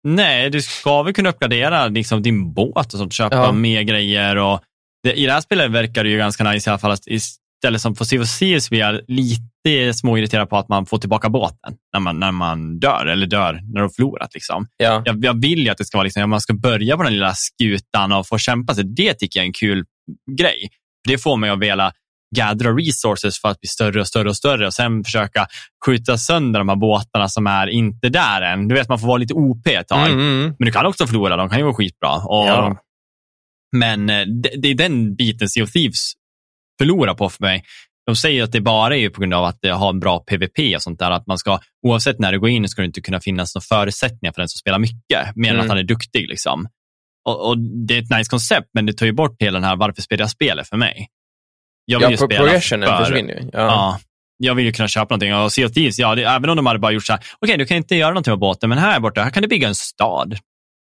Nej, 0.03 0.49
du 0.49 0.61
ska 0.61 1.03
väl 1.03 1.13
kunna 1.13 1.29
uppgradera 1.29 1.87
liksom, 1.87 2.21
din 2.21 2.53
båt 2.53 2.93
och 2.93 2.99
sånt, 2.99 3.13
köpa 3.13 3.35
Ja. 3.35 3.51
mer 3.51 3.81
grejer. 3.81 4.35
Och 4.35 4.61
det, 5.03 5.13
I 5.13 5.25
det 5.25 5.31
här 5.31 5.41
spelet 5.41 5.71
verkar 5.71 6.03
det 6.03 6.09
ju 6.09 6.17
ganska 6.17 6.43
nice 6.51 6.69
i 6.69 6.71
alla 6.71 6.79
fall. 6.79 6.91
Att 6.91 7.07
istället 7.59 7.81
som 7.81 7.95
på 7.95 8.05
Sea 8.05 8.21
of 8.21 8.37
Thieves 8.39 8.69
blir 8.69 9.03
lite 9.07 9.93
småirriterad 9.93 10.49
på 10.49 10.57
att 10.57 10.69
man 10.69 10.85
får 10.85 10.97
tillbaka 10.97 11.29
båten 11.29 11.73
när 11.93 11.99
man, 11.99 12.19
när 12.19 12.31
man 12.31 12.79
dör, 12.79 13.05
eller 13.05 13.27
dör 13.27 13.53
när 13.53 13.73
du 13.73 13.81
har 13.81 13.89
förlorat. 13.89 14.33
Liksom. 14.33 14.67
Ja. 14.77 15.01
Jag, 15.05 15.25
jag 15.25 15.41
vill 15.41 15.63
ju 15.63 15.69
att 15.69 15.77
det 15.77 15.85
ska 15.85 15.97
vara 15.97 16.03
liksom, 16.03 16.29
man 16.29 16.41
ska 16.41 16.53
börja 16.53 16.97
på 16.97 17.03
den 17.03 17.13
lilla 17.13 17.33
skutan 17.35 18.11
och 18.11 18.27
få 18.27 18.37
kämpa 18.37 18.75
sig. 18.75 18.83
Det 18.83 19.13
tycker 19.13 19.39
jag 19.39 19.43
är 19.43 19.47
en 19.47 19.53
kul 19.53 19.85
grej. 20.37 20.69
Det 21.07 21.17
får 21.17 21.37
mig 21.37 21.49
att 21.49 21.59
vilja 21.59 21.91
gathera 22.35 22.71
resources 22.71 23.41
för 23.41 23.49
att 23.49 23.59
bli 23.59 23.67
större 23.67 24.01
och 24.01 24.07
större 24.07 24.29
och 24.29 24.37
större 24.37 24.67
och 24.67 24.73
sen 24.73 25.03
försöka 25.03 25.47
skjuta 25.85 26.17
sönder 26.17 26.59
de 26.59 26.69
här 26.69 26.75
båtarna 26.75 27.29
som 27.29 27.47
är 27.47 27.67
inte 27.67 28.09
där 28.09 28.41
än. 28.41 28.67
Du 28.67 28.75
vet, 28.75 28.89
man 28.89 28.99
får 28.99 29.07
vara 29.07 29.17
lite 29.17 29.33
OP 29.33 29.67
ett 29.67 29.87
tag. 29.87 30.07
Mm, 30.07 30.19
mm. 30.19 30.55
Men 30.59 30.65
du 30.65 30.71
kan 30.71 30.85
också 30.85 31.07
förlora, 31.07 31.35
de 31.35 31.49
kan 31.49 31.57
ju 31.57 31.63
vara 31.63 31.75
skitbra. 31.75 32.15
Och, 32.15 32.47
Ja. 32.47 32.77
Men 33.75 34.09
eh, 34.09 34.25
det, 34.25 34.49
det 34.61 34.67
är 34.67 34.75
den 34.75 35.15
biten 35.15 35.49
Sea 35.49 35.63
of 35.63 35.71
Thieves 35.71 36.13
förlorar 36.79 37.13
på 37.13 37.29
för 37.29 37.43
mig. 37.43 37.63
De 38.05 38.15
säger 38.15 38.43
att 38.43 38.51
det 38.51 38.61
bara 38.61 38.97
är 38.97 39.09
på 39.09 39.21
grund 39.21 39.33
av 39.33 39.43
att 39.45 39.59
har 39.71 39.89
en 39.89 39.99
bra 39.99 40.19
PVP 40.19 40.75
och 40.75 40.81
sånt 40.81 40.99
där. 40.99 41.11
Att 41.11 41.27
man 41.27 41.37
ska, 41.37 41.59
oavsett 41.87 42.19
när 42.19 42.31
du 42.31 42.39
går 42.39 42.49
in 42.49 42.69
ska 42.69 42.81
det 42.81 42.85
inte 42.85 43.01
kunna 43.01 43.19
finnas 43.19 43.55
några 43.55 43.63
förutsättningar 43.63 44.33
för 44.33 44.41
den 44.41 44.49
som 44.49 44.57
spelar 44.57 44.79
mycket, 44.79 45.35
mer 45.35 45.49
än 45.49 45.55
Mm. 45.55 45.61
att 45.61 45.69
han 45.69 45.77
är 45.77 45.83
duktig. 45.83 46.27
Liksom. 46.29 46.67
Och, 47.29 47.47
och 47.49 47.57
Det 47.59 47.97
är 47.97 48.01
ett 48.01 48.09
nice 48.17 48.29
koncept, 48.29 48.67
men 48.73 48.85
det 48.85 48.93
tar 48.93 49.05
ju 49.05 49.11
bort 49.11 49.35
hela 49.39 49.59
den 49.59 49.63
här 49.69 49.75
varför 49.75 50.01
spelar 50.01 50.23
jag 50.23 50.29
spelet 50.29 50.67
för 50.69 50.77
mig. 50.77 51.07
Jag 51.85 51.99
vill 51.99 52.03
Ja, 52.03 52.11
ju 52.11 52.17
spela 52.17 52.43
progressionen 52.43 52.89
för- 52.89 53.05
försvinner 53.05 53.33
ju. 53.33 53.39
Ja. 53.53 53.59
Ja. 53.59 53.99
Jag 54.37 54.55
vill 54.55 54.65
ju 54.65 54.71
kunna 54.71 54.87
köpa 54.87 55.05
någonting. 55.15 55.35
Och 55.35 55.51
Sea 55.51 55.65
of 55.67 55.73
Thieves, 55.73 55.99
ja, 55.99 56.15
det, 56.15 56.23
även 56.23 56.49
om 56.49 56.55
de 56.55 56.65
hade 56.65 56.79
bara 56.79 56.91
gjort 56.91 57.05
så 57.05 57.13
här, 57.13 57.21
okej, 57.41 57.57
du 57.57 57.65
kan 57.65 57.77
inte 57.77 57.95
göra 57.95 58.09
någonting 58.11 58.31
med 58.31 58.39
båten, 58.39 58.69
men 58.69 58.77
här 58.77 58.99
borta, 58.99 59.21
här 59.23 59.29
kan 59.31 59.41
du 59.43 59.47
bygga 59.49 59.67
en 59.67 59.75
stad. 59.75 60.37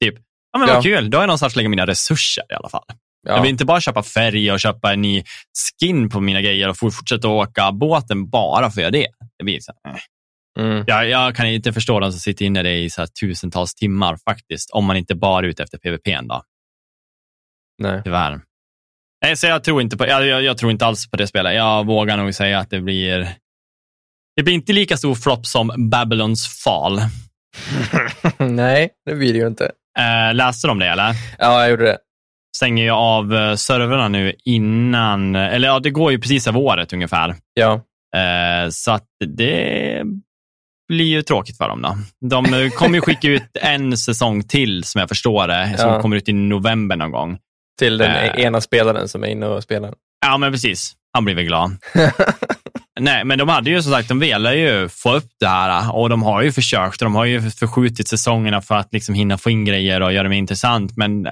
Typ, 0.04 0.16
ja 0.54 0.60
men 0.60 0.68
Ja. 0.68 0.74
vad 0.74 0.84
kul, 0.84 1.10
då 1.10 1.18
har 1.18 1.22
jag 1.24 1.28
någonstans 1.28 1.56
lägga 1.56 1.70
mina 1.70 1.88
resurser 1.88 2.44
i 2.52 2.54
alla 2.54 2.70
fall. 2.70 2.84
Jag 3.28 3.38
Ja. 3.38 3.42
vill 3.42 3.52
inte 3.52 3.66
bara 3.66 3.82
köpa 3.82 4.04
färg 4.04 4.52
och 4.52 4.60
köpa 4.60 4.94
en 4.94 5.02
ny 5.02 5.24
skin 5.80 6.10
på 6.10 6.20
mina 6.22 6.42
grejer 6.42 6.70
och 6.70 6.78
fort- 6.78 6.94
fortsätta 6.94 7.28
åka 7.28 7.72
båten 7.72 8.30
bara 8.30 8.72
för 8.72 8.82
att 8.82 8.84
göra 8.84 8.92
det. 8.92 9.08
det 9.38 9.44
blir 9.44 9.60
så 9.60 9.72
här, 9.84 9.94
eh. 9.94 10.00
Mm. 10.60 10.84
jag, 10.88 11.10
jag 11.10 11.36
kan 11.36 11.48
inte 11.48 11.74
förstå 11.74 12.00
de 12.00 12.12
som 12.12 12.20
sitter 12.20 12.46
inne 12.46 12.60
i 12.60 12.64
det 12.64 12.78
i 12.78 12.90
så 12.90 13.06
tusentals 13.22 13.76
timmar 13.76 14.18
faktiskt, 14.30 14.70
om 14.72 14.86
man 14.86 14.98
inte 14.98 15.16
bara 15.16 15.46
är 15.46 15.50
ute 15.50 15.64
efter 15.64 15.78
PVP 15.78 16.22
då, 16.30 16.42
Nej. 17.82 18.02
tyvärr. 18.04 18.40
Nej, 19.26 19.38
så 19.38 19.48
jag 19.48 19.64
tror 19.64 19.82
inte 19.82 19.98
på, 19.98 20.08
jag, 20.08 20.26
jag, 20.26 20.44
jag 20.44 20.58
tror 20.58 20.72
inte 20.72 20.86
alls 20.86 21.10
på 21.10 21.18
det 21.18 21.28
spelet. 21.28 21.56
Jag 21.56 21.86
vågar 21.86 22.18
nog 22.18 22.34
säga 22.36 22.60
att 22.60 22.70
det 22.70 22.82
blir 22.82 23.30
det 24.36 24.44
blir 24.44 24.54
inte 24.54 24.74
lika 24.74 24.98
stor 24.98 25.16
flopp 25.16 25.46
som 25.46 25.90
Babylons 25.90 26.48
fall. 26.64 27.02
Nej, 28.38 28.90
det 29.06 29.16
blir 29.16 29.34
det 29.34 29.40
ju 29.40 29.48
inte. 29.48 29.72
Eh, 30.00 30.36
läste 30.36 30.68
de 30.68 30.80
det 30.80 30.88
eller? 30.88 31.14
Ja, 31.40 31.62
jag 31.62 31.70
gjorde 31.70 31.84
det. 31.84 31.98
Stänger 32.58 32.84
ju 32.84 32.90
av 32.92 33.34
eh, 33.36 33.56
servrarna 33.56 34.08
nu 34.08 34.34
innan, 34.46 35.36
eller 35.36 35.68
ja, 35.68 35.80
det 35.80 35.90
går 35.90 36.12
ju 36.12 36.20
precis 36.20 36.48
av 36.48 36.58
året 36.58 36.94
ungefär. 36.94 37.36
Ja. 37.54 37.74
Eh, 38.16 38.70
så 38.70 38.92
att 38.92 39.04
det 39.26 40.04
blir 40.90 41.06
ju 41.06 41.22
tråkigt 41.22 41.58
för 41.58 41.68
dem 41.70 41.82
då. 41.82 41.98
De 42.30 42.46
eh, 42.54 42.70
kommer 42.70 42.96
ju 42.96 43.02
skicka 43.02 43.28
ut 43.28 43.44
en 43.62 43.98
säsong 43.98 44.44
till 44.44 44.84
som 44.84 45.00
jag 45.00 45.10
förstår 45.10 45.48
det, 45.48 45.74
som 45.78 45.90
Ja. 45.90 46.02
kommer 46.02 46.16
ut 46.18 46.30
i 46.30 46.34
november 46.34 46.96
någon 46.96 47.12
gång. 47.12 47.38
Till 47.80 47.98
den 47.98 48.12
Äh. 48.12 48.40
ena 48.46 48.62
spelaren 48.62 49.08
som 49.08 49.24
är 49.24 49.28
inne 49.28 49.46
och 49.46 49.64
spelar. 49.64 49.94
Ja, 50.26 50.38
men 50.38 50.52
precis. 50.52 50.94
Han 51.14 51.26
blir 51.26 51.36
väl 51.36 51.46
glad. 51.46 51.78
Nej, 53.00 53.26
men 53.26 53.38
de 53.40 53.50
hade 53.50 53.70
ju 53.70 53.82
som 53.82 53.92
sagt, 53.92 54.08
de 54.10 54.20
ville 54.20 54.56
ju 54.56 54.90
få 54.90 55.16
upp 55.16 55.30
det 55.40 55.48
här 55.48 55.96
och 55.96 56.10
de 56.10 56.24
har 56.24 56.42
ju 56.42 56.52
försökt. 56.52 57.00
De 57.00 57.16
har 57.16 57.26
ju 57.26 57.42
förskjutit 57.52 58.08
säsongerna 58.08 58.62
för 58.62 58.76
att 58.76 58.94
liksom 58.94 59.16
hinna 59.16 59.38
få 59.38 59.50
in 59.50 59.66
grejer 59.66 60.02
och 60.02 60.14
göra 60.14 60.24
det 60.24 60.30
mer 60.30 60.38
intressant, 60.38 60.98
men 60.98 61.28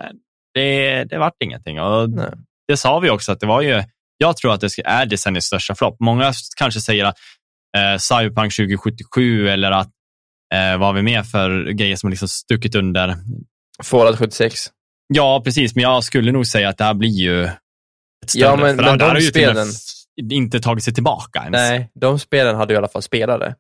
det, 0.56 1.04
det 1.04 1.18
vart 1.18 1.34
ingenting. 1.44 1.80
Och 1.82 2.10
Nej. 2.10 2.30
det 2.68 2.78
sa 2.78 3.00
vi 3.00 3.10
också 3.10 3.32
att 3.32 3.40
det 3.40 3.46
var 3.48 3.62
ju, 3.62 3.84
jag 4.18 4.38
tror 4.38 4.54
att 4.54 4.62
det 4.62 4.70
är 4.86 5.06
decenniets 5.06 5.48
största 5.48 5.76
flopp. 5.76 5.96
Många 6.00 6.34
kanske 6.58 6.80
säger 6.82 7.06
att 7.06 7.16
eh, 7.78 7.98
Cyberpunk 7.98 8.56
2077 8.56 9.50
eller 9.50 9.72
att 9.72 9.90
eh, 10.54 10.78
vad 10.78 10.88
har 10.88 10.94
vi 10.94 11.02
mer 11.02 11.24
för 11.24 11.72
grejer 11.72 11.96
som 11.96 12.08
har 12.08 12.12
liksom 12.12 12.28
stuckit 12.28 12.76
under? 12.76 13.16
Fallout 13.84 14.18
76. 14.20 14.60
Ja, 15.14 15.42
precis, 15.46 15.76
men 15.76 15.82
jag 15.84 16.04
skulle 16.04 16.32
nog 16.32 16.48
säga 16.48 16.70
att 16.70 16.78
det 16.78 16.84
här 16.84 16.94
blir 16.94 17.10
ju 17.10 17.44
ett 17.44 17.52
större. 18.30 18.44
Ja, 18.44 18.56
men- 18.56 18.76
för 18.78 18.84
men 18.84 18.86
det 18.86 18.92
här 18.92 18.98
de 18.98 19.04
har 19.06 19.16
ju 19.16 19.22
spelen- 19.28 19.68
inte 20.32 20.60
tagit 20.60 20.84
sig 20.84 20.94
tillbaka 20.94 21.40
ens. 21.40 21.52
Nej, 21.54 21.90
de 21.96 22.20
spelen 22.20 22.56
hade 22.56 22.74
i 22.74 22.78
alla 22.78 22.88
fall 22.88 23.02
spelare. 23.02 23.56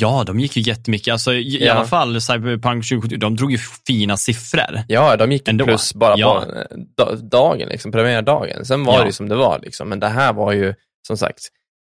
Ja, 0.00 0.24
de 0.26 0.40
gick 0.40 0.56
ju 0.56 0.62
jättemycket. 0.62 1.12
Alltså, 1.12 1.32
i, 1.34 1.64
Ja. 1.66 1.72
alla 1.74 1.84
fall 1.84 2.20
Cyberpunk 2.20 2.88
2077, 2.88 3.16
de 3.16 3.36
drog 3.36 3.52
ju 3.52 3.58
fina 3.86 4.16
siffror. 4.16 4.80
Ja, 4.88 5.16
de 5.16 5.32
gick 5.32 5.48
Ändå. 5.48 5.64
plus 5.64 5.94
bara 5.94 6.14
Ja. 6.18 6.40
på 6.44 6.52
eh, 6.52 6.64
da- 6.96 7.14
dagen, 7.14 7.68
liksom, 7.68 7.92
premiärdagen. 7.92 8.64
Sen 8.64 8.84
var 8.84 8.94
Ja. 8.94 9.00
det 9.00 9.06
ju 9.06 9.12
som 9.12 9.28
det 9.28 9.36
var, 9.36 9.60
liksom. 9.62 9.88
men 9.88 10.00
det 10.00 10.08
här 10.08 10.32
var 10.32 10.52
ju, 10.52 10.74
som 11.06 11.16
sagt, 11.16 11.38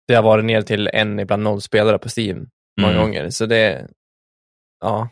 det 0.09 0.15
har 0.15 0.23
varit 0.23 0.45
ner 0.45 0.63
till 0.63 0.89
en, 0.93 1.19
ibland 1.21 1.43
noll 1.43 1.61
spelare 1.61 1.99
på 1.99 2.09
Steam 2.17 2.47
många 2.81 2.93
Mm. 2.93 3.03
gånger. 3.05 3.31
Så 3.31 3.47
det, 3.47 3.87
ja. 4.81 5.09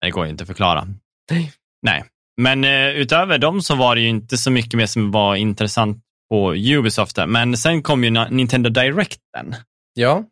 Det 0.00 0.10
går 0.10 0.24
ju 0.24 0.30
inte 0.30 0.42
att 0.42 0.48
förklara. 0.48 0.86
Nej. 1.30 1.52
Nej. 1.82 2.04
Men 2.40 2.64
eh, 2.64 2.88
utöver 2.88 3.38
dem 3.38 3.62
så 3.62 3.74
var 3.74 3.94
det 3.94 4.00
ju 4.00 4.08
inte 4.08 4.36
så 4.36 4.50
mycket 4.50 4.74
mer 4.74 4.86
som 4.86 5.10
var 5.10 5.34
intressant 5.34 5.98
på 6.30 6.54
Ubisoft. 6.54 7.18
Men 7.26 7.56
sen 7.56 7.82
kom 7.82 8.04
ju 8.04 8.10
Nintendo 8.30 8.70
Directen. 8.70 9.54
Ja, 9.94 10.24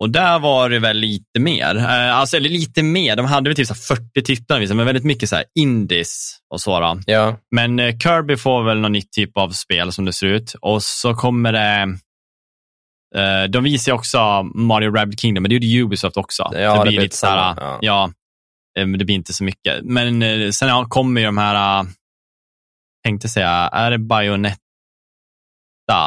Och 0.00 0.10
där 0.10 0.38
var 0.38 0.70
det 0.70 0.78
väl 0.78 0.96
lite 0.96 1.40
mer. 1.40 1.76
Eh, 1.76 2.16
alltså, 2.16 2.36
eller 2.36 2.48
lite 2.48 2.82
mer. 2.82 3.16
De 3.16 3.26
hade 3.26 3.50
väl 3.50 3.56
typ 3.56 3.66
så 3.66 3.74
här 3.74 3.96
40 3.96 4.22
titlar, 4.22 4.74
men 4.74 4.86
väldigt 4.86 5.04
mycket 5.04 5.28
så 5.28 5.36
här 5.36 5.44
indies 5.54 6.38
och 6.50 6.60
så. 6.60 7.00
Ja, 7.06 7.36
Men 7.50 7.78
eh, 7.78 7.98
Kirby 7.98 8.36
får 8.36 8.64
väl 8.64 8.80
någon 8.80 8.92
nytt 8.92 9.12
typ 9.12 9.36
av 9.36 9.50
spel 9.50 9.92
som 9.92 10.04
det 10.04 10.12
ser 10.12 10.26
ut. 10.26 10.54
Och 10.60 10.82
så 10.82 11.14
kommer 11.14 11.52
det... 11.52 11.98
Eh, 13.16 13.44
de 13.48 13.64
visar 13.64 13.92
ju 13.92 13.96
också 13.96 14.42
Mario 14.42 14.90
Rabbids 14.90 15.22
Kingdom, 15.22 15.42
men 15.42 15.48
det 15.48 15.54
gjorde 15.54 15.82
Ubisoft 15.84 16.16
också. 16.16 16.50
Ja, 16.52 16.58
det 16.58 16.78
det 16.78 16.82
blir 16.82 16.90
blir 16.90 17.00
lite 17.00 17.16
så 17.16 17.26
här, 17.26 17.54
ja. 17.56 17.78
ja. 17.80 18.10
det 18.74 19.04
blir 19.04 19.10
inte 19.10 19.32
så 19.32 19.44
mycket. 19.44 19.84
Men 19.84 20.52
sen 20.52 20.88
kommer 20.88 21.20
ju 21.20 21.26
de 21.26 21.38
här, 21.38 21.86
tänkte 23.04 23.28
säga, 23.28 23.50
är 23.50 23.90
det 23.90 23.98
Bayonetta 23.98 24.63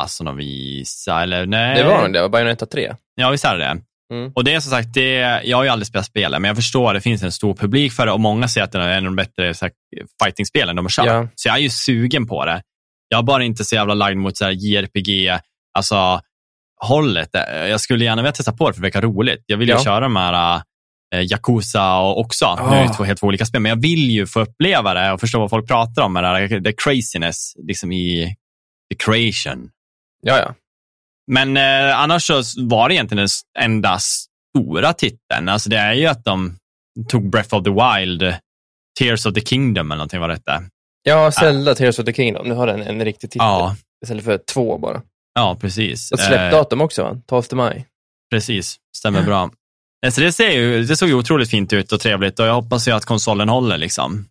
som 0.08 0.26
de 0.26 0.38
visar? 0.38 1.22
Eller 1.24 1.46
nej? 1.46 1.76
det 1.78 1.84
var 1.84 2.02
nog 2.02 2.14
det. 2.14 2.22
Var 2.22 2.30
Bayonetta 2.30 2.66
3. 2.66 2.96
Ja, 3.16 3.30
visst 3.30 3.46
är 3.46 3.58
det. 3.58 3.82
Mm. 4.14 4.32
Och 4.36 4.44
det 4.44 4.54
är 4.54 4.60
som 4.60 4.72
sagt, 4.72 4.94
det, 4.94 5.42
jag 5.44 5.58
har 5.58 5.64
ju 5.64 5.70
aldrig 5.70 5.88
spelat 5.88 6.06
spelet, 6.06 6.42
men 6.42 6.48
jag 6.50 6.56
förstår 6.56 6.88
att 6.90 6.94
det 6.98 7.02
finns 7.02 7.24
en 7.24 7.32
stor 7.32 7.54
publik 7.54 7.94
för 7.94 8.06
det 8.06 8.12
och 8.12 8.20
många 8.20 8.48
säger 8.48 8.66
att 8.66 8.72
det 8.72 8.80
är 8.80 8.90
en 8.90 8.98
av 8.98 9.04
de 9.04 9.16
bättre 9.16 9.54
fighting-spelen 10.24 10.76
de 10.76 10.86
har 10.86 10.90
kört. 10.90 11.06
Ja. 11.06 11.28
Så 11.36 11.48
jag 11.48 11.56
är 11.56 11.62
ju 11.62 11.70
sugen 11.70 12.28
på 12.28 12.46
det. 12.46 12.62
Jag 13.10 13.18
är 13.18 13.24
bara 13.24 13.44
inte 13.44 13.66
så 13.66 13.76
jävla 13.76 13.94
lagd 13.94 14.18
mot 14.18 14.38
så 14.38 14.46
här 14.46 14.52
JRPG, 14.52 15.40
alltså 15.78 16.22
hållet. 16.86 17.30
Jag 17.70 17.82
skulle 17.82 18.06
gärna 18.06 18.22
vilja 18.22 18.32
testa 18.32 18.52
på 18.54 18.68
det 18.68 18.74
för 18.74 18.82
det 18.82 18.86
verkar 18.86 19.02
roligt. 19.02 19.44
Jag 19.46 19.58
vill 19.58 19.68
ju 19.70 19.74
Ja. 19.74 19.84
köra 19.84 20.00
de 20.00 20.16
här 20.16 20.62
äh, 21.16 21.22
Yakuza 21.32 21.98
och 21.98 22.20
också. 22.20 22.46
Ah. 22.46 22.70
Nu 22.72 22.78
är 22.78 22.88
det 22.88 22.94
två 22.94 23.04
helt 23.04 23.20
två 23.20 23.28
olika 23.28 23.46
spel, 23.46 23.62
men 23.62 23.70
jag 23.70 23.82
vill 23.82 24.10
ju 24.12 24.28
få 24.28 24.40
uppleva 24.40 24.94
det 24.94 25.12
och 25.12 25.20
förstå 25.20 25.40
vad 25.40 25.50
folk 25.50 25.68
pratar 25.68 26.02
om. 26.04 26.14
med 26.14 26.24
Det 26.24 26.28
här, 26.28 26.62
the 26.64 26.74
craziness 26.74 27.54
liksom 27.68 27.92
i 27.92 28.36
the 28.92 28.96
creation. 29.06 29.70
Ja, 30.22 30.38
ja. 30.40 30.54
Men 31.32 31.58
eh, 31.58 32.00
annars 32.00 32.24
så 32.28 32.42
var 32.58 32.90
det 32.90 32.96
egentligen 32.96 33.28
den 33.56 33.64
enda 33.64 34.00
stora 34.00 34.94
titeln. 34.94 35.50
Alltså 35.50 35.70
det 35.70 35.78
är 35.78 35.94
ju 35.94 36.06
att 36.06 36.24
de 36.26 36.58
tog 37.10 37.30
Breath 37.30 37.56
of 37.56 37.64
the 37.64 37.70
Wild, 37.70 38.36
Tears 39.00 39.26
of 39.26 39.34
the 39.34 39.42
Kingdom 39.42 39.92
eller 39.92 39.98
någonting 39.98 40.20
var 40.20 40.30
detta. 40.30 40.64
Ja, 41.04 41.32
Zelda 41.32 41.76
Tears 41.76 42.00
of 42.00 42.06
the 42.06 42.14
Kingdom. 42.14 42.48
Nu 42.48 42.54
har 42.56 42.68
den 42.68 42.82
en 42.82 43.06
riktig 43.06 43.30
titel. 43.32 43.46
Ja, 43.46 43.76
Istället 44.04 44.24
för 44.26 44.38
två 44.54 44.78
bara. 44.78 45.02
ja 45.36 45.58
precis. 45.62 46.12
Och 46.12 46.20
Eh, 46.20 46.28
släppdatum 46.28 46.82
också, 46.82 47.04
va? 47.04 47.18
12 47.28 47.44
maj. 47.52 47.88
precis, 48.32 48.76
stämmer 48.98 49.24
bra. 49.24 49.50
Eh, 50.06 50.12
Så 50.12 50.22
det, 50.22 50.32
ser 50.32 50.52
ju, 50.52 50.84
det 50.84 50.98
såg 50.98 51.10
ju 51.10 51.16
otroligt 51.16 51.50
fint 51.50 51.74
ut 51.74 51.92
och 51.92 52.00
trevligt 52.00 52.40
och 52.40 52.46
jag 52.46 52.54
hoppas 52.54 52.88
ju 52.88 52.92
att 52.92 53.06
konsolen 53.06 53.50
håller. 53.50 53.78
liksom. 53.78 54.26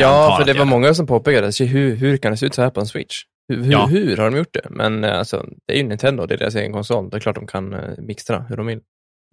Ja, 0.00 0.36
för 0.38 0.46
det 0.46 0.58
var 0.58 0.64
många 0.64 0.94
som 0.94 1.06
påpekade, 1.06 1.52
så 1.52 1.64
hur, 1.64 1.96
hur 1.96 2.16
kan 2.16 2.30
det 2.30 2.36
se 2.36 2.46
ut 2.46 2.54
så 2.54 2.62
här 2.62 2.70
på 2.70 2.80
en 2.80 2.86
Switch? 2.86 3.22
Hur, 3.48 3.62
hur, 3.64 3.72
Ja. 3.72 3.86
hur 3.86 4.16
har 4.16 4.30
de 4.30 4.36
gjort 4.36 4.52
det? 4.52 4.66
Men 4.70 5.04
eh, 5.04 5.18
alltså, 5.18 5.46
det 5.66 5.72
är 5.72 5.76
ju 5.76 5.82
Nintendo, 5.88 6.26
det 6.26 6.34
är 6.34 6.38
deras 6.38 6.54
egen 6.54 6.72
konsol. 6.72 7.10
Det 7.10 7.16
är 7.16 7.20
klart 7.20 7.34
de 7.34 7.46
kan 7.46 7.74
uh, 7.74 7.98
mixtra 7.98 8.38
hur 8.48 8.56
de 8.56 8.66
vill. 8.66 8.80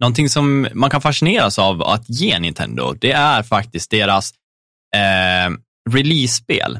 Någonting 0.00 0.28
som 0.28 0.68
man 0.72 0.90
kan 0.90 1.00
fascineras 1.00 1.58
av 1.58 1.82
att 1.82 2.08
ge 2.08 2.38
Nintendo, 2.38 2.92
det 2.92 3.12
är 3.12 3.42
faktiskt 3.42 3.90
deras 3.90 4.32
eh, 4.96 5.52
release-spel. 5.90 6.78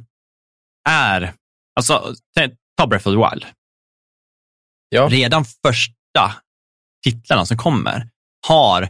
Är, 0.88 1.32
alltså, 1.76 2.14
ta 2.76 2.86
Breath 2.86 3.08
of 3.08 3.14
the 3.14 3.18
Wild. 3.30 3.46
Ja. 4.88 5.08
Redan 5.10 5.44
första 5.44 6.32
titlarna 7.04 7.46
som 7.46 7.56
kommer 7.56 8.08
har 8.46 8.88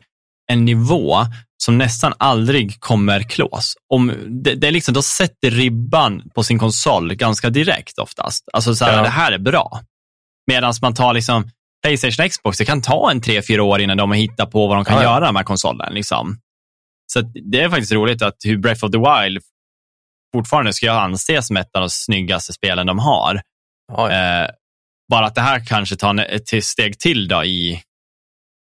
en 0.52 0.64
nivå 0.64 1.16
som 1.64 1.78
nästan 1.78 2.12
aldrig 2.18 2.80
kommer 2.80 3.22
klås. 3.22 3.74
Om, 3.94 4.12
det, 4.44 4.54
det 4.54 4.68
är 4.68 4.72
liksom, 4.72 4.94
de 4.94 5.02
sätter 5.02 5.50
ribban 5.50 6.22
på 6.34 6.42
sin 6.42 6.58
konsol 6.58 7.14
ganska 7.14 7.50
direkt 7.50 7.98
oftast. 7.98 8.44
Alltså 8.52 8.74
så 8.74 8.84
här, 8.84 8.96
Ja. 8.96 9.02
det 9.02 9.08
här 9.08 9.32
är 9.32 9.38
bra. 9.38 9.80
Medan 10.46 10.74
man 10.82 10.94
tar 10.94 11.14
liksom 11.14 11.50
Playstation 11.82 12.24
och 12.24 12.30
Xbox, 12.30 12.58
det 12.58 12.64
kan 12.64 12.82
ta 12.82 13.10
en 13.10 13.20
tre, 13.20 13.42
fyra 13.42 13.62
år 13.62 13.80
innan 13.80 13.96
de 13.96 14.10
har 14.10 14.16
hittat 14.16 14.50
på 14.50 14.66
vad 14.66 14.76
de 14.76 14.84
kan 14.84 14.96
Ja, 14.96 15.02
göra 15.02 15.32
med 15.32 15.44
konsolen. 15.46 15.94
Liksom. 15.94 16.38
Så 17.12 17.20
det 17.20 17.60
är 17.60 17.68
faktiskt 17.68 17.92
roligt 17.92 18.22
att 18.22 18.36
hur 18.44 18.58
Breath 18.58 18.84
of 18.84 18.90
the 18.90 18.98
Wild 18.98 19.42
fortfarande 20.34 20.72
ska 20.72 20.86
jag 20.86 21.02
anses 21.02 21.46
som 21.46 21.56
ett 21.56 21.76
av 21.76 21.80
de 21.80 21.90
snyggaste 21.90 22.52
spelen 22.52 22.86
de 22.86 22.98
har. 22.98 23.34
Eh, 23.98 24.48
bara 25.10 25.26
att 25.26 25.34
det 25.34 25.40
här 25.40 25.66
kanske 25.66 25.96
tar 25.96 26.18
ett 26.18 26.64
steg 26.64 26.98
till 26.98 27.28
då 27.28 27.44
i 27.44 27.82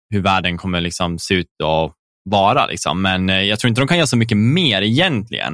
hur 0.10 0.22
världen 0.22 0.58
kommer 0.58 0.82
liksom 0.82 1.20
se 1.20 1.34
ut 1.34 1.48
och 1.64 1.94
vara. 2.30 2.66
Liksom. 2.66 3.02
Men 3.02 3.30
eh, 3.30 3.42
jag 3.42 3.60
tror 3.60 3.70
inte 3.70 3.82
de 3.82 3.88
kan 3.88 3.98
göra 3.98 4.08
så 4.08 4.18
mycket 4.18 4.38
mer 4.38 4.82
egentligen. 4.82 5.54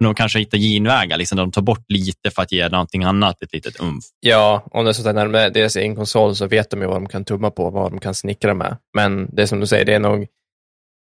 Men 0.00 0.04
de 0.08 0.14
kanske 0.14 0.38
hittar 0.38 0.58
genvägar, 0.58 1.18
liksom, 1.18 1.38
de 1.38 1.52
tar 1.52 1.62
bort 1.62 1.84
lite 1.88 2.30
för 2.30 2.42
att 2.42 2.52
ge 2.52 2.68
någonting 2.68 3.04
annat 3.04 3.42
ett 3.42 3.52
litet 3.52 3.80
umf. 3.80 4.04
ja, 4.20 4.66
om 4.70 4.84
det 4.84 4.90
är 4.90 4.92
så 4.92 5.08
att 5.08 5.14
när 5.14 5.24
de 5.28 5.34
är 5.38 5.50
deras 5.50 5.76
egen 5.76 5.96
konsol 5.96 6.36
så 6.36 6.46
vet 6.46 6.70
de 6.70 6.80
ju 6.80 6.86
vad 6.86 6.96
de 6.96 7.08
kan 7.08 7.24
tumma 7.24 7.50
på, 7.50 7.70
vad 7.70 7.92
de 7.92 8.00
kan 8.00 8.14
snickra 8.14 8.54
med. 8.54 8.76
Men 8.96 9.34
det 9.34 9.42
är 9.42 9.46
som 9.46 9.60
du 9.60 9.66
säger, 9.66 9.84
det 9.84 9.94
är 9.94 9.98
nog 10.00 10.26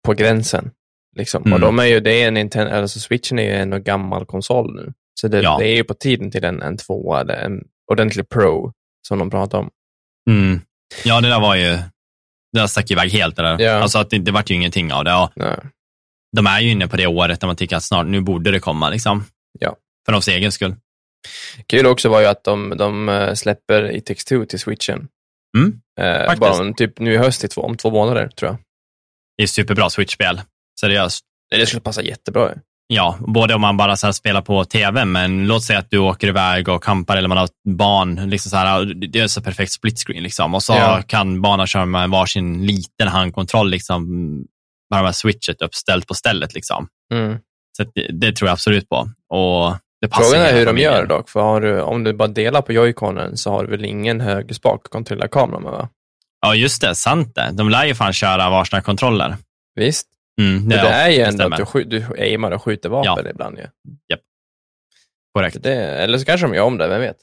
på 0.06 0.12
gränsen. 0.14 0.70
Liksom. 1.16 1.42
Mm. 1.42 1.52
Och 1.52 1.60
de 1.60 1.78
är 1.78 1.84
ju, 1.84 2.00
det 2.00 2.22
är 2.22 2.28
en 2.28 2.34
Nintendo, 2.34 2.72
alltså 2.74 3.00
Switchen 3.00 3.38
är 3.38 3.42
ju 3.42 3.52
en 3.52 3.82
gammal 3.82 4.26
konsol 4.26 4.74
nu. 4.74 4.92
Så 5.20 5.28
det, 5.28 5.40
Ja. 5.42 5.56
det 5.58 5.66
är 5.68 5.76
ju 5.76 5.84
på 5.84 5.94
tiden 5.94 6.30
till 6.30 6.44
en, 6.44 6.62
en 6.62 6.76
tvåa, 6.76 7.20
eller 7.20 7.34
en 7.34 7.60
ordentlig 7.92 8.28
pro, 8.28 8.72
som 9.08 9.18
de 9.18 9.30
pratar 9.30 9.58
om. 9.58 9.70
Mm. 10.30 10.60
Ja, 11.04 11.20
det 11.20 11.28
där 11.28 11.40
var 11.40 11.54
ju, 11.54 11.78
det 12.52 12.68
stack 12.68 12.90
iväg 12.90 13.10
helt. 13.10 13.36
Där. 13.36 13.60
Ja. 13.60 13.72
Alltså 13.72 13.98
att 13.98 14.10
det, 14.10 14.18
det 14.18 14.30
vart 14.30 14.50
ju 14.50 14.54
ingenting 14.54 14.92
av 14.92 15.04
det. 15.04 15.14
Och 15.14 15.32
Nej. 15.36 15.58
de 16.36 16.46
är 16.46 16.60
ju 16.60 16.70
inne 16.70 16.88
på 16.88 16.96
det 16.96 17.06
året 17.06 17.40
där 17.40 17.46
man 17.46 17.56
tycker 17.56 17.76
att 17.76 17.84
snart, 17.84 18.06
nu 18.06 18.20
borde 18.20 18.50
det 18.50 18.60
komma. 18.60 18.90
Liksom. 18.90 19.24
Ja. 19.58 19.76
För 20.06 20.12
deras 20.12 20.28
egen 20.28 20.52
skull. 20.52 20.74
Kul 21.66 21.86
också 21.86 22.08
var 22.08 22.20
ju 22.20 22.26
att 22.26 22.44
de, 22.44 22.74
de 22.78 23.08
eh, 23.08 23.34
släpper 23.34 23.96
It 23.96 24.06
takes 24.06 24.24
two 24.24 24.44
till 24.44 24.58
Switchen. 24.58 25.08
Mm, 25.58 25.80
Eh, 26.00 26.38
bara 26.38 26.60
om, 26.60 26.74
typ 26.74 26.98
nu 26.98 27.12
i 27.14 27.16
höst, 27.16 27.44
i 27.44 27.48
två, 27.48 27.60
om 27.62 27.76
två 27.76 27.90
månader, 27.90 28.28
tror 28.28 28.50
jag. 28.50 28.58
Det 29.36 29.42
är 29.42 29.46
superbra 29.46 29.90
Switch-spel. 29.90 30.40
Seriöst. 30.80 31.24
Det 31.50 31.66
skulle 31.66 31.80
passa 31.80 32.02
jättebra. 32.02 32.54
Ja, 32.90 33.16
både 33.20 33.54
om 33.54 33.60
man 33.60 33.76
bara 33.76 33.96
så 33.96 34.12
spelar 34.12 34.42
på 34.42 34.64
tv, 34.64 35.04
men 35.04 35.46
låt 35.46 35.62
säga 35.64 35.78
att 35.78 35.90
du 35.90 35.98
åker 35.98 36.28
iväg 36.28 36.68
och 36.68 36.82
campar 36.84 37.16
eller 37.16 37.28
man 37.28 37.38
har 37.38 37.48
barn. 37.68 38.30
Liksom 38.30 38.50
så 38.50 38.56
här, 38.56 38.84
det 38.84 39.20
är 39.20 39.26
så 39.26 39.42
perfekt 39.42 39.72
split 39.72 39.98
screen. 39.98 40.22
Liksom. 40.22 40.54
Och 40.54 40.62
så 40.62 40.72
Ja. 40.72 41.02
kan 41.06 41.42
barnen 41.42 41.66
köra 41.66 41.86
med 41.86 42.10
varsin 42.10 42.66
liten 42.66 43.08
handkontroll, 43.08 43.70
liksom, 43.70 44.06
bara 44.90 45.02
med 45.02 45.16
switchet 45.16 45.62
uppställt 45.62 46.06
på 46.06 46.14
stället. 46.14 46.54
Liksom. 46.54 46.88
Mm. 47.14 47.38
Så 47.76 47.84
det, 47.94 48.06
det 48.12 48.32
tror 48.36 48.48
jag 48.48 48.52
absolut 48.52 48.88
på. 48.88 48.96
Och 49.34 49.76
det 50.00 50.08
passar 50.08 50.22
Frågan 50.24 50.46
är 50.46 50.52
hur 50.54 50.66
de 50.66 50.78
gör 50.78 51.06
dock, 51.06 51.28
för 51.30 51.60
du, 51.60 51.80
om 51.80 52.04
du 52.04 52.12
bara 52.12 52.28
delar 52.28 52.62
på 52.62 52.72
joyconen 52.72 53.36
så 53.36 53.50
har 53.50 53.64
du 53.64 53.70
väl 53.70 53.84
ingen 53.84 54.20
högerspak 54.20 54.80
att 54.84 54.90
kontrollera 54.90 55.28
kameran 55.28 55.62
med 55.62 55.72
va? 55.72 55.88
Ja, 56.40 56.54
just 56.54 56.80
det. 56.80 56.94
Sant 56.94 57.34
det. 57.34 57.50
De 57.52 57.68
lär 57.70 57.84
ju 57.84 57.94
fan 57.94 58.12
köra 58.12 58.50
varsina 58.50 58.82
kontroller. 58.82 59.36
Visst? 59.74 60.06
Mm, 60.38 60.68
Det, 60.68 60.76
det 60.76 60.88
är 60.88 61.08
ju 61.08 61.20
ändå 61.20 61.44
att 61.44 61.56
du, 61.56 61.64
skj- 61.64 61.84
du 61.84 62.22
aimar 62.22 62.50
och 62.50 62.62
skjuter 62.62 62.88
vapen 62.88 63.26
ibland 63.30 63.58
ju. 63.58 63.66
Korrekt. 65.34 65.54
Så 65.56 65.60
Det, 65.62 65.74
eller 65.74 66.18
så 66.18 66.24
kanske 66.24 66.46
de 66.46 66.54
gör 66.54 66.62
om 66.64 66.78
det, 66.78 66.88
vem 66.88 67.00
vet? 67.00 67.16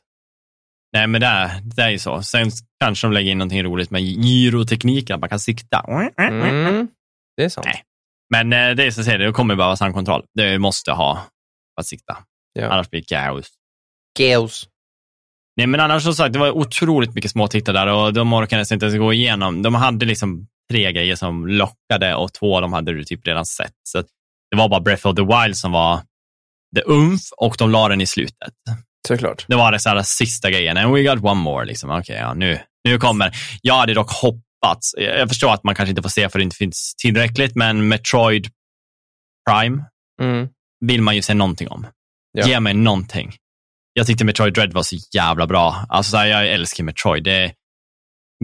Nej, 0.94 1.08
men 1.08 1.22
det 1.22 1.28
är, 1.28 1.62
det 1.76 1.82
är 1.82 1.90
ju 1.90 2.00
så. 2.00 2.22
Sen 2.22 2.52
kanske 2.80 3.08
de 3.08 3.14
lägger 3.14 3.32
in 3.32 3.38
någonting 3.38 3.64
roligt 3.64 3.92
med 3.92 4.02
gyrotekniken, 4.02 5.14
att 5.14 5.20
man 5.20 5.30
kan 5.30 5.40
sikta. 5.40 5.80
Mm. 6.18 6.88
Det 7.38 7.44
är 7.44 7.50
sant. 7.50 7.66
Nej. 7.68 7.84
Men 8.30 8.70
eh, 8.70 8.76
det 8.76 8.84
är 8.86 8.92
så 8.92 9.02
att 9.02 9.06
säga, 9.06 9.18
det 9.18 9.32
kommer 9.32 9.56
behövas 9.56 9.80
handkontroll. 9.80 10.26
Det 10.34 10.60
måste 10.60 10.92
ha 10.92 11.16
för 11.76 11.82
att 11.82 11.86
sikta. 11.88 12.18
Ja. 12.54 12.68
Annars 12.68 12.90
blir 12.90 13.02
det 13.02 13.06
kaos. 13.16 13.48
Chaos. 14.20 14.68
Nej, 15.58 15.68
men 15.68 15.80
annars 15.80 16.04
som 16.04 16.14
sagt, 16.14 16.34
det 16.34 16.40
var 16.40 16.52
otroligt 16.52 17.14
mycket 17.16 17.32
småtittar 17.32 17.74
där 17.74 17.88
och 17.94 18.14
de 18.14 18.34
orkade 18.34 18.66
inte 18.74 18.86
ens 18.86 18.98
gå 18.98 19.14
igenom. 19.14 19.62
De 19.62 19.76
hade 19.76 20.06
liksom 20.06 20.48
tre 20.72 20.92
grejer 20.92 21.16
som 21.16 21.48
lockade 21.48 22.16
och 22.16 22.34
två 22.34 22.56
av 22.56 22.62
dem 22.62 22.74
hade 22.74 22.94
du 22.94 23.04
typ 23.04 23.28
redan 23.28 23.46
sett. 23.46 23.74
Så 23.90 24.02
det 24.52 24.58
var 24.58 24.70
bara 24.70 24.80
Breath 24.80 25.08
of 25.08 25.16
the 25.16 25.22
Wild 25.22 25.58
som 25.58 25.72
var 25.72 25.98
the 26.76 26.82
umf 26.86 27.22
och 27.38 27.56
de 27.58 27.72
la 27.72 27.90
den 27.90 28.02
i 28.02 28.08
slutet. 28.08 28.54
Såklart. 29.08 29.46
Det 29.48 29.56
var 29.56 29.72
det 29.72 29.80
så 29.80 29.90
här 29.90 30.02
sista 30.04 30.52
grejen. 30.52 30.78
And 30.78 30.94
we 30.94 31.04
got 31.04 31.24
one 31.24 31.42
more. 31.42 31.66
Liksom. 31.66 31.90
Okay, 31.90 32.16
ja, 32.16 32.34
nu, 32.34 32.60
nu 32.88 32.98
kommer. 32.98 33.32
Jag 33.62 33.76
hade 33.76 33.94
dock 33.94 34.12
hoppats. 34.12 34.96
Jag 34.98 35.30
förstår 35.30 35.54
att 35.54 35.64
man 35.64 35.76
kanske 35.76 35.90
inte 35.90 36.02
får 36.02 36.10
se 36.10 36.30
för 36.30 36.40
det 36.40 36.44
inte 36.44 36.56
finns 36.56 36.96
tillräckligt, 36.98 37.56
men 37.56 37.88
Metroid 37.88 38.48
Prime 39.50 39.84
mm. 40.22 40.48
vill 40.86 41.02
man 41.02 41.16
ju 41.16 41.22
se 41.22 41.34
någonting 41.34 41.68
om. 41.68 41.88
Ja. 42.32 42.48
Ge 42.48 42.60
mig 42.60 42.74
någonting. 42.74 43.36
Jag 43.94 44.08
tyckte 44.08 44.26
Metroid 44.26 44.54
Dread 44.54 44.74
var 44.74 44.84
så 44.84 44.96
jävla 45.14 45.48
bra. 45.48 45.86
Alltså, 45.90 46.12
så 46.12 46.18
här, 46.18 46.26
jag 46.26 46.48
älskar 46.48 46.84
Metroid. 46.84 47.24
Det 47.24 47.32
är 47.32 47.54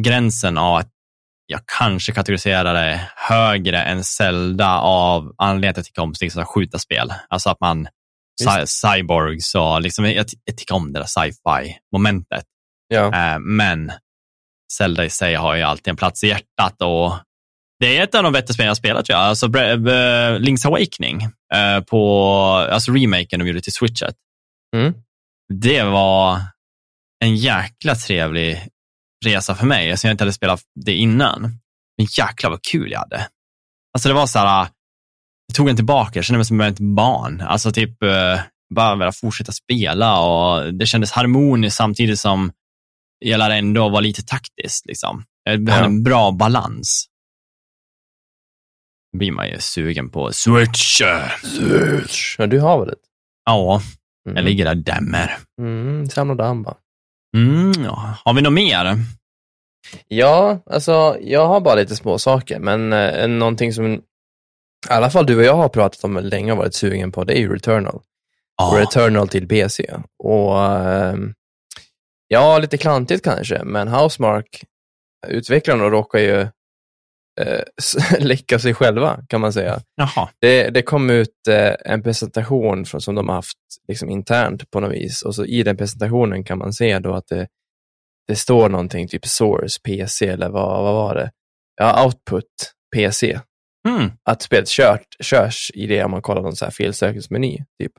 gränsen 0.01 0.57
av 0.57 0.75
att 0.75 0.89
jag 1.51 1.61
kanske 1.77 2.11
kategoriserar 2.11 2.73
det 2.73 3.09
högre 3.15 3.81
än 3.81 4.03
Zelda 4.03 4.79
av 4.79 5.33
anledningen 5.37 5.71
att 5.71 5.77
jag 5.77 5.85
tycker 5.85 6.01
om 6.01 6.13
liksom, 6.21 6.45
skjuta 6.45 6.79
spel. 6.79 7.13
Alltså 7.29 7.49
att 7.49 7.59
man 7.59 7.87
cyborgs 8.65 9.55
och 9.55 9.81
liksom, 9.81 10.05
jag, 10.05 10.25
jag 10.45 10.57
tycker 10.57 10.75
om 10.75 10.93
det 10.93 10.99
där 10.99 11.05
sci-fi 11.05 11.77
momentet. 11.95 12.43
Ja. 12.87 13.33
Eh, 13.33 13.39
men 13.39 13.91
Zelda 14.73 15.05
i 15.05 15.09
sig 15.09 15.35
har 15.35 15.55
ju 15.55 15.61
alltid 15.61 15.87
en 15.87 15.95
plats 15.95 16.23
i 16.23 16.27
hjärtat 16.27 16.81
och 16.81 17.13
det 17.79 17.97
är 17.97 18.03
ett 18.03 18.15
av 18.15 18.23
de 18.23 18.33
bättre 18.33 18.53
spelen 18.53 18.67
jag 18.67 18.77
spelat 18.77 19.05
tror 19.05 19.19
jag. 19.19 19.25
Alltså 19.25 19.47
Link's 19.47 20.67
Awakening 20.67 21.21
eh, 21.53 21.83
på 21.83 22.07
alltså 22.71 22.91
remaken 22.91 23.39
de 23.39 23.47
gjorde 23.47 23.61
till 23.61 23.73
Switchet. 23.73 24.15
Mm. 24.75 24.93
Det 25.53 25.83
var 25.83 26.41
en 27.23 27.35
jäkla 27.35 27.95
trevlig 27.95 28.67
resa 29.25 29.55
för 29.55 29.65
mig, 29.65 29.89
eftersom 29.89 30.07
jag 30.07 30.13
inte 30.13 30.23
hade 30.23 30.33
spelat 30.33 30.61
det 30.85 30.93
innan. 30.93 31.41
Men 31.97 32.07
jäklar 32.17 32.49
vad 32.49 32.61
kul 32.61 32.91
jag 32.91 32.99
hade. 32.99 33.27
Alltså 33.93 34.09
det 34.09 34.15
var 34.15 34.27
så 34.27 34.39
här, 34.39 34.67
jag 35.47 35.55
tog 35.55 35.69
en 35.69 35.75
tillbaka, 35.75 36.11
jag 36.13 36.25
kände 36.25 36.37
mig 36.37 36.45
som 36.45 36.61
ett 36.61 36.79
barn. 36.79 37.41
Alltså 37.41 37.71
typ 37.71 38.03
eh, 38.03 38.39
bara 38.75 38.95
vilja 38.95 39.11
fortsätta 39.11 39.51
spela 39.51 40.19
och 40.19 40.73
det 40.73 40.85
kändes 40.85 41.11
harmoniskt 41.11 41.77
samtidigt 41.77 42.19
som 42.19 42.51
jag 43.19 43.57
ändå 43.57 43.89
var 43.89 44.01
lite 44.01 44.23
taktiskt. 44.23 44.85
Liksom. 44.85 45.23
Jag 45.43 45.69
hade 45.69 45.85
en 45.85 46.03
bra 46.03 46.31
balans. 46.31 47.07
Då 49.13 49.17
blir 49.17 49.31
man 49.31 49.49
ju 49.49 49.59
sugen 49.59 50.09
på 50.09 50.31
Switch. 50.33 51.01
Switch. 51.43 52.35
Ja, 52.39 52.47
du 52.47 52.59
har 52.59 52.79
väl 52.79 52.87
det? 52.87 52.95
Ja, 53.45 53.81
mm. 54.25 54.35
jag 54.35 54.45
ligger 54.45 54.65
där 54.65 54.71
och 54.71 54.77
dämmer. 54.77 55.37
Mm, 55.61 56.09
samlar 56.09 56.35
damm 56.35 56.63
bara. 56.63 56.77
Mm, 57.37 57.83
ja. 57.83 58.17
Har 58.25 58.33
vi 58.33 58.41
något 58.41 58.53
mer? 58.53 58.97
Ja, 60.07 60.59
alltså 60.65 61.17
jag 61.21 61.47
har 61.47 61.61
bara 61.61 61.75
lite 61.75 61.95
små 61.95 62.17
saker, 62.19 62.59
men 62.59 62.93
eh, 62.93 63.27
någonting 63.27 63.73
som 63.73 63.93
i 63.93 64.01
alla 64.89 65.09
fall 65.09 65.25
du 65.25 65.37
och 65.37 65.43
jag 65.43 65.55
har 65.55 65.69
pratat 65.69 66.03
om 66.03 66.17
länge 66.17 66.51
och 66.51 66.57
varit 66.57 66.75
sugen 66.75 67.11
på, 67.11 67.23
det 67.23 67.37
är 67.37 67.39
ju 67.39 67.53
Returnal. 67.53 68.01
Ah. 68.57 68.79
Returnal 68.79 69.27
till 69.27 69.47
PC. 69.47 69.93
Och 70.23 70.63
eh, 70.63 71.15
ja, 72.27 72.57
lite 72.57 72.77
klantigt 72.77 73.23
kanske, 73.23 73.63
men 73.63 73.87
Housemark, 73.87 74.63
utvecklarna 75.27 75.83
råkar 75.83 76.19
ju 76.19 76.47
eh, 77.41 78.19
läcka 78.19 78.59
sig 78.59 78.73
själva, 78.73 79.19
kan 79.29 79.41
man 79.41 79.53
säga. 79.53 79.81
Det, 80.39 80.69
det 80.69 80.81
kom 80.81 81.09
ut 81.09 81.47
eh, 81.49 81.73
en 81.85 82.03
presentation 82.03 82.85
från, 82.85 83.01
som 83.01 83.15
de 83.15 83.29
har 83.29 83.35
haft 83.35 83.57
liksom, 83.87 84.09
internt 84.09 84.71
på 84.71 84.79
något 84.79 84.91
vis 84.91 85.21
och 85.21 85.35
så 85.35 85.45
i 85.45 85.63
den 85.63 85.77
presentationen 85.77 86.43
kan 86.43 86.57
man 86.57 86.73
se 86.73 86.99
då 86.99 87.13
att 87.13 87.27
det, 87.27 87.47
det 88.27 88.35
står 88.35 88.69
någonting, 88.69 89.07
typ 89.07 89.25
source 89.25 89.79
PC 89.83 90.27
eller 90.27 90.49
vad, 90.49 90.83
vad 90.83 90.93
var 90.93 91.15
det? 91.15 91.31
Ja, 91.75 92.05
output 92.05 92.45
PC. 92.95 93.39
Mm. 93.87 94.11
Att 94.23 94.41
spelet 94.41 94.67
kört, 94.67 95.05
körs 95.19 95.71
i 95.73 95.87
det 95.87 96.03
om 96.03 96.11
man 96.11 96.21
kollar 96.21 96.41
någon 96.41 96.55
så 96.55 96.65
här 96.65 96.71
felsökningsmeny. 96.71 97.57
Typ. 97.79 97.91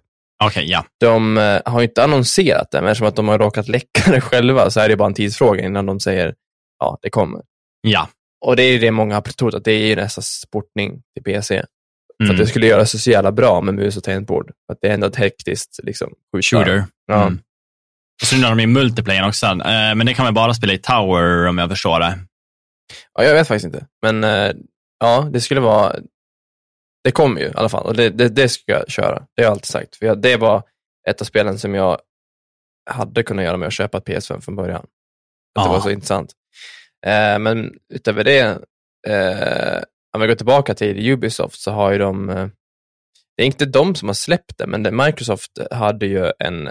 Okay, 0.44 0.64
ja. 0.64 0.84
De 1.00 1.36
uh, 1.36 1.60
har 1.64 1.82
inte 1.82 2.04
annonserat 2.04 2.70
det, 2.70 2.80
men 2.80 2.90
eftersom 2.90 3.08
att 3.08 3.16
de 3.16 3.28
har 3.28 3.38
råkat 3.38 3.68
läcka 3.68 4.10
det 4.10 4.20
själva 4.20 4.70
så 4.70 4.80
är 4.80 4.88
det 4.88 4.96
bara 4.96 5.06
en 5.06 5.14
tidsfråga 5.14 5.64
innan 5.64 5.86
de 5.86 6.00
säger 6.00 6.34
ja, 6.78 6.98
det 7.02 7.10
kommer. 7.10 7.42
Ja. 7.80 8.08
Och 8.42 8.56
det 8.56 8.62
är 8.62 8.80
det 8.80 8.90
många 8.90 9.14
har 9.14 9.22
trott, 9.22 9.54
att 9.54 9.64
det 9.64 9.72
är 9.72 9.96
nästa 9.96 10.22
sportning 10.22 11.02
till 11.14 11.24
PC. 11.24 11.54
Mm. 11.54 11.66
För 12.18 12.24
att 12.24 12.28
det 12.28 12.42
mm. 12.42 12.46
skulle 12.46 12.66
göra 12.66 12.86
sig 12.86 13.00
så 13.00 13.10
jävla 13.10 13.32
bra 13.32 13.60
med 13.60 13.74
mus 13.74 13.96
och 13.96 14.04
tangentbord. 14.04 14.52
Att 14.72 14.78
det 14.80 14.88
är 14.88 14.94
ändå 14.94 15.06
ett 15.06 15.16
hektiskt 15.16 15.80
liksom, 15.82 16.14
Shooter. 16.42 16.84
Ja. 17.06 17.22
Mm. 17.22 17.40
Och 18.22 18.26
så 18.26 18.36
nu 18.36 18.42
har 18.42 18.50
de 18.50 18.60
ju 18.60 18.66
multiplayer 18.66 19.28
också, 19.28 19.46
eh, 19.46 19.94
men 19.94 20.06
det 20.06 20.14
kan 20.14 20.24
man 20.24 20.34
bara 20.34 20.54
spela 20.54 20.72
i 20.72 20.78
Tower 20.78 21.46
om 21.46 21.58
jag 21.58 21.70
förstår 21.70 22.00
det. 22.00 22.18
Ja, 23.14 23.24
jag 23.24 23.34
vet 23.34 23.48
faktiskt 23.48 23.74
inte. 23.74 23.86
Men 24.02 24.24
eh, 24.24 24.52
ja, 25.00 25.28
det 25.32 25.40
skulle 25.40 25.60
vara... 25.60 25.96
Det 27.04 27.10
kommer 27.10 27.40
ju 27.40 27.46
i 27.46 27.52
alla 27.54 27.68
fall 27.68 27.86
och 27.86 27.96
det, 27.96 28.10
det, 28.10 28.28
det 28.28 28.48
ska 28.48 28.72
jag 28.72 28.90
köra. 28.90 29.14
Det 29.14 29.42
har 29.42 29.44
jag 29.44 29.50
alltid 29.50 29.66
sagt. 29.66 29.96
För 29.96 30.06
jag, 30.06 30.22
det 30.22 30.36
var 30.36 30.62
ett 31.08 31.20
av 31.20 31.24
spelen 31.24 31.58
som 31.58 31.74
jag 31.74 31.98
hade 32.90 33.22
kunnat 33.22 33.44
göra 33.44 33.56
med 33.56 33.66
att 33.66 33.72
köpa 33.72 33.98
ett 33.98 34.04
PS5 34.04 34.40
från 34.40 34.56
början. 34.56 34.86
Att 35.54 35.64
det 35.64 35.70
var 35.70 35.80
så 35.80 35.90
intressant. 35.90 36.32
Eh, 37.06 37.38
men 37.38 37.72
utöver 37.94 38.24
det, 38.24 38.40
eh, 39.08 39.82
om 40.14 40.20
vi 40.20 40.26
går 40.26 40.34
tillbaka 40.34 40.74
till 40.74 41.10
Ubisoft 41.10 41.60
så 41.60 41.70
har 41.70 41.92
ju 41.92 41.98
de, 41.98 42.30
eh, 42.30 42.46
det 43.36 43.42
är 43.42 43.46
inte 43.46 43.66
de 43.66 43.94
som 43.94 44.08
har 44.08 44.14
släppt 44.14 44.58
det, 44.58 44.66
men 44.66 44.82
det, 44.82 44.90
Microsoft 44.90 45.50
hade 45.70 46.06
ju 46.06 46.32
en 46.38 46.70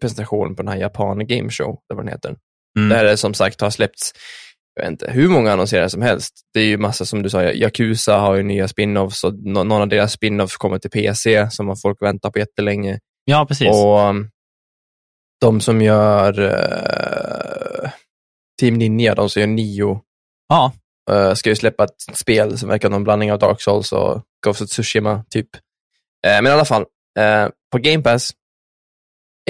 presentation 0.00 0.56
på 0.56 0.62
den 0.62 0.72
här 0.72 0.80
Japan 0.80 1.26
Game 1.26 1.50
Show, 1.50 1.68
eller 1.68 1.96
vad 1.96 2.04
den 2.04 2.12
heter. 2.12 2.36
Mm. 2.78 2.88
Där 2.88 3.04
det 3.04 3.16
som 3.16 3.34
sagt 3.34 3.60
har 3.60 3.70
släppts, 3.70 4.12
jag 4.74 4.82
vet 4.82 4.90
inte, 4.90 5.10
hur 5.10 5.28
många 5.28 5.52
annonserare 5.52 5.90
som 5.90 6.02
helst. 6.02 6.34
Det 6.54 6.60
är 6.60 6.64
ju 6.64 6.78
massa 6.78 7.04
som 7.04 7.22
du 7.22 7.30
sa, 7.30 7.42
Yakuza 7.42 8.16
har 8.16 8.34
ju 8.34 8.42
nya 8.42 8.68
spin-offs 8.68 9.24
och 9.24 9.34
någon 9.34 9.72
av 9.72 9.88
deras 9.88 10.12
spin-offs 10.12 10.56
kommer 10.56 10.78
till 10.78 10.90
PC 10.90 11.50
som 11.50 11.76
folk 11.76 12.02
väntar 12.02 12.30
på 12.30 12.38
jättelänge. 12.38 12.98
Ja, 13.24 13.46
precis. 13.48 13.68
Och 13.68 14.08
um, 14.08 14.30
de 15.40 15.60
som 15.60 15.82
gör 15.82 16.40
uh, 16.40 17.29
Team 18.60 18.74
Ninja, 18.74 19.14
de 19.14 19.30
som 19.30 19.40
gör 19.40 19.46
Nio, 19.46 20.00
ja. 20.48 20.72
uh, 21.10 21.34
ska 21.34 21.48
ju 21.50 21.56
släppa 21.56 21.84
ett 21.84 22.16
spel 22.16 22.58
som 22.58 22.68
verkar 22.68 22.88
vara 22.88 22.96
en 22.96 23.04
blandning 23.04 23.32
av 23.32 23.38
Dark 23.38 23.60
Souls 23.60 23.92
och 23.92 24.22
Ghost 24.46 24.62
of 24.62 24.68
Tsushima, 24.68 25.24
typ. 25.30 25.56
Uh, 25.56 25.60
men 26.42 26.46
i 26.46 26.50
alla 26.50 26.64
fall, 26.64 26.86
på 27.72 27.78
Game 27.78 28.02
Pass 28.02 28.32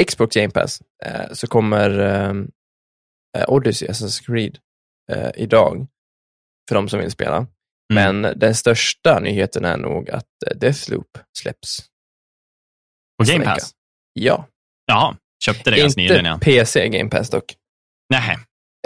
Xbox 0.07 0.37
Game 0.37 0.51
Pass 0.51 0.83
så 1.33 1.47
kommer 1.47 1.91
Odyssey, 3.49 3.89
Assassin's 3.89 4.27
Creed, 4.27 4.59
idag 5.35 5.87
för 6.69 6.75
de 6.75 6.89
som 6.89 7.01
vill 7.01 7.11
spela. 7.11 7.37
Mm. 7.37 7.47
Men 8.23 8.39
den 8.39 8.55
största 8.55 9.21
nyheten 9.21 9.65
är 9.65 9.77
nog 9.77 10.11
att 10.11 10.27
Deathloop 10.57 11.19
släpps. 11.39 11.79
På 13.19 13.33
Game 13.33 13.45
Pass? 13.45 13.75
Ja. 14.13 14.49
Jaha, 14.87 15.17
köpte 15.45 15.71
det 15.71 15.77
ganska 15.77 16.01
nyligen. 16.01 16.27
Inte 16.27 16.45
PC 16.45 16.89
Game 16.89 17.11
Pass 17.11 17.31
dock. 17.31 17.57
Nej. 18.09 18.37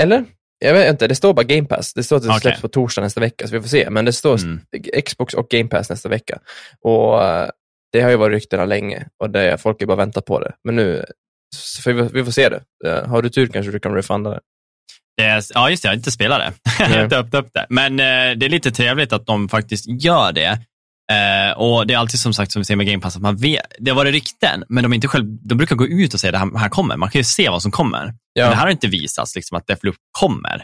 Eller? 0.02 0.24
Jag 0.58 0.74
vet 0.74 0.90
inte, 0.90 1.08
det 1.08 1.14
står 1.14 1.34
bara 1.34 1.42
Game 1.42 1.66
Pass. 1.66 1.94
Det 1.94 2.02
står 2.02 2.16
att 2.16 2.22
det 2.22 2.28
okay. 2.28 2.40
släpps 2.40 2.60
på 2.60 2.68
torsdag 2.68 3.02
nästa 3.02 3.20
vecka, 3.20 3.46
så 3.46 3.54
vi 3.54 3.60
får 3.60 3.68
se. 3.68 3.90
Men 3.90 4.04
det 4.04 4.12
står 4.12 4.42
mm. 4.42 4.60
Xbox 5.06 5.34
och 5.34 5.48
Game 5.48 5.68
Pass 5.68 5.90
nästa 5.90 6.08
vecka. 6.08 6.38
Och 6.80 7.24
eh, 7.24 7.50
det 7.92 8.00
har 8.00 8.10
ju 8.10 8.16
varit 8.16 8.34
ryktena 8.34 8.64
länge 8.64 9.06
och 9.22 9.30
det, 9.30 9.58
folk 9.58 9.80
har 9.80 9.86
bara 9.86 9.96
väntat 9.96 10.24
på 10.24 10.40
det. 10.40 10.52
Men 10.64 10.76
nu, 10.76 11.04
för 11.84 11.92
vi, 11.92 12.02
vi 12.12 12.24
får 12.24 12.32
se 12.32 12.48
det. 12.48 12.62
Har 13.06 13.22
du 13.22 13.28
tur 13.28 13.46
kanske 13.46 13.72
du 13.72 13.78
kan 13.78 13.94
refunda 13.94 14.30
det. 14.30 14.40
det 15.16 15.42
ja, 15.54 15.70
just 15.70 15.82
det. 15.82 15.86
Jag 15.86 15.92
har 15.92 15.96
inte 15.96 16.10
spelat 16.10 16.38
det. 16.38 16.52
jag 16.78 16.88
har 16.88 17.04
inte 17.04 17.18
öppnat 17.18 17.44
upp 17.44 17.50
det. 17.54 17.66
Men 17.68 18.00
eh, 18.00 18.36
det 18.36 18.46
är 18.46 18.48
lite 18.48 18.70
trevligt 18.70 19.12
att 19.12 19.26
de 19.26 19.48
faktiskt 19.48 19.86
gör 19.86 20.32
det. 20.32 20.60
Eh, 21.12 21.56
och 21.56 21.86
Det 21.86 21.94
är 21.94 21.98
alltid 21.98 22.20
som 22.20 22.34
sagt 22.34 22.52
som 22.52 22.60
vi 22.60 22.64
ser 22.64 22.76
med 22.76 22.86
Game 22.86 23.02
Pass, 23.02 23.16
att 23.16 23.22
man 23.22 23.36
vet, 23.36 23.66
det 23.78 23.90
har 23.90 23.96
varit 23.96 24.12
rykten, 24.12 24.64
men 24.68 24.82
de, 24.82 24.92
är 24.92 24.94
inte 24.94 25.08
själv, 25.08 25.24
de 25.26 25.58
brukar 25.58 25.76
gå 25.76 25.86
ut 25.86 26.14
och 26.14 26.20
säga 26.20 26.32
det 26.32 26.38
här, 26.38 26.58
här 26.58 26.68
kommer. 26.68 26.96
Man 26.96 27.10
kan 27.10 27.18
ju 27.18 27.24
se 27.24 27.48
vad 27.48 27.62
som 27.62 27.70
kommer. 27.70 28.14
Ja. 28.34 28.44
Men 28.44 28.50
det 28.50 28.56
här 28.56 28.62
har 28.62 28.70
inte 28.70 28.88
visats 28.88 29.36
liksom, 29.36 29.58
att 29.58 29.66
Deathloop 29.66 29.96
kommer. 30.20 30.62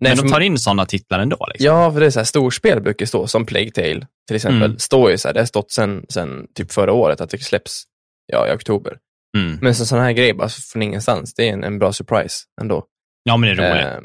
Nej, 0.00 0.16
men 0.16 0.26
de 0.26 0.32
tar 0.32 0.40
in 0.40 0.58
sådana 0.58 0.86
titlar 0.86 1.18
ändå. 1.18 1.46
Liksom. 1.48 1.66
Ja, 1.66 1.92
för 1.92 2.00
det 2.00 2.06
är 2.06 2.10
så 2.10 2.18
här, 2.18 2.24
storspel 2.24 2.80
brukar 2.80 3.06
stå, 3.06 3.26
som 3.26 3.46
Plague 3.46 3.70
Tale 3.70 4.06
till 4.26 4.36
exempel, 4.36 4.64
mm. 4.64 4.78
står 4.78 5.10
ju 5.10 5.18
så 5.18 5.28
här, 5.28 5.32
det 5.34 5.40
har 5.40 5.46
stått 5.46 5.72
sedan 5.72 6.04
sen 6.08 6.46
typ 6.54 6.72
förra 6.72 6.92
året 6.92 7.20
att 7.20 7.30
det 7.30 7.38
släpps 7.38 7.82
ja, 8.26 8.48
i 8.48 8.56
oktober. 8.56 8.98
Mm. 9.38 9.58
Men 9.62 9.74
så 9.74 9.86
sådana 9.86 10.04
här 10.04 10.12
grejer 10.12 10.34
bara 10.34 10.48
från 10.48 10.82
ingenstans, 10.82 11.34
det 11.34 11.48
är 11.48 11.52
en, 11.52 11.64
en 11.64 11.78
bra 11.78 11.92
surprise 11.92 12.44
ändå. 12.60 12.84
Ja, 13.22 13.36
men 13.36 13.56
det 13.56 13.64
är 13.64 13.74
roligt. 13.74 13.86
Eh, 13.86 14.00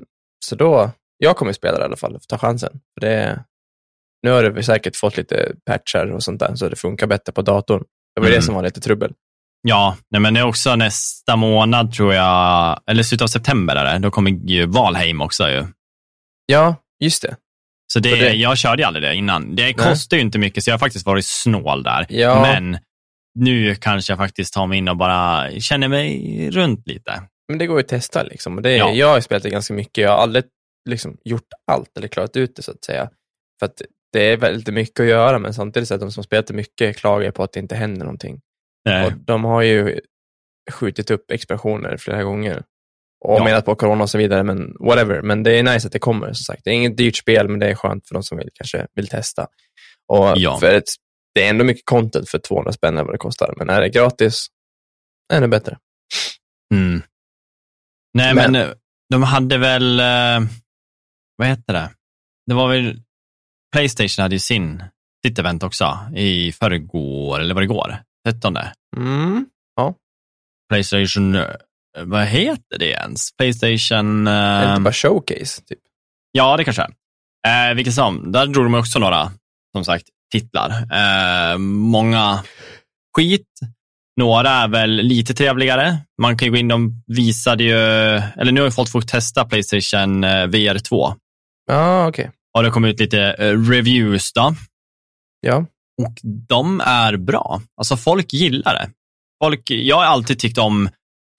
så 0.45 0.55
då, 0.55 0.91
jag 1.17 1.37
kommer 1.37 1.53
spela 1.53 1.77
det 1.77 1.83
i 1.83 1.85
alla 1.85 1.95
fall, 1.95 2.19
ta 2.27 2.37
chansen. 2.37 2.79
För 2.93 3.07
det, 3.07 3.43
nu 4.23 4.31
har 4.31 4.43
det 4.43 4.63
säkert 4.63 4.95
fått 4.95 5.17
lite 5.17 5.55
patchar 5.65 6.11
och 6.11 6.23
sånt 6.23 6.39
där, 6.39 6.55
så 6.55 6.69
det 6.69 6.75
funkar 6.75 7.07
bättre 7.07 7.33
på 7.33 7.41
datorn. 7.41 7.83
Det 8.15 8.21
var 8.21 8.27
mm. 8.27 8.39
det 8.39 8.45
som 8.45 8.55
var 8.55 8.63
lite 8.63 8.81
trubbel. 8.81 9.13
Ja, 9.67 9.97
nej, 10.11 10.21
men 10.21 10.33
det 10.33 10.39
är 10.39 10.45
också 10.45 10.75
nästa 10.75 11.35
månad 11.35 11.93
tror 11.93 12.13
jag, 12.13 12.79
eller 12.87 13.03
slutet 13.03 13.23
av 13.23 13.27
september 13.27 13.75
är 13.75 13.93
det, 13.93 13.99
då 13.99 14.11
kommer 14.11 14.31
ju 14.31 14.65
Valheim 14.65 15.21
också 15.21 15.49
ju. 15.49 15.65
Ja, 16.45 16.75
just 17.03 17.21
det. 17.21 17.35
Så 17.93 17.99
det, 17.99 18.15
det... 18.15 18.33
jag 18.33 18.57
körde 18.57 18.81
ju 18.81 18.85
aldrig 18.85 19.03
det 19.03 19.15
innan. 19.15 19.55
Det 19.55 19.73
kostar 19.73 20.17
ju 20.17 20.23
inte 20.23 20.39
mycket, 20.39 20.63
så 20.63 20.69
jag 20.69 20.73
har 20.73 20.79
faktiskt 20.79 21.05
varit 21.05 21.25
snål 21.25 21.83
där. 21.83 22.05
Ja. 22.09 22.41
Men 22.41 22.77
nu 23.39 23.75
kanske 23.75 24.11
jag 24.11 24.17
faktiskt 24.17 24.53
tar 24.53 24.67
mig 24.67 24.77
in 24.77 24.87
och 24.87 24.97
bara 24.97 25.51
känner 25.59 25.87
mig 25.87 26.49
runt 26.51 26.87
lite. 26.87 27.23
Men 27.49 27.57
det 27.57 27.67
går 27.67 27.77
ju 27.77 27.83
att 27.83 27.87
testa 27.87 28.23
liksom. 28.23 28.61
Det, 28.61 28.75
Ja. 28.75 28.91
Jag 28.91 29.07
har 29.07 29.21
spelat 29.21 29.43
det 29.43 29.49
ganska 29.49 29.73
mycket. 29.73 30.01
Jag 30.03 30.11
har 30.11 30.17
aldrig 30.17 30.43
liksom, 30.89 31.17
gjort 31.23 31.47
allt 31.71 31.97
eller 31.97 32.07
klarat 32.07 32.37
ut 32.37 32.55
det 32.55 32.61
så 32.61 32.71
att 32.71 32.83
säga. 32.83 33.09
För 33.59 33.65
att 33.65 33.81
det 34.13 34.21
är 34.21 34.37
väldigt 34.37 34.73
mycket 34.73 34.99
att 34.99 35.05
göra, 35.05 35.39
men 35.39 35.53
samtidigt 35.53 35.87
så 35.87 35.93
att 35.93 36.01
de 36.01 36.11
som 36.11 36.23
spelat 36.23 36.47
det 36.47 36.53
mycket 36.53 36.97
klagar 36.97 37.31
på 37.31 37.43
att 37.43 37.53
det 37.53 37.59
inte 37.59 37.75
händer 37.75 38.05
någonting. 38.05 38.39
Eh, 38.89 39.05
Och 39.05 39.11
de 39.13 39.43
har 39.43 39.61
ju 39.61 39.99
skjutit 40.71 41.11
upp 41.11 41.31
expansioner 41.31 41.97
flera 41.97 42.23
gånger. 42.23 42.63
Och 43.25 43.39
Ja. 43.39 43.43
menat 43.43 43.65
på 43.65 43.75
corona 43.75 44.03
och 44.03 44.09
så 44.09 44.17
vidare, 44.17 44.43
men 44.43 44.75
whatever. 44.79 45.21
Men 45.21 45.43
det 45.43 45.51
är 45.59 45.63
nice 45.63 45.87
att 45.87 45.93
det 45.93 45.99
kommer, 45.99 46.25
som 46.27 46.43
sagt. 46.43 46.61
Det 46.63 46.69
är 46.69 46.73
inget 46.73 46.97
dyrt 46.97 47.15
spel, 47.15 47.47
men 47.47 47.59
det 47.59 47.69
är 47.69 47.75
skönt 47.75 48.07
för 48.07 48.13
de 48.13 48.23
som 48.23 48.37
vill, 48.37 48.49
kanske 48.53 48.87
vill 48.95 49.07
testa. 49.07 49.47
Och 50.07 50.33
Ja. 50.37 50.59
för 50.59 50.73
ett, 50.73 50.83
det 51.35 51.45
är 51.45 51.49
ändå 51.49 51.63
mycket 51.65 51.85
content 51.85 52.29
för 52.29 52.37
200 52.39 52.71
spänn 52.71 52.93
eller 52.93 53.03
vad 53.03 53.13
det 53.13 53.17
kostar. 53.17 53.53
Men 53.57 53.69
är 53.69 53.81
det 53.81 53.89
gratis, 53.89 54.47
ännu 55.33 55.47
bättre. 55.47 55.77
Mm. 56.73 57.01
Nej, 58.13 58.35
Men- 58.35 58.51
men, 58.51 58.61
eh, 58.61 58.73
de 59.09 59.23
hade 59.23 59.57
väl, 59.57 59.99
eh, 59.99 60.49
vad 61.35 61.47
heter 61.47 61.73
det? 61.73 61.89
Det 62.47 62.53
var 62.53 62.67
väl, 62.67 63.01
Playstation 63.71 64.21
hade 64.23 64.35
ju 64.35 64.39
sin, 64.39 64.83
sitt 65.25 65.39
event 65.39 65.63
också 65.63 65.97
i 66.15 66.51
förrgår, 66.51 67.39
eller 67.39 67.53
var 67.55 67.61
det 67.61 67.65
igår? 67.65 67.97
13. 68.27 68.57
Mm. 68.97 69.45
Playstation, 70.71 71.35
eh, 71.35 71.47
vad 72.03 72.25
heter 72.25 72.79
det 72.79 72.89
ens? 72.89 73.37
Playstation... 73.37 74.23
Det 74.23 74.31
är 74.31 74.65
eh, 74.65 74.69
inte 74.69 74.81
bara 74.81 74.93
showcase, 74.93 75.61
typ. 75.61 75.79
Ja, 76.31 76.57
det 76.57 76.63
kanske 76.63 76.87
är. 77.47 77.69
Eh, 77.69 77.75
vilket 77.75 77.93
som, 77.93 78.31
där 78.31 78.47
drog 78.47 78.65
de 78.65 78.73
också 78.73 78.99
några, 78.99 79.31
som 79.75 79.85
sagt, 79.85 80.05
titlar. 80.31 80.69
Eh, 80.69 81.57
många 81.57 82.43
skit. 83.17 83.47
Några 84.17 84.49
är 84.49 84.67
väl 84.67 84.89
lite 84.91 85.33
trevligare. 85.33 85.97
Man 86.21 86.37
kan 86.37 86.45
ju 86.45 86.51
gå 86.51 86.57
in, 86.57 86.67
de 86.67 87.03
visade 87.07 87.63
ju, 87.63 87.77
eller 88.37 88.51
nu 88.51 88.61
har 88.61 88.67
ju 88.67 88.71
folk 88.71 88.91
fått 88.91 89.07
testa 89.07 89.45
Playstation 89.45 90.23
eh, 90.23 90.47
VR 90.47 90.79
2. 90.79 91.15
Ja, 91.65 92.07
okej. 92.07 92.31
Och 92.57 92.63
det 92.63 92.69
kom 92.69 92.85
ut 92.85 92.99
lite 92.99 93.21
eh, 93.21 93.69
reviews 93.69 94.33
då. 94.33 94.55
Ja. 95.41 95.65
Och 96.05 96.13
de 96.23 96.81
är 96.81 97.17
bra. 97.17 97.61
Alltså 97.77 97.97
folk 97.97 98.33
gillar 98.33 98.73
det. 98.73 98.89
Folk, 99.43 99.71
jag 99.71 99.95
har 99.95 100.03
alltid 100.05 100.39
tyckt 100.39 100.57
om 100.57 100.89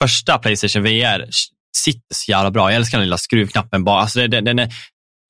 första 0.03 0.39
Playstation 0.39 0.83
VR, 0.83 1.29
sitter 1.77 2.15
så 2.15 2.31
jävla 2.31 2.51
bra. 2.51 2.71
Jag 2.71 2.77
älskar 2.77 2.99
den 2.99 3.07
lilla 3.07 3.19
skruvknappen 3.19 3.85
bara. 3.85 4.01
Alltså 4.01 4.27
det, 4.27 4.41
den 4.41 4.59
är 4.59 4.73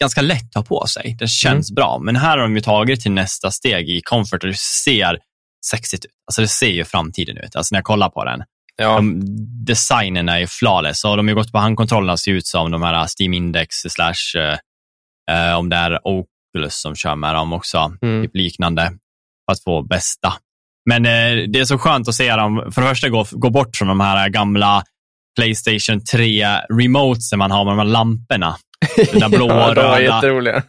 ganska 0.02 0.20
lätt 0.22 0.48
att 0.48 0.54
ha 0.54 0.62
på 0.80 0.86
sig. 0.86 1.16
Den 1.18 1.28
känns 1.28 1.72
bra. 1.72 1.98
Men 1.98 2.16
här 2.16 2.38
har 2.38 2.42
de 2.44 2.54
ju 2.56 2.60
tagit 2.62 3.00
till 3.00 3.12
nästa 3.12 3.50
steg 3.50 3.90
i 3.90 4.00
comfort 4.04 4.44
och 4.44 4.50
det 4.50 4.58
ser 4.58 5.18
sexigt 5.66 6.04
ut. 6.04 6.10
Alltså 6.26 6.42
det 6.42 6.48
ser 6.48 6.70
ju 6.70 6.84
framtiden 6.84 7.36
ut. 7.36 7.56
Alltså 7.56 7.74
när 7.74 7.78
jag 7.78 7.84
kollar 7.84 8.08
på 8.08 8.24
den. 8.24 8.42
Ja, 8.76 8.96
De, 8.96 9.20
designen 9.64 10.28
är 10.28 10.38
ju 10.38 10.46
flawless 10.46 11.04
och 11.04 11.16
de 11.16 11.26
har 11.28 11.30
ju 11.30 11.34
gått 11.34 11.52
på 11.52 11.58
handkontrollerna 11.58 12.16
ser 12.16 12.32
ut 12.32 12.46
som 12.46 12.70
de 12.70 12.82
här 12.82 13.06
Steam 13.20 13.34
Index 13.34 13.76
slash 13.76 14.36
eh, 14.36 14.58
eh, 15.50 15.58
om 15.58 15.68
det 15.68 15.76
är 15.76 15.98
Oculus 16.04 16.80
som 16.80 16.94
kör 16.96 17.14
med 17.16 17.34
dem 17.34 17.52
också, 17.52 17.92
Mm. 18.02 18.22
typ 18.24 18.36
liknande, 18.36 18.92
att 19.52 19.62
få 19.64 19.82
bästa. 19.82 20.32
Men 20.90 21.06
eh, 21.06 21.48
det 21.48 21.60
är 21.60 21.64
så 21.64 21.78
skönt 21.78 22.08
att 22.08 22.14
se 22.14 22.36
dem, 22.36 22.72
för 22.74 22.82
det 22.82 22.88
första 22.88 23.08
gå, 23.08 23.26
gå 23.30 23.50
bort 23.50 23.76
från 23.76 23.88
de 23.88 24.00
här 24.00 24.28
gamla 24.28 24.82
Playstation 25.38 26.04
3 26.04 26.46
remotesen 26.78 27.38
man 27.38 27.50
har 27.50 27.64
med 27.64 27.72
de 27.72 27.78
här 27.78 27.84
lamporna. 27.86 28.56
Den 29.12 29.20
där 29.20 29.28
blå 29.38 29.48
ja, 29.48 29.74
de 29.74 29.84
var 29.84 29.98
röda. 29.98 30.00
jätteroliga. 30.02 30.62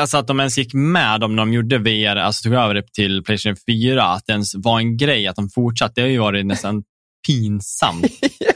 Alltså 0.00 0.18
att 0.18 0.26
de 0.26 0.40
ens 0.40 0.58
gick 0.58 0.74
med 0.74 1.24
om 1.24 1.36
de 1.36 1.52
gjorde 1.52 1.78
VR, 1.78 2.16
alltså 2.16 2.42
tog 2.42 2.54
över 2.54 2.74
det 2.74 2.92
till 2.92 3.22
Playstation 3.24 3.56
4, 3.68 4.04
att 4.04 4.22
det 4.26 4.32
ens 4.32 4.54
var 4.54 4.78
en 4.78 4.96
grej, 4.96 5.26
att 5.26 5.36
de 5.36 5.50
fortsatte. 5.50 5.92
Det 5.94 6.02
har 6.02 6.08
ju 6.08 6.18
varit 6.18 6.46
nästan 6.46 6.82
pinsamt 7.26 8.06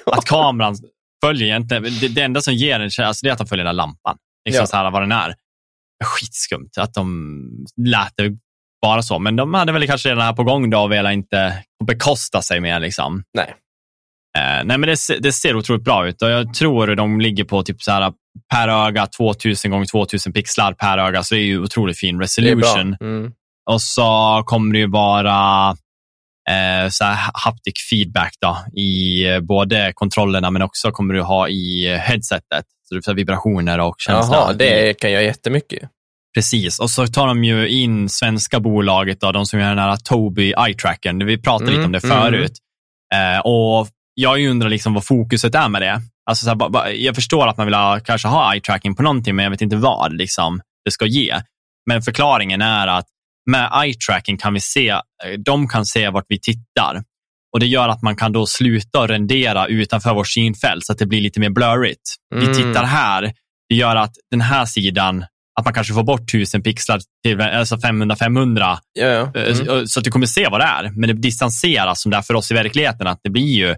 att 0.06 0.24
kameran 0.24 0.76
följer 1.24 1.46
egentligen. 1.46 1.82
Det, 1.82 2.08
det 2.08 2.22
enda 2.22 2.40
som 2.40 2.54
ger 2.54 2.80
en 2.80 2.90
känsla, 2.90 3.06
alltså 3.06 3.26
det 3.26 3.30
är 3.30 3.32
att 3.32 3.38
de 3.38 3.46
följer 3.46 3.64
den 3.64 3.74
där 3.76 3.82
lampan. 3.82 4.16
Liksom 4.48 4.60
Ja. 4.62 4.66
så 4.66 4.76
här 4.76 4.90
vad 4.90 5.02
den 5.02 5.12
är. 5.12 5.34
Skitskumt 6.04 6.70
att 6.78 6.94
de 6.94 7.38
lät 7.86 8.12
det 8.16 8.36
vara 8.84 9.02
så. 9.02 9.18
Men 9.18 9.36
de 9.36 9.54
hade 9.54 9.72
väl 9.72 9.86
kanske 9.86 10.08
redan 10.08 10.24
här 10.24 10.32
på 10.32 10.44
gång 10.44 10.70
då 10.70 10.78
och 10.78 10.92
velat 10.92 11.12
inte 11.12 11.64
bekosta 11.84 12.42
sig 12.42 12.60
mer. 12.60 12.80
Liksom. 12.80 13.22
Nej. 13.34 13.54
Eh, 14.38 14.64
nej, 14.64 14.78
men 14.78 14.80
det, 14.80 14.96
det 15.20 15.32
ser 15.32 15.56
otroligt 15.56 15.84
bra 15.84 16.08
ut 16.08 16.22
och 16.22 16.30
jag 16.30 16.54
tror 16.54 16.96
de 16.96 17.20
ligger 17.20 17.44
på 17.44 17.62
typ 17.62 17.82
så 17.82 17.90
här 17.90 18.12
per 18.52 18.68
öga 18.68 19.06
2000 19.06 19.70
gånger 19.70 19.86
2000 19.86 20.32
pixlar 20.32 20.72
per 20.72 20.98
öga, 20.98 21.22
så 21.22 21.34
det 21.34 21.40
är 21.40 21.44
ju 21.44 21.62
otroligt 21.62 21.98
fin 21.98 22.18
Det 22.18 22.24
resolution. 22.24 22.96
Mm. 23.00 23.32
Och 23.70 23.82
så 23.82 24.42
kommer 24.46 24.72
det 24.72 24.78
ju 24.78 24.90
vara 24.90 25.70
eh, 26.50 26.88
så 26.90 27.04
här 27.04 27.30
haptic 27.34 27.74
feedback 27.90 28.34
då, 28.40 28.80
i 28.80 29.24
eh, 29.28 29.40
både 29.40 29.92
kontrollerna 29.94 30.50
men 30.50 30.62
också 30.62 30.90
kommer 30.90 31.14
du 31.14 31.22
ha 31.22 31.48
i 31.48 31.92
eh, 31.92 31.98
headsetet. 31.98 32.64
Så 32.88 32.94
du 32.94 33.02
får 33.02 33.14
vibrationer 33.14 33.78
och 33.80 33.94
känsla. 33.98 34.36
Jaha, 34.36 34.52
det 34.52 35.00
kan 35.00 35.12
jag 35.12 35.24
jättemycket. 35.24 35.90
Precis, 36.34 36.78
och 36.80 36.90
så 36.90 37.06
tar 37.06 37.26
de 37.26 37.44
ju 37.44 37.68
in 37.68 38.08
svenska 38.08 38.60
bolaget, 38.60 39.20
då, 39.20 39.32
de 39.32 39.46
som 39.46 39.60
gör 39.60 39.68
den 39.68 39.78
här 39.78 39.96
Tobii 39.96 40.54
eye-trackern. 40.54 41.24
Vi 41.26 41.38
pratade 41.38 41.70
Mm, 41.70 41.74
lite 41.76 41.86
om 41.86 41.92
det 41.92 42.04
mm. 42.04 42.22
förut. 42.22 42.52
Eh, 43.14 43.38
och 43.40 43.88
jag 44.14 44.44
undrar 44.46 44.68
liksom 44.68 44.94
vad 44.94 45.04
fokuset 45.06 45.54
är 45.54 45.68
med 45.68 45.82
det. 45.82 46.00
Alltså 46.30 46.44
så 46.44 46.50
här, 46.50 46.56
ba- 46.56 46.68
ba- 46.68 46.88
jag 46.88 47.14
förstår 47.14 47.46
att 47.48 47.56
man 47.56 47.66
vill 47.66 47.74
ha, 47.74 48.00
kanske 48.00 48.28
ha 48.28 48.54
eye-tracking 48.54 48.94
på 48.96 49.02
någonting, 49.02 49.36
men 49.36 49.42
jag 49.42 49.50
vet 49.50 49.60
inte 49.60 49.76
vad 49.76 50.12
liksom, 50.16 50.60
det 50.84 50.90
ska 50.90 51.06
ge. 51.06 51.40
Men 51.90 52.02
förklaringen 52.02 52.62
är 52.62 52.86
att 52.86 53.06
med 53.50 53.70
eye-tracking 53.72 54.36
kan 54.38 54.54
vi 54.54 54.60
se, 54.60 54.88
eh, 54.88 55.00
de 55.44 55.68
kan 55.68 55.86
se 55.86 56.08
vart 56.10 56.24
vi 56.28 56.40
tittar. 56.40 57.02
Och 57.54 57.60
Det 57.60 57.66
gör 57.66 57.88
att 57.88 58.02
man 58.02 58.16
kan 58.16 58.32
då 58.32 58.46
sluta 58.46 59.06
rendera 59.08 59.66
utanför 59.66 60.14
vårt 60.14 60.28
synfält 60.28 60.86
så 60.86 60.92
att 60.92 60.98
det 60.98 61.06
blir 61.06 61.20
lite 61.20 61.40
mer 61.40 61.50
blurrigt. 61.50 62.14
Vi 62.34 62.44
Mm. 62.44 62.54
tittar 62.56 62.84
här, 62.84 63.32
det 63.68 63.74
gör 63.74 63.96
att 63.96 64.12
den 64.30 64.40
här 64.40 64.64
sidan, 64.64 65.24
att 65.60 65.64
man 65.64 65.74
kanske 65.74 65.94
får 65.94 66.02
bort 66.02 66.20
1000 66.20 66.62
pixlar 66.62 67.00
till 67.24 67.40
alltså 67.40 67.76
500-500 67.76 68.76
Ja, 68.92 69.06
ja. 69.06 69.20
Eh, 69.40 69.60
Mm. 69.60 69.86
så- 69.86 69.98
att 70.00 70.04
du 70.04 70.10
kommer 70.10 70.26
se 70.26 70.48
vad 70.48 70.60
det 70.60 70.64
är. 70.64 70.90
Men 70.90 71.08
det 71.08 71.14
distanseras 71.14 72.00
som 72.02 72.10
det 72.10 72.16
är 72.16 72.22
för 72.22 72.34
oss 72.34 72.50
i 72.50 72.54
verkligheten, 72.54 73.06
att 73.06 73.20
det 73.22 73.30
blir 73.30 73.54
ju 73.56 73.76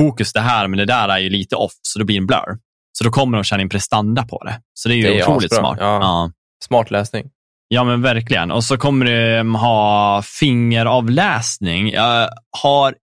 fokus 0.00 0.32
det 0.32 0.40
här, 0.40 0.68
men 0.68 0.78
det 0.78 0.84
där 0.84 1.08
är 1.08 1.18
ju 1.18 1.30
lite 1.30 1.56
off, 1.56 1.72
så 1.82 1.98
det 1.98 2.04
blir 2.04 2.16
en 2.16 2.26
blur. 2.26 2.58
Så 2.98 3.04
då 3.04 3.10
kommer 3.10 3.38
de 3.38 3.44
känna 3.44 3.62
in 3.62 3.68
prestanda 3.68 4.22
på 4.22 4.44
det. 4.44 4.60
Så 4.74 4.88
det 4.88 4.94
är 4.94 4.96
ju 4.96 5.02
Det 5.02 5.18
är 5.18 5.22
otroligt 5.22 5.52
asbra. 5.52 5.62
smart. 5.66 5.78
Ja. 5.80 5.98
Ja. 6.00 6.30
Smart 6.64 6.90
läsning. 6.90 7.24
Ja, 7.68 7.84
men 7.84 8.02
verkligen. 8.02 8.50
Och 8.50 8.64
så 8.64 8.76
kommer 8.76 9.04
de 9.38 9.54
ha 9.54 10.22
fingeravläsning. 10.22 11.92
Jag 11.92 12.30
har 12.62 12.94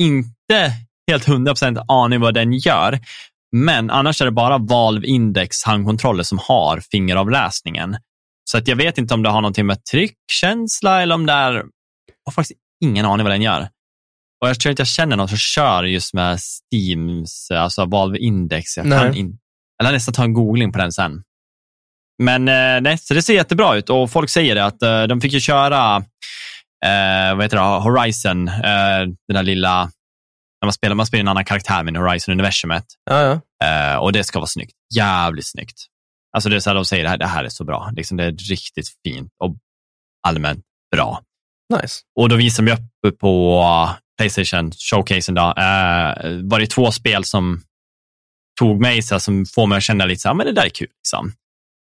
inte 0.00 0.72
helt 1.10 1.26
100% 1.28 1.78
aning 1.88 2.20
vad 2.20 2.34
den 2.34 2.52
gör, 2.52 2.98
men 3.56 3.90
annars 3.90 4.20
är 4.20 4.24
det 4.24 4.32
bara 4.32 4.58
Valve 4.58 5.06
Index 5.06 5.64
handkontroller 5.64 6.22
som 6.22 6.38
har 6.42 6.80
fingeravläsningen. 6.90 7.96
Så 8.50 8.58
att 8.58 8.68
jag 8.68 8.76
vet 8.76 8.98
inte 8.98 9.14
om 9.14 9.22
det 9.22 9.28
har 9.28 9.40
någonting 9.40 9.66
med 9.66 9.84
tryckkänsla 9.84 11.02
eller 11.02 11.14
om 11.14 11.26
det 11.26 11.32
är... 11.32 11.54
Jag 11.54 11.62
har 12.24 12.32
faktiskt 12.32 12.60
ingen 12.84 13.06
aning 13.06 13.24
vad 13.24 13.32
den 13.32 13.42
gör. 13.42 13.68
Och 14.42 14.48
jag 14.48 14.60
tror 14.60 14.70
inte 14.70 14.80
jag 14.80 14.88
känner 14.88 15.16
någon 15.16 15.28
som 15.28 15.38
kör 15.38 15.84
just 15.84 16.14
med 16.14 16.40
Steams, 16.40 17.50
alltså 17.50 17.84
Valve 17.84 18.18
Index. 18.18 18.76
Jag 18.76 18.86
kan 18.86 19.14
in... 19.14 19.38
Eller 19.82 19.92
nästan 19.92 20.14
ta 20.14 20.24
en 20.24 20.32
googling 20.32 20.72
på 20.72 20.78
den 20.78 20.92
sen. 20.92 21.22
Men 22.22 22.48
eh, 22.48 22.80
nej, 22.80 22.98
så 22.98 23.14
det 23.14 23.22
ser 23.22 23.34
jättebra 23.34 23.76
ut 23.76 23.90
och 23.90 24.10
folk 24.10 24.30
säger 24.30 24.54
det 24.54 24.64
att 24.64 24.82
eh, 24.82 25.02
de 25.02 25.20
fick 25.20 25.32
ju 25.32 25.40
köra 25.40 25.96
eh, 26.84 27.34
vad 27.34 27.42
heter 27.42 27.56
det, 27.56 27.62
Horizon, 27.62 28.48
eh, 28.48 29.00
den 29.28 29.34
där 29.34 29.42
lilla, 29.42 29.90
när 30.62 30.66
man 30.66 30.72
spelar, 30.72 30.94
man 30.94 31.06
spelar 31.06 31.20
en 31.20 31.28
annan 31.28 31.44
karaktär 31.44 31.82
med 31.82 31.96
Horizon-universumet 31.96 32.84
Ja, 33.10 33.40
ja. 33.60 33.92
eh, 33.92 33.96
och 33.96 34.12
det 34.12 34.24
ska 34.24 34.38
vara 34.38 34.46
snyggt. 34.46 34.72
Jävligt 34.94 35.46
snyggt. 35.46 35.78
Alltså 36.32 36.48
det 36.48 36.56
är 36.56 36.60
så 36.60 36.70
här 36.70 36.74
de 36.74 36.84
säger, 36.84 37.04
det 37.04 37.10
här, 37.10 37.18
det 37.18 37.26
här 37.26 37.44
är 37.44 37.48
så 37.48 37.64
bra. 37.64 37.90
Liksom, 37.96 38.16
det 38.16 38.24
är 38.24 38.32
riktigt 38.32 38.88
fint 39.06 39.32
och 39.44 39.56
allmänt 40.28 40.64
bra. 40.96 41.22
Nice. 41.82 42.00
Och 42.20 42.28
då 42.28 42.36
visar 42.36 42.62
de 42.62 42.72
upp 42.72 43.18
på 43.20 43.90
Playstation 44.18 44.72
showcasen 44.72 45.34
då, 45.34 45.42
eh, 45.42 46.14
var 46.42 46.58
det 46.58 46.66
två 46.66 46.92
spel 46.92 47.24
som 47.24 47.62
tog 48.60 48.80
mig 48.80 49.02
så 49.02 49.14
här, 49.14 49.18
som 49.18 49.46
får 49.46 49.66
mig 49.66 49.76
att 49.76 49.82
känna 49.82 50.04
lite 50.04 50.20
så 50.20 50.28
här, 50.28 50.34
men 50.34 50.46
det 50.46 50.52
där 50.52 50.64
är 50.64 50.68
kul. 50.68 50.88
Liksom. 51.04 51.32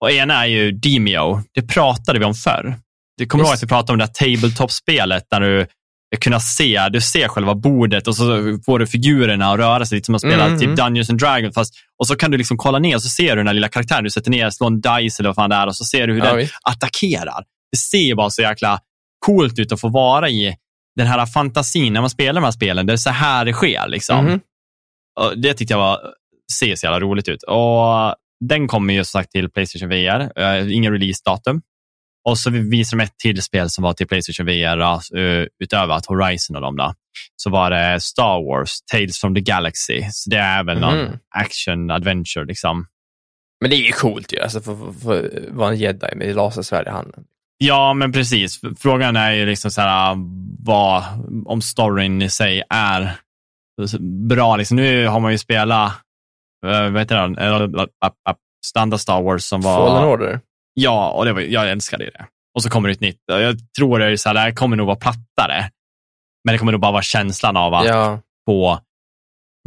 Och 0.01 0.11
ena 0.11 0.43
är 0.43 0.47
ju 0.47 0.73
Demio, 0.73 1.43
det 1.53 1.63
pratade 1.63 2.19
vi 2.19 2.25
om 2.25 2.35
förr. 2.35 2.77
Du 3.17 3.27
kommer 3.27 3.45
ihåg 3.45 3.55
att 3.55 3.63
vi 3.63 3.67
pratade 3.67 3.93
om 3.93 3.99
det 3.99 4.05
här 4.05 4.37
tabletop-spelet 4.37 5.27
där 5.31 5.41
du 5.41 5.67
kunna 6.17 6.41
se, 6.41 6.89
du 6.93 7.01
ser 7.01 7.29
själva 7.29 7.55
bordet 7.55 8.09
och 8.09 8.17
så 8.17 8.25
får 8.67 8.79
du 8.79 8.87
figurerna 8.87 9.53
att 9.53 9.59
röra 9.59 9.87
sig 9.87 9.97
lite 9.97 10.07
som 10.07 10.15
att 10.15 10.21
spela 10.21 10.45
Mm, 10.47 10.59
typ 10.59 10.65
mm. 10.65 10.77
Dungeons 10.77 11.11
and 11.11 11.19
Dragons. 11.19 11.55
Fast, 11.55 11.75
och 11.99 12.07
så 12.07 12.17
kan 12.17 12.31
du 12.31 12.39
liksom 12.39 12.57
kolla 12.57 12.79
ner 12.79 12.97
och 12.97 13.03
så 13.03 13.09
ser 13.09 13.31
du 13.31 13.37
den 13.37 13.47
här 13.47 13.55
lilla 13.55 13.69
karaktären. 13.69 14.05
Du 14.05 14.11
sätter 14.11 14.31
ner, 14.31 14.51
slår 14.51 14.67
en 14.67 14.81
dice 14.81 15.21
eller 15.21 15.29
vad 15.29 15.35
fan 15.35 15.51
det 15.51 15.57
är 15.57 15.67
och 15.67 15.77
så 15.77 15.85
ser 15.85 16.07
du 16.07 16.13
hur 16.13 16.21
Ja, 16.21 16.27
den 16.27 16.37
visst. 16.37 16.55
attackerar. 16.63 17.45
Det 17.73 17.79
ser 17.79 17.99
ju 17.99 18.15
bara 18.15 18.31
så 18.31 18.43
jäkla 18.43 18.79
coolt 19.27 19.59
ut 19.59 19.73
att 19.73 19.81
få 19.81 19.89
vara 19.89 20.29
i 20.31 20.55
den 20.97 21.07
här 21.07 21.27
fantasin 21.27 21.93
när 21.93 22.01
man 22.01 22.11
spelar 22.11 22.41
de 22.41 22.45
här 22.45 22.51
spelen. 22.53 22.87
Det 22.87 22.93
är 22.93 22.97
så 22.97 23.11
här 23.11 23.45
det 23.45 23.53
sker. 23.53 23.89
Liksom. 23.89 24.27
Och 25.21 25.39
det 25.39 25.55
tyckte 25.55 25.75
jag 25.75 25.79
var, 25.79 25.99
ser 26.53 26.77
så 26.77 26.87
jävla 26.87 27.01
roligt 27.01 27.29
ut. 27.29 27.43
Och 27.43 28.15
den 28.49 28.69
kommer 28.69 28.95
ju 28.95 29.05
som 29.05 29.19
sagt 29.21 29.31
till 29.31 29.51
Playstation 29.51 29.89
VR. 29.89 30.41
Uh, 30.41 30.75
ingen 30.75 30.93
releasedatum. 30.93 31.61
Och 32.25 32.39
så 32.39 32.51
visar 32.51 32.97
de 32.97 33.05
ett 33.05 33.19
till 33.19 33.43
spel 33.43 33.71
som 33.71 33.85
var 33.85 33.93
till 33.93 34.07
Playstation 34.07 34.47
VR 34.47 34.83
uh, 35.19 35.47
utöver 35.65 35.95
att 35.95 36.07
Horizon 36.07 36.57
och 36.57 36.63
de 36.63 36.77
där. 36.77 36.95
så 37.37 37.51
var 37.51 37.71
det 37.71 38.01
Star 38.01 38.45
Wars, 38.49 38.83
Tales 38.93 39.19
from 39.21 39.35
the 39.35 39.41
Galaxy. 39.41 40.05
Så 40.11 40.31
det 40.31 40.37
är 40.37 40.65
väl 40.65 40.81
någon 40.81 40.99
Mhm. 40.99 41.19
action 41.35 41.91
adventure 41.91 42.45
liksom. 42.45 42.87
Men 43.61 43.71
det 43.71 43.77
är 43.77 43.87
ju 43.87 43.93
coolt 43.93 44.33
ju, 44.33 44.41
alltså 44.41 44.61
för, 44.61 44.77
för, 44.77 44.93
för 45.01 45.49
vara 45.51 45.69
en 45.71 45.77
jedi 45.77 46.09
med 46.17 46.35
lasersvärd 46.37 46.87
i 46.87 46.91
handen. 46.91 47.25
Ja, 47.59 47.95
men 47.95 48.13
precis. 48.13 48.61
Frågan 48.79 49.17
är 49.17 49.33
ju 49.33 49.47
liksom 49.47 49.71
så 49.71 49.81
här, 49.81 50.17
vad, 50.65 51.03
om 51.47 51.63
storyn 51.63 52.23
i 52.23 52.31
sig 52.31 52.63
är 52.71 53.13
bra. 54.29 54.57
Liksom, 54.57 54.77
nu 54.77 55.07
har 55.07 55.21
man 55.21 55.33
ju 55.33 55.39
spelat, 55.39 55.93
uh, 56.67 56.91
vad 56.91 56.99
heter 56.99 57.17
den, 57.17 57.39
Eh, 57.39 58.35
standard 58.67 59.01
Star 59.01 59.23
Wars 59.23 59.45
som 59.45 59.61
var... 59.61 59.77
Fallen 59.89 60.09
Order. 60.09 60.41
Ja, 60.75 61.11
och 61.11 61.25
det 61.25 61.33
var, 61.33 61.41
jag 61.41 61.71
älskade 61.71 62.05
det. 62.05 62.27
Och 62.55 62.63
så 62.63 62.71
kommer 62.71 62.89
det 62.89 62.93
ett 62.93 63.01
nytt. 63.01 63.21
Jag 63.27 63.57
tror 63.79 63.99
det, 63.99 64.07
är 64.07 64.17
så 64.17 64.29
här, 64.29 64.35
det 64.35 64.41
här 64.41 64.53
kommer 64.53 64.77
nog 64.77 64.87
vara 64.87 64.97
plattare. 64.97 65.71
Men 66.45 66.53
det 66.55 66.59
kommer 66.59 66.73
nog 66.73 66.81
bara 66.81 66.93
vara 66.93 67.03
känslan 67.03 67.57
av 67.57 67.75
att 67.75 67.87
Ja. 67.87 68.21
få 68.49 68.81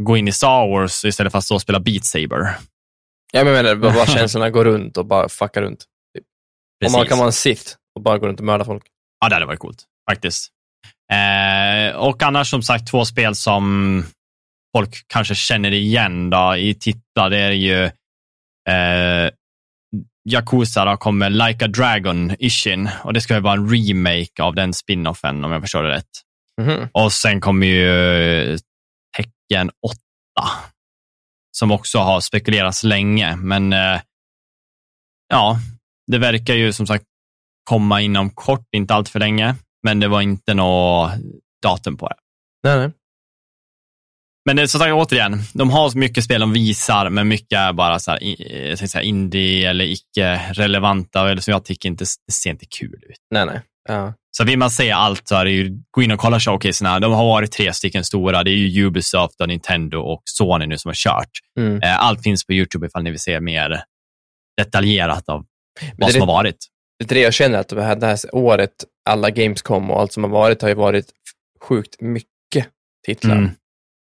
gå 0.02 0.18
in 0.18 0.28
i 0.28 0.32
Star 0.32 0.68
Wars 0.68 1.06
istället 1.06 1.32
för 1.32 1.38
att 1.38 1.46
stå 1.46 1.56
och 1.56 1.62
spela 1.62 1.80
Beat 1.80 2.06
Saber. 2.06 2.56
Jag 3.32 3.46
menar, 3.46 3.76
bara, 3.76 4.06
känslorna 4.06 4.50
går 4.50 4.66
runt 4.66 4.98
och 4.98 5.06
bara 5.06 5.30
fuckar 5.30 5.62
runt. 5.62 5.86
Om 6.86 6.92
man 6.92 7.00
Precis. 7.02 7.10
kan 7.10 7.18
vara 7.18 7.28
en 7.28 7.34
Sith 7.34 7.72
och 7.96 8.02
bara 8.02 8.18
gå 8.18 8.28
runt 8.28 8.40
och 8.40 8.46
mörda 8.46 8.66
folk. 8.66 8.84
Ja, 9.20 9.30
det 9.30 9.36
hade 9.36 9.46
varit 9.46 9.60
coolt 9.60 9.84
faktiskt. 10.10 10.48
Eh, 11.12 11.96
och 11.96 12.24
annars 12.24 12.50
som 12.50 12.62
sagt 12.64 12.88
två 12.92 13.06
spel 13.06 13.36
som 13.36 14.04
folk 14.78 15.06
kanske 15.08 15.36
känner 15.36 15.72
igen 15.72 16.30
då, 16.30 16.56
i 16.56 16.74
titlar. 16.74 17.30
Det 17.30 17.38
är 17.40 17.52
ju 17.52 17.84
eh, 18.70 19.32
Yakuza 20.28 20.86
då 20.86 20.98
kommer 20.98 21.30
Like 21.30 21.66
a 21.66 21.68
Dragon 21.68 22.36
Ishin 22.40 22.90
och 23.04 23.14
det 23.14 23.22
ska 23.22 23.34
ju 23.34 23.40
vara 23.40 23.54
en 23.54 23.70
remake 23.70 24.44
av 24.44 24.56
den 24.56 24.74
spinoffen 24.74 25.46
om 25.46 25.52
jag 25.52 25.62
förstår 25.62 25.84
det 25.84 25.90
rätt. 25.90 26.10
Mhm. 26.62 26.90
Och 26.92 27.14
sen 27.14 27.42
kommer 27.42 27.68
ju 27.68 28.58
Tecken 29.18 29.72
8 29.82 29.98
som 31.52 31.72
också 31.72 32.00
har 32.00 32.20
spekulerats 32.20 32.84
länge, 32.84 33.36
men 33.36 33.74
eh, 33.74 34.02
ja, 35.28 35.60
det 36.12 36.18
verkar 36.18 36.54
ju 36.54 36.74
som 36.74 36.88
sagt 36.88 37.06
komma 37.64 38.02
inom 38.02 38.30
kort, 38.30 38.68
inte 38.72 38.94
allt 38.94 39.10
för 39.10 39.20
länge, 39.20 39.56
men 39.84 40.00
det 40.00 40.08
var 40.08 40.22
inte 40.22 40.54
något 40.54 41.12
datum 41.64 41.98
på 41.98 42.08
det. 42.08 42.16
Nej, 42.64 42.78
nej. 42.78 42.92
Men 44.48 44.56
det 44.56 44.68
som 44.68 44.80
sagt, 44.80 44.94
återigen, 44.94 45.40
de 45.54 45.70
har 45.70 45.90
så 45.90 45.98
mycket 45.98 46.24
spel 46.24 46.42
de 46.42 46.54
visar, 46.54 47.10
men 47.10 47.28
mycket 47.28 47.60
är 47.60 47.74
bara 47.74 48.00
så 48.00 48.12
här, 48.12 48.24
i- 48.24 48.68
jag 48.70 48.78
tänkte 48.78 48.88
säga, 48.88 49.04
indie 49.04 49.70
eller 49.70 49.86
icke-relevanta, 49.86 51.30
eller 51.32 51.42
som 51.42 51.52
jag 51.52 51.66
tycker 51.66 51.90
inte 51.90 52.06
ser 52.32 52.50
inte 52.50 52.66
kul 52.66 52.94
ut. 53.10 53.16
nej, 53.32 53.46
nej. 53.46 53.62
Ja. 53.90 54.14
Så 54.38 54.44
vill 54.44 54.58
man 54.60 54.72
se 54.72 54.92
allt 54.92 55.28
så 55.28 55.36
är 55.36 55.46
det 55.46 55.52
ju, 55.52 55.78
gå 55.92 56.02
in 56.04 56.12
och 56.12 56.20
kolla 56.20 56.40
showcaserna. 56.40 57.00
De 57.00 57.12
har 57.14 57.26
varit 57.26 57.52
tre 57.52 57.74
stycken 57.74 58.04
stora. 58.04 58.44
Det 58.44 58.52
är 58.52 58.56
ju 58.56 58.86
Ubisoft, 58.86 59.42
och 59.42 59.48
Nintendo 59.48 59.98
och 60.00 60.22
Sony 60.26 60.66
nu 60.66 60.78
som 60.78 60.90
har 60.90 60.94
kört. 60.96 61.30
Mm. 61.60 61.82
Eh, 61.84 62.00
Allt 62.06 62.24
finns 62.24 62.46
på 62.46 62.54
YouTube 62.54 62.88
ifall 62.88 63.04
ni 63.04 63.10
vill 63.12 63.20
se 63.20 63.40
mer 63.40 63.84
detaljerat 64.58 65.30
av 65.30 65.46
det 65.82 65.94
vad 65.98 66.12
som 66.12 66.20
det- 66.20 66.26
har 66.26 66.34
varit. 66.34 66.58
Det 67.00 67.12
är 67.12 67.16
det 67.16 67.22
jag 67.22 67.34
känner, 67.34 67.60
att 67.60 67.68
det 67.70 67.84
här, 67.84 67.96
det 67.96 68.08
här 68.08 68.20
året, 68.32 68.72
alla 69.10 69.30
Gamescom 69.30 69.92
och 69.92 70.00
allt 70.02 70.14
som 70.14 70.24
har 70.24 70.32
varit, 70.32 70.62
har 70.62 70.70
ju 70.70 70.76
varit 70.76 71.06
sjukt 71.64 72.02
mycket 72.02 72.68
titlar. 73.06 73.36
Mm. 73.38 73.52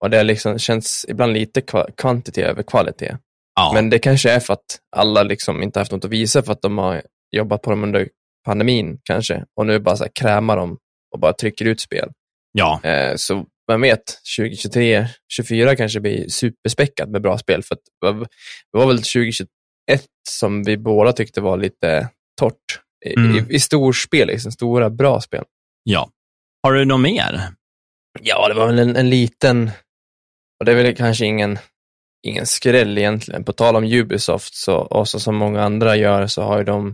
Och 0.02 0.10
det 0.10 0.24
liksom 0.24 0.60
känns 0.60 1.06
ibland 1.10 1.34
lite 1.34 1.62
kva- 1.62 1.92
kvantitet 1.98 2.46
över 2.48 2.64
kvalitet. 2.64 3.18
Ja. 3.56 3.72
Men 3.74 3.90
det 3.90 4.00
kanske 4.00 4.32
är 4.32 4.40
för 4.40 4.54
att 4.54 4.80
alla 4.96 5.24
liksom 5.24 5.64
inte 5.64 5.80
haft 5.80 5.92
något 5.92 6.06
att 6.06 6.12
visa 6.12 6.44
för 6.44 6.52
att 6.52 6.62
de 6.62 6.78
har 6.78 7.02
jobbat 7.36 7.62
på 7.62 7.70
dem 7.70 7.84
under 7.84 8.10
pandemin 8.46 9.00
kanske. 9.04 9.46
Och 9.60 9.66
nu 9.66 9.80
bara 9.80 9.96
så 9.98 10.04
här 10.04 10.12
krämar 10.20 10.58
de 10.58 10.78
och 11.14 11.20
bara 11.20 11.34
trycker 11.34 11.66
ut 11.66 11.80
spel. 11.82 12.10
ja. 12.52 12.80
Eh, 12.84 13.16
så 13.16 13.46
vem 13.68 13.82
vet, 13.82 14.04
2023, 14.38 15.08
2024 15.38 15.76
kanske 15.76 16.00
blir 16.00 16.30
superspäckat 16.30 17.10
med 17.10 17.22
bra 17.22 17.38
spel. 17.38 17.64
För 17.64 17.76
att 17.76 17.82
det 18.02 18.12
var, 18.12 18.20
det 18.72 18.78
var 18.78 18.88
väl 18.88 18.98
2021 18.98 19.48
som 20.30 20.64
vi 20.64 20.78
båda 20.78 21.14
tyckte 21.14 21.42
var 21.42 21.58
lite 21.58 22.10
torrt. 22.40 22.80
I, 23.06 23.14
Mm. 23.20 23.38
i, 23.50 23.56
i 23.56 23.60
storspel, 23.60 24.28
liksom, 24.28 24.52
stora 24.52 24.90
bra 24.90 25.22
spel. 25.22 25.44
ja. 25.84 26.10
Har 26.64 26.74
du 26.74 26.86
något 26.86 27.02
mer? 27.02 27.42
Ja, 28.22 28.48
det 28.48 28.54
var 28.54 28.68
väl 28.68 28.80
en, 28.80 28.96
en 28.96 29.10
liten, 29.10 29.72
och 30.62 30.66
det 30.66 30.72
är 30.72 30.76
väl 30.76 30.96
kanske 30.96 31.26
ingen, 31.26 31.60
ingen 32.28 32.46
skräll 32.46 32.98
egentligen. 32.98 33.44
På 33.44 33.54
tal 33.54 33.76
om 33.76 33.84
Ubisoft, 33.84 34.56
så, 34.56 34.76
och 34.76 35.08
så 35.08 35.20
som 35.20 35.36
många 35.36 35.64
andra 35.64 35.96
gör, 35.96 36.28
så 36.28 36.42
har 36.42 36.58
ju 36.58 36.64
de, 36.64 36.88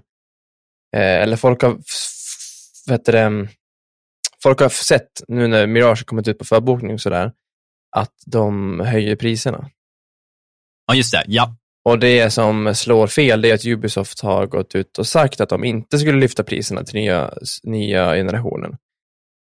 eh, 0.95 1.21
eller 1.21 1.35
folk 1.37 1.61
har, 1.61 1.77
vet 2.89 3.05
det, 3.05 3.47
folk 4.43 4.59
har 4.59 4.69
sett, 4.69 5.09
nu 5.27 5.47
när 5.47 5.67
Mirage 5.67 5.99
har 5.99 6.03
kommit 6.03 6.27
ut 6.27 6.39
på 6.39 6.45
förbokning 6.45 6.93
och 6.93 7.01
sådär, 7.01 7.31
att 7.95 8.13
de 8.25 8.79
höjer 8.79 9.15
priserna. 9.15 9.69
Ja, 10.87 10.95
just 10.95 11.11
det. 11.11 11.23
Ja. 11.27 11.55
Och 11.85 11.99
det 11.99 12.29
som 12.31 12.75
slår 12.75 13.07
fel, 13.07 13.41
det 13.41 13.49
är 13.49 13.53
att 13.53 13.65
Ubisoft 13.65 14.21
har 14.21 14.45
gått 14.45 14.75
ut 14.75 14.97
och 14.97 15.07
sagt 15.07 15.41
att 15.41 15.49
de 15.49 15.63
inte 15.63 15.99
skulle 15.99 16.19
lyfta 16.19 16.43
priserna 16.43 16.83
till 16.83 16.95
nya, 16.95 17.33
nya 17.63 18.15
generationen. 18.15 18.77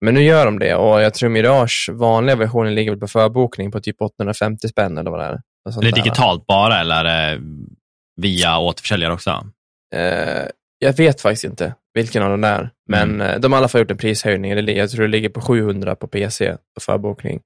Men 0.04 0.14
nu 0.14 0.22
gör 0.24 0.46
de 0.46 0.60
det 0.60 0.76
och 0.76 1.02
jag 1.02 1.14
tror 1.14 1.30
Mirage 1.30 1.90
vanliga 1.94 2.36
versionen 2.36 2.76
ligger 2.76 2.96
på 2.96 3.08
förbokning 3.08 3.72
på 3.72 3.80
typ 3.80 4.02
850 4.02 4.68
spänn 4.68 4.98
eller 4.98 5.12
vad 5.12 5.20
det 5.20 5.26
är. 5.26 5.42
Är 5.78 5.82
det 5.82 5.92
digitalt 5.92 6.46
bara 6.48 6.80
eller 6.82 7.04
det 7.04 7.42
via 8.22 8.58
återförsäljare 8.60 9.14
också? 9.14 9.48
Eh, 9.96 10.48
jag 10.80 10.94
vet 10.98 11.22
faktiskt 11.22 11.44
inte 11.44 11.76
vilken 11.94 12.24
av 12.24 12.30
dem 12.30 12.42
det 12.42 12.48
är, 12.48 12.70
men 12.90 13.12
Mm. 13.12 13.22
eh, 13.22 13.40
de 13.40 13.52
har 13.52 13.58
i 13.58 13.62
alla 13.62 13.68
fall 13.68 13.82
gjort 13.82 13.92
en 13.92 13.98
prishöjning. 13.98 14.52
Jag 14.78 14.90
tror 14.90 15.02
det 15.02 15.08
ligger 15.08 15.30
på 15.30 15.42
700 15.42 15.96
på 15.96 16.08
PC 16.08 16.52
på 16.76 16.82
förbokning. 16.82 17.42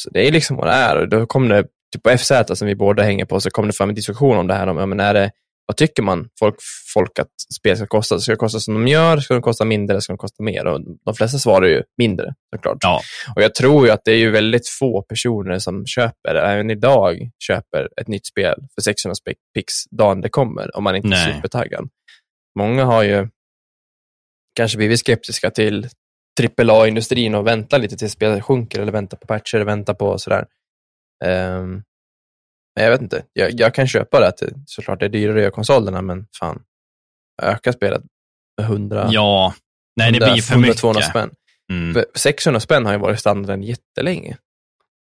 Så 0.00 0.10
det 0.10 0.28
är 0.28 0.32
liksom 0.32 0.56
vad 0.56 0.66
det 0.66 0.72
är. 0.72 0.96
Och 0.96 1.08
Då 1.08 1.26
kom 1.26 1.48
det, 1.48 1.62
typ 1.92 2.02
på 2.02 2.10
FZ 2.18 2.32
som 2.54 2.68
vi 2.68 2.74
båda 2.74 3.02
hänger 3.02 3.24
på, 3.24 3.40
så 3.40 3.50
kom 3.50 3.66
det 3.66 3.72
fram 3.72 3.88
en 3.88 3.94
diskussion 3.94 4.36
om 4.36 4.46
det 4.46 4.54
här. 4.54 4.66
Om, 4.66 4.76
ja, 4.76 4.86
men 4.86 5.00
är 5.00 5.14
det, 5.14 5.30
vad 5.66 5.76
tycker 5.76 6.02
man 6.02 6.28
folk, 6.38 6.54
folk 6.94 7.18
att 7.18 7.28
spel 7.58 7.76
ska 7.76 7.86
kosta? 7.86 8.18
Ska 8.18 8.32
det 8.32 8.36
kosta 8.36 8.60
som 8.60 8.74
de 8.74 8.88
gör? 8.88 9.18
Ska 9.18 9.34
de 9.34 9.42
kosta 9.42 9.64
mindre 9.64 9.94
eller 9.94 10.00
ska 10.00 10.12
de 10.12 10.18
kosta 10.18 10.42
mer? 10.42 10.66
Och 10.66 10.80
de 11.04 11.14
flesta 11.14 11.38
svarar 11.38 11.66
ju 11.66 11.82
mindre, 11.98 12.34
såklart. 12.56 12.78
Ja. 12.80 13.00
Och 13.36 13.42
jag 13.42 13.54
tror 13.54 13.86
ju 13.86 13.92
att 13.92 14.04
det 14.04 14.12
är 14.12 14.16
ju 14.18 14.30
väldigt 14.30 14.68
få 14.68 15.02
personer 15.02 15.58
som 15.58 15.86
köper, 15.86 16.34
även 16.34 16.70
idag, 16.70 17.30
köper 17.38 17.88
ett 18.00 18.08
nytt 18.08 18.26
spel 18.26 18.54
för 18.74 18.82
600 18.82 19.14
spe- 19.14 19.34
pix 19.54 19.72
dagen 19.90 20.20
det 20.20 20.28
kommer, 20.28 20.76
om 20.76 20.84
man 20.84 20.96
inte 20.96 21.08
är 21.08 21.10
Nej. 21.10 21.34
supertaggad. 21.34 21.88
Många 22.58 22.84
har 22.84 23.02
ju 23.02 23.28
kanske 24.56 24.78
blivit 24.78 24.98
skeptiska 25.00 25.50
till 25.50 25.88
AAA-industrin 26.58 27.34
och 27.34 27.46
väntar 27.46 27.78
lite 27.78 27.96
tills 27.96 28.12
spelet 28.12 28.44
sjunker 28.44 28.80
eller 28.80 28.92
väntar 28.92 29.16
på 29.16 29.26
patcher 29.26 29.58
väntar 29.60 29.94
på 29.94 30.18
sådär. 30.18 30.46
Ehm, 31.24 31.82
men 32.76 32.84
jag 32.84 32.90
vet 32.90 33.00
inte, 33.00 33.24
jag, 33.32 33.60
jag 33.60 33.74
kan 33.74 33.88
köpa 33.88 34.20
det 34.20 34.28
att 34.28 34.36
det, 34.36 34.52
såklart 34.66 35.00
det 35.00 35.06
är 35.06 35.10
dyrare 35.10 35.36
att 35.36 35.42
göra 35.42 35.50
konsolerna, 35.50 36.02
men 36.02 36.26
fan, 36.38 36.62
öka 37.42 37.72
spelet 37.72 38.02
med 38.58 38.66
100, 38.66 39.08
Ja. 39.10 39.54
Nej, 39.96 40.12
det 40.12 40.18
100, 40.18 40.32
blir 40.32 40.42
för 40.42 40.52
100, 40.52 40.66
mycket. 40.68 40.80
200 40.80 41.02
spänn. 41.02 41.30
Mm. 41.72 41.94
För 41.94 42.04
600 42.14 42.60
spänn 42.60 42.86
har 42.86 42.92
ju 42.92 42.98
varit 42.98 43.20
standarden 43.20 43.62
jättelänge. 43.62 44.36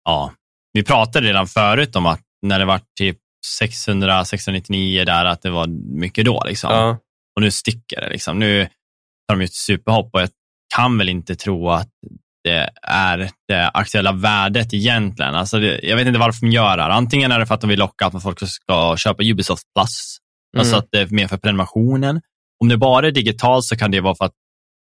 Ja. 0.05 0.33
Vi 0.73 0.85
pratade 0.85 1.29
redan 1.29 1.47
förut 1.47 1.97
om 1.97 2.07
att 2.07 2.21
när 2.43 2.59
det 2.59 2.65
var 2.65 2.81
typ 2.99 3.19
600, 3.61 4.25
699 4.25 5.05
där, 5.05 5.25
att 5.25 5.43
det 5.43 5.51
var 5.51 5.67
mycket 6.01 6.25
då. 6.25 6.43
Liksom. 6.47 6.71
Ja. 6.71 6.99
Och 7.37 7.43
nu 7.43 7.51
sticker 7.51 8.01
det. 8.01 8.11
Liksom. 8.11 8.39
Nu 8.39 8.65
tar 8.65 9.35
de 9.35 9.41
ju 9.41 9.45
ett 9.45 9.55
superhopp 9.55 10.15
och 10.15 10.21
jag 10.21 10.29
kan 10.75 10.99
väl 10.99 11.09
inte 11.09 11.37
tro 11.37 11.71
att 11.71 11.91
det 12.49 12.71
är 12.83 13.31
det 13.49 13.69
aktuella 13.75 14.13
värdet 14.13 14.75
egentligen. 14.75 15.35
Alltså 15.35 15.59
det, 15.59 15.81
jag 15.83 15.97
vet 15.97 16.07
inte 16.07 16.19
varför 16.19 16.41
de 16.41 16.51
gör 16.53 16.77
det 16.77 16.83
här. 16.83 16.91
Antingen 16.91 17.33
är 17.33 17.39
det 17.39 17.47
för 17.47 17.55
att 17.55 17.61
de 17.61 17.71
vill 17.71 17.79
locka 17.79 18.07
att 18.07 18.23
folk 18.23 18.39
ska 18.49 18.97
köpa 18.97 19.23
Ubisoft 19.23 19.63
Plus, 19.75 20.17
alltså 20.59 20.75
Mm. 20.75 20.79
att 20.79 20.89
det 20.93 20.99
är 21.01 21.07
mer 21.07 21.29
för 21.29 21.37
prenumerationen. 21.37 22.21
Om 22.63 22.69
det 22.69 22.77
bara 22.77 23.07
är 23.07 23.11
digitalt 23.11 23.65
så 23.65 23.77
kan 23.77 23.91
det 23.91 24.01
vara 24.01 24.15
för 24.15 24.25
att 24.25 24.33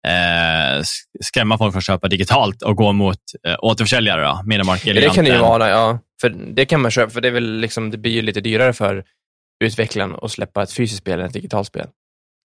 eh, 0.07 0.82
skrämma 1.24 1.59
folk 1.59 1.72
från 1.72 1.78
att 1.78 1.86
köpa 1.86 2.09
digitalt 2.09 2.62
och 2.62 2.76
gå 2.76 2.92
mot 2.92 3.18
eh, 3.48 3.57
återförsäljare, 3.59 4.22
då, 4.22 4.42
Mediamarkt, 4.44 4.86
Ja, 4.86 4.94
det 4.94 5.14
kan 5.14 5.24
det 5.24 5.30
ju 5.30 5.38
vara, 5.38 5.68
ja. 5.68 5.98
För 6.20 6.28
det 6.30 6.64
kan 6.64 6.80
man 6.82 6.90
köpa, 6.90 7.11
för 7.11 7.20
det 7.20 7.28
är 7.28 7.32
väl 7.32 7.53
liksom, 7.61 7.90
det 7.90 7.98
blir 7.98 8.12
ju 8.12 8.22
lite 8.22 8.40
dyrare 8.40 8.72
för 8.72 9.05
utvecklaren 9.64 10.16
att 10.22 10.30
släppa 10.30 10.62
ett 10.62 10.72
fysiskt 10.72 11.00
spel 11.00 11.20
än 11.20 11.26
ett 11.26 11.32
digitalt 11.32 11.66
spel. 11.68 11.86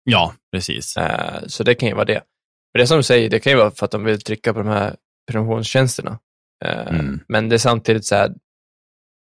Ja, 0.03 0.33
precis. 0.53 0.97
Eh, 0.97 1.39
så 1.47 1.63
det 1.63 1.75
kan 1.75 1.89
ju 1.89 1.95
vara 1.95 2.05
det. 2.05 2.21
Men 2.73 2.79
det 2.79 2.87
som 2.87 2.97
du 2.97 3.03
säger, 3.03 3.29
det 3.29 3.39
kan 3.39 3.51
ju 3.51 3.57
vara 3.57 3.71
för 3.71 3.85
att 3.85 3.91
de 3.91 4.03
vill 4.03 4.21
trycka 4.21 4.53
på 4.53 4.59
de 4.59 4.67
här 4.67 4.95
prenumerationstjänsterna. 5.31 6.19
Eh, 6.65 6.87
Mm. 6.87 7.19
Men 7.27 7.49
det 7.49 7.55
är 7.55 7.57
samtidigt 7.57 8.05
så 8.05 8.15
här, 8.15 8.33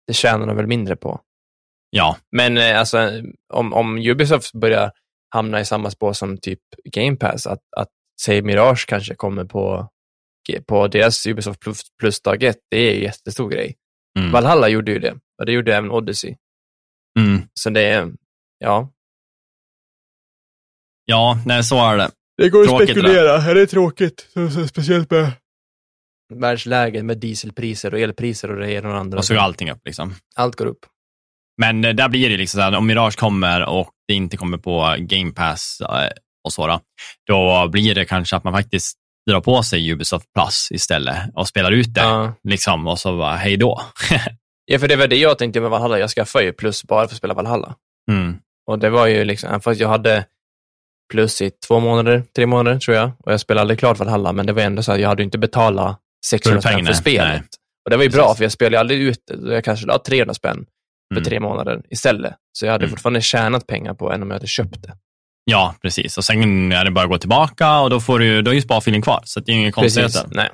det 0.08 0.14
tjänar 0.14 0.48
de 0.48 0.56
väl 0.56 0.68
mindre 0.68 0.96
på. 0.96 1.22
Ja, 1.90 2.18
Men 2.32 2.58
eh, 2.58 2.80
alltså, 2.80 2.98
om, 3.54 3.74
om 3.74 3.98
Ubisoft 3.98 4.54
börjar 4.54 4.92
hamna 5.30 5.60
i 5.60 5.66
samma 5.66 5.92
spår 5.92 6.14
som 6.14 6.38
typ 6.38 6.60
Game 6.84 7.16
Pass, 7.16 7.48
att, 7.48 7.64
att 7.78 7.90
säg 8.22 8.42
Mirage 8.42 8.86
kanske 8.88 9.16
kommer 9.16 9.46
på, 9.46 9.90
på 10.68 10.88
deras 10.88 11.28
Ubisoft 11.28 11.60
Plus, 11.60 11.82
plus 12.00 12.22
dag 12.22 12.44
ett, 12.44 12.60
det 12.70 12.78
är 12.78 12.96
en 12.96 13.02
jättestor 13.02 13.50
grej. 13.50 13.76
mm. 14.20 14.32
Valhalla 14.32 14.68
gjorde 14.70 14.92
ju 14.92 15.00
det, 15.00 15.16
och 15.40 15.46
det 15.46 15.52
gjorde 15.52 15.76
även 15.76 15.92
Odyssey. 15.92 16.36
Mm. 17.20 17.42
Så 17.54 17.70
det 17.70 17.86
är, 17.86 18.14
ja. 18.58 18.94
ja 21.06 21.40
nej, 21.46 21.64
så 21.64 21.76
är 21.76 21.98
det. 21.98 22.12
Det 22.38 22.50
går 22.50 22.62
att 22.62 22.68
Tråkigt, 22.68 22.90
spekulera, 22.90 23.42
är 23.42 23.56
det 23.56 23.68
tråkigt? 23.68 24.28
Speciellt 24.70 25.12
med 25.12 25.32
världsläget 26.34 27.06
med 27.06 27.18
dieselpriser 27.18 27.94
och 27.94 28.00
elpriser 28.00 28.52
och 28.52 28.60
det 28.60 28.72
ena 28.72 28.88
och 28.88 28.94
det 28.94 29.00
andra. 29.00 29.18
Och 29.18 29.26
så 29.26 29.34
går 29.34 29.42
allting 29.42 29.72
upp. 29.72 29.82
Liksom. 29.86 30.16
Allt 30.36 30.56
går 30.56 30.66
upp. 30.66 30.86
Men 31.58 31.86
eh, 31.86 31.94
där 31.94 32.10
blir 32.10 32.30
det 32.30 32.38
liksom 32.38 32.58
så 32.58 32.62
här, 32.62 32.76
om 32.76 32.88
Mirage 32.88 33.18
kommer 33.18 33.66
och 33.66 33.90
det 34.08 34.14
inte 34.14 34.38
kommer 34.38 34.58
på 34.58 34.96
Game 35.00 35.32
Pass 35.32 35.82
eh, 35.82 36.10
och 36.44 36.54
så, 36.54 36.68
då, 36.68 36.80
då 37.28 37.68
blir 37.68 37.96
det 37.96 38.06
kanske 38.06 38.36
att 38.36 38.44
man 38.44 38.54
faktiskt 38.54 38.98
drar 39.30 39.42
på 39.42 39.64
sig 39.64 39.92
Ubisoft 39.92 40.34
Plus 40.34 40.72
istället 40.72 41.18
och 41.36 41.48
spelar 41.48 41.72
ut 41.72 41.94
det. 41.94 42.02
Ja. 42.02 42.34
Liksom, 42.44 42.88
och 42.88 43.00
så 43.00 43.18
bara, 43.18 43.36
hej 43.36 43.58
då. 43.58 43.82
ja, 44.66 44.80
för 44.80 44.88
det 44.88 44.96
var 44.96 45.08
det 45.08 45.18
jag 45.18 45.38
tänkte 45.38 45.62
med 45.62 45.70
Valhalla. 45.70 46.00
Jag 46.00 46.10
skaffade 46.10 46.46
ju 46.46 46.54
plus 46.54 46.84
bara 46.84 47.08
för 47.08 47.14
att 47.14 47.18
spela 47.18 47.34
Valhalla. 47.34 47.76
Mm. 48.12 48.38
Och 48.68 48.80
det 48.80 48.90
var 48.90 49.08
ju 49.08 49.26
liksom, 49.26 49.62
fast 49.62 49.80
jag 49.80 49.90
hade 49.90 50.26
plus 51.10 51.42
i 51.42 51.52
två 51.68 51.80
månader, 51.80 52.24
tre 52.36 52.46
månader 52.46 52.80
tror 52.80 52.98
jag, 52.98 53.12
och 53.20 53.32
jag 53.32 53.40
spelade 53.40 53.62
aldrig 53.62 53.80
klart 53.80 54.00
Valhalla, 54.00 54.34
men 54.34 54.46
det 54.46 54.54
var 54.54 54.62
ändå 54.62 54.84
så 54.84 54.92
att 54.92 55.00
jag 55.00 55.10
hade 55.10 55.24
inte 55.24 55.38
betalat 55.38 56.00
600 56.26 56.62
spänn 56.62 56.86
för 56.86 56.94
spelet. 56.94 57.28
Nej. 57.28 57.42
Och 57.86 57.92
det 57.92 57.98
var 57.98 58.04
ju 58.04 58.10
bra, 58.10 58.36
för 58.36 58.44
jag 58.44 58.52
spelade 58.52 58.80
aldrig 58.80 59.02
ut. 59.02 59.32
Jag 59.44 59.64
kanske 59.64 59.86
la 59.86 60.00
300 60.00 60.34
spänn 60.34 60.66
för 61.14 61.20
mm. 61.20 61.24
tre 61.24 61.40
månader 61.40 61.82
istället. 61.90 62.34
Så 62.52 62.66
jag 62.66 62.72
hade 62.72 62.86
mm. 62.86 62.90
fortfarande 62.90 63.22
tjänat 63.22 63.68
pengar 63.68 63.94
på 63.94 64.12
än 64.12 64.22
om 64.22 64.30
jag 64.30 64.36
hade 64.36 64.48
köpt 64.48 64.84
det. 64.84 64.98
Ja, 65.46 65.76
precis. 65.82 66.18
Och 66.18 66.26
sen 66.26 66.72
är 66.72 66.86
det 66.86 66.92
bara 66.92 67.04
att 67.04 67.12
gå 67.12 67.18
tillbaka 67.18 67.80
och 67.80 67.90
då, 67.90 68.00
får 68.00 68.20
du, 68.20 68.42
då 68.42 68.52
är 68.52 68.56
ju 68.56 68.62
sparfilen 68.62 69.02
kvar, 69.02 69.22
så 69.26 69.40
det 69.40 69.52
är 69.52 69.56
inga 69.56 69.72
konstigheter. 69.72 70.26
Nej. 70.32 70.50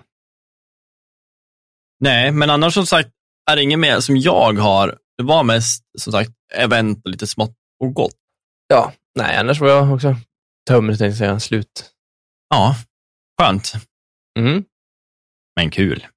Nej, 2.00 2.32
men 2.32 2.50
annars 2.50 2.74
som 2.74 2.86
sagt 2.86 3.10
är 3.52 3.56
det 3.56 3.64
inget 3.64 3.80
mer 3.80 4.00
som 4.00 4.18
jag 4.18 4.54
har. 4.60 4.98
Det 5.18 5.24
var 5.24 5.44
mest 5.44 5.84
som 6.00 6.14
sagt 6.14 6.32
event 6.54 7.02
och 7.06 7.12
lite 7.12 7.28
smått 7.28 7.56
och 7.80 7.94
gott. 7.94 8.16
Ja, 8.68 8.94
nej, 9.16 9.38
annars 9.38 9.60
var 9.60 9.70
jag 9.70 9.94
också 9.94 10.16
tänkte 10.68 11.06
jag 11.06 11.16
säga, 11.16 11.40
slut. 11.40 11.90
Ja, 12.50 12.76
skönt. 13.42 13.74
Mm. 14.40 14.64
Men 15.56 15.70
kul. 15.70 16.08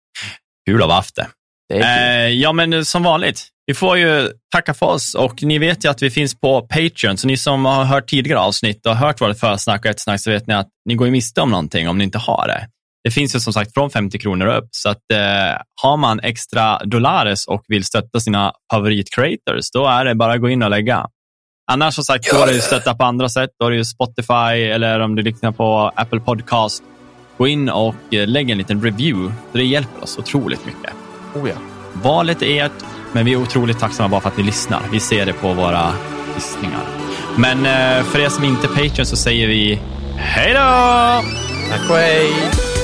Kul 0.69 0.83
att 0.83 0.89
ha 0.89 0.95
haft 0.95 1.17
det. 1.17 1.29
det 1.69 1.81
eh, 1.81 2.29
ja, 2.29 2.53
men 2.53 2.85
som 2.85 3.03
vanligt, 3.03 3.49
vi 3.67 3.75
får 3.75 3.99
ju 3.99 4.31
tacka 4.53 4.75
för 4.75 4.87
oss 4.87 5.15
och 5.15 5.43
ni 5.43 5.59
vet 5.59 5.85
ju 5.85 5.89
att 5.89 6.03
vi 6.03 6.11
finns 6.11 6.41
på 6.41 6.61
Patreon, 6.61 7.17
så 7.17 7.27
ni 7.27 7.37
som 7.37 7.65
har 7.65 7.85
hört 7.85 8.09
tidigare 8.09 8.41
avsnitt 8.41 8.87
och 8.87 8.97
hört 8.97 9.21
vårt 9.21 9.39
försnack 9.39 9.85
och 9.85 9.91
eftersnack 9.91 10.21
så 10.21 10.31
vet 10.31 10.47
ni 10.47 10.55
att 10.55 10.69
ni 10.85 10.95
går 10.95 11.11
miste 11.11 11.41
om 11.41 11.51
någonting 11.51 11.89
om 11.89 11.99
ni 11.99 12.05
inte 12.05 12.19
har 12.19 12.49
det. 12.49 12.69
Det 13.05 13.11
finns 13.11 13.35
ju 13.35 13.41
som 13.41 13.53
sagt 13.53 13.75
från 13.75 13.91
50 13.91 14.19
kronor 14.19 14.47
upp, 14.47 14.69
så 14.71 14.89
att 14.89 15.13
eh, 15.13 15.63
har 15.83 15.97
man 15.97 16.21
extra 16.21 16.79
dollares 16.85 17.47
och 17.47 17.65
vill 17.69 17.85
stötta 17.85 18.21
sina 18.21 18.53
favorit-creators, 18.73 19.71
då 19.73 19.87
är 19.87 20.05
det 20.05 20.15
bara 20.15 20.33
att 20.33 20.41
gå 20.41 20.49
in 20.49 20.63
och 20.63 20.71
lägga. 20.71 21.07
Annars 21.73 21.95
som 21.95 22.05
sagt 22.05 22.31
går 22.31 22.47
det 22.47 22.57
att 22.57 22.63
stötta 22.63 22.95
på 22.95 23.05
andra 23.05 23.29
sätt. 23.29 23.51
Då 23.61 23.69
det 23.69 23.77
ju 23.77 23.85
Spotify 23.85 24.63
eller 24.75 25.01
om 25.01 25.15
du 25.15 25.23
lyssnar 25.23 25.53
på 25.53 25.93
Apple 25.97 26.21
Podcast. 26.21 26.83
Gå 27.39 27.47
in 27.47 27.69
och 27.69 27.95
eh, 28.11 28.27
lägg 28.27 28.51
en 28.51 28.59
liten 28.59 28.83
review. 28.83 29.35
Det 29.53 29.65
hjälper 29.65 30.03
oss 30.03 30.19
otroligt 30.19 30.67
mycket. 30.67 30.93
Oh 31.35 31.49
ja. 31.49 31.55
Valet 31.93 32.43
är 32.43 32.65
ert, 32.65 32.85
men 33.13 33.25
vi 33.25 33.33
är 33.33 33.37
otroligt 33.37 33.79
tacksamma 33.79 34.09
bara 34.09 34.21
för 34.21 34.29
att 34.29 34.37
ni 34.37 34.43
lyssnar. 34.43 34.81
Vi 34.93 35.01
ser 35.01 35.27
det 35.27 35.33
på 35.33 35.53
våra 35.53 35.93
lyssningar. 36.35 36.83
Men 37.37 37.59
eh, 37.67 38.05
för 38.05 38.19
er 38.19 38.29
som 38.29 38.45
inte 38.45 38.67
är 38.67 38.89
Patreon 38.89 39.07
så 39.07 39.17
säger 39.17 39.49
vi 39.49 39.81
hej 40.17 40.53
då! 40.53 41.23
Tack 41.71 41.91
och 41.91 41.97
hej! 41.97 42.76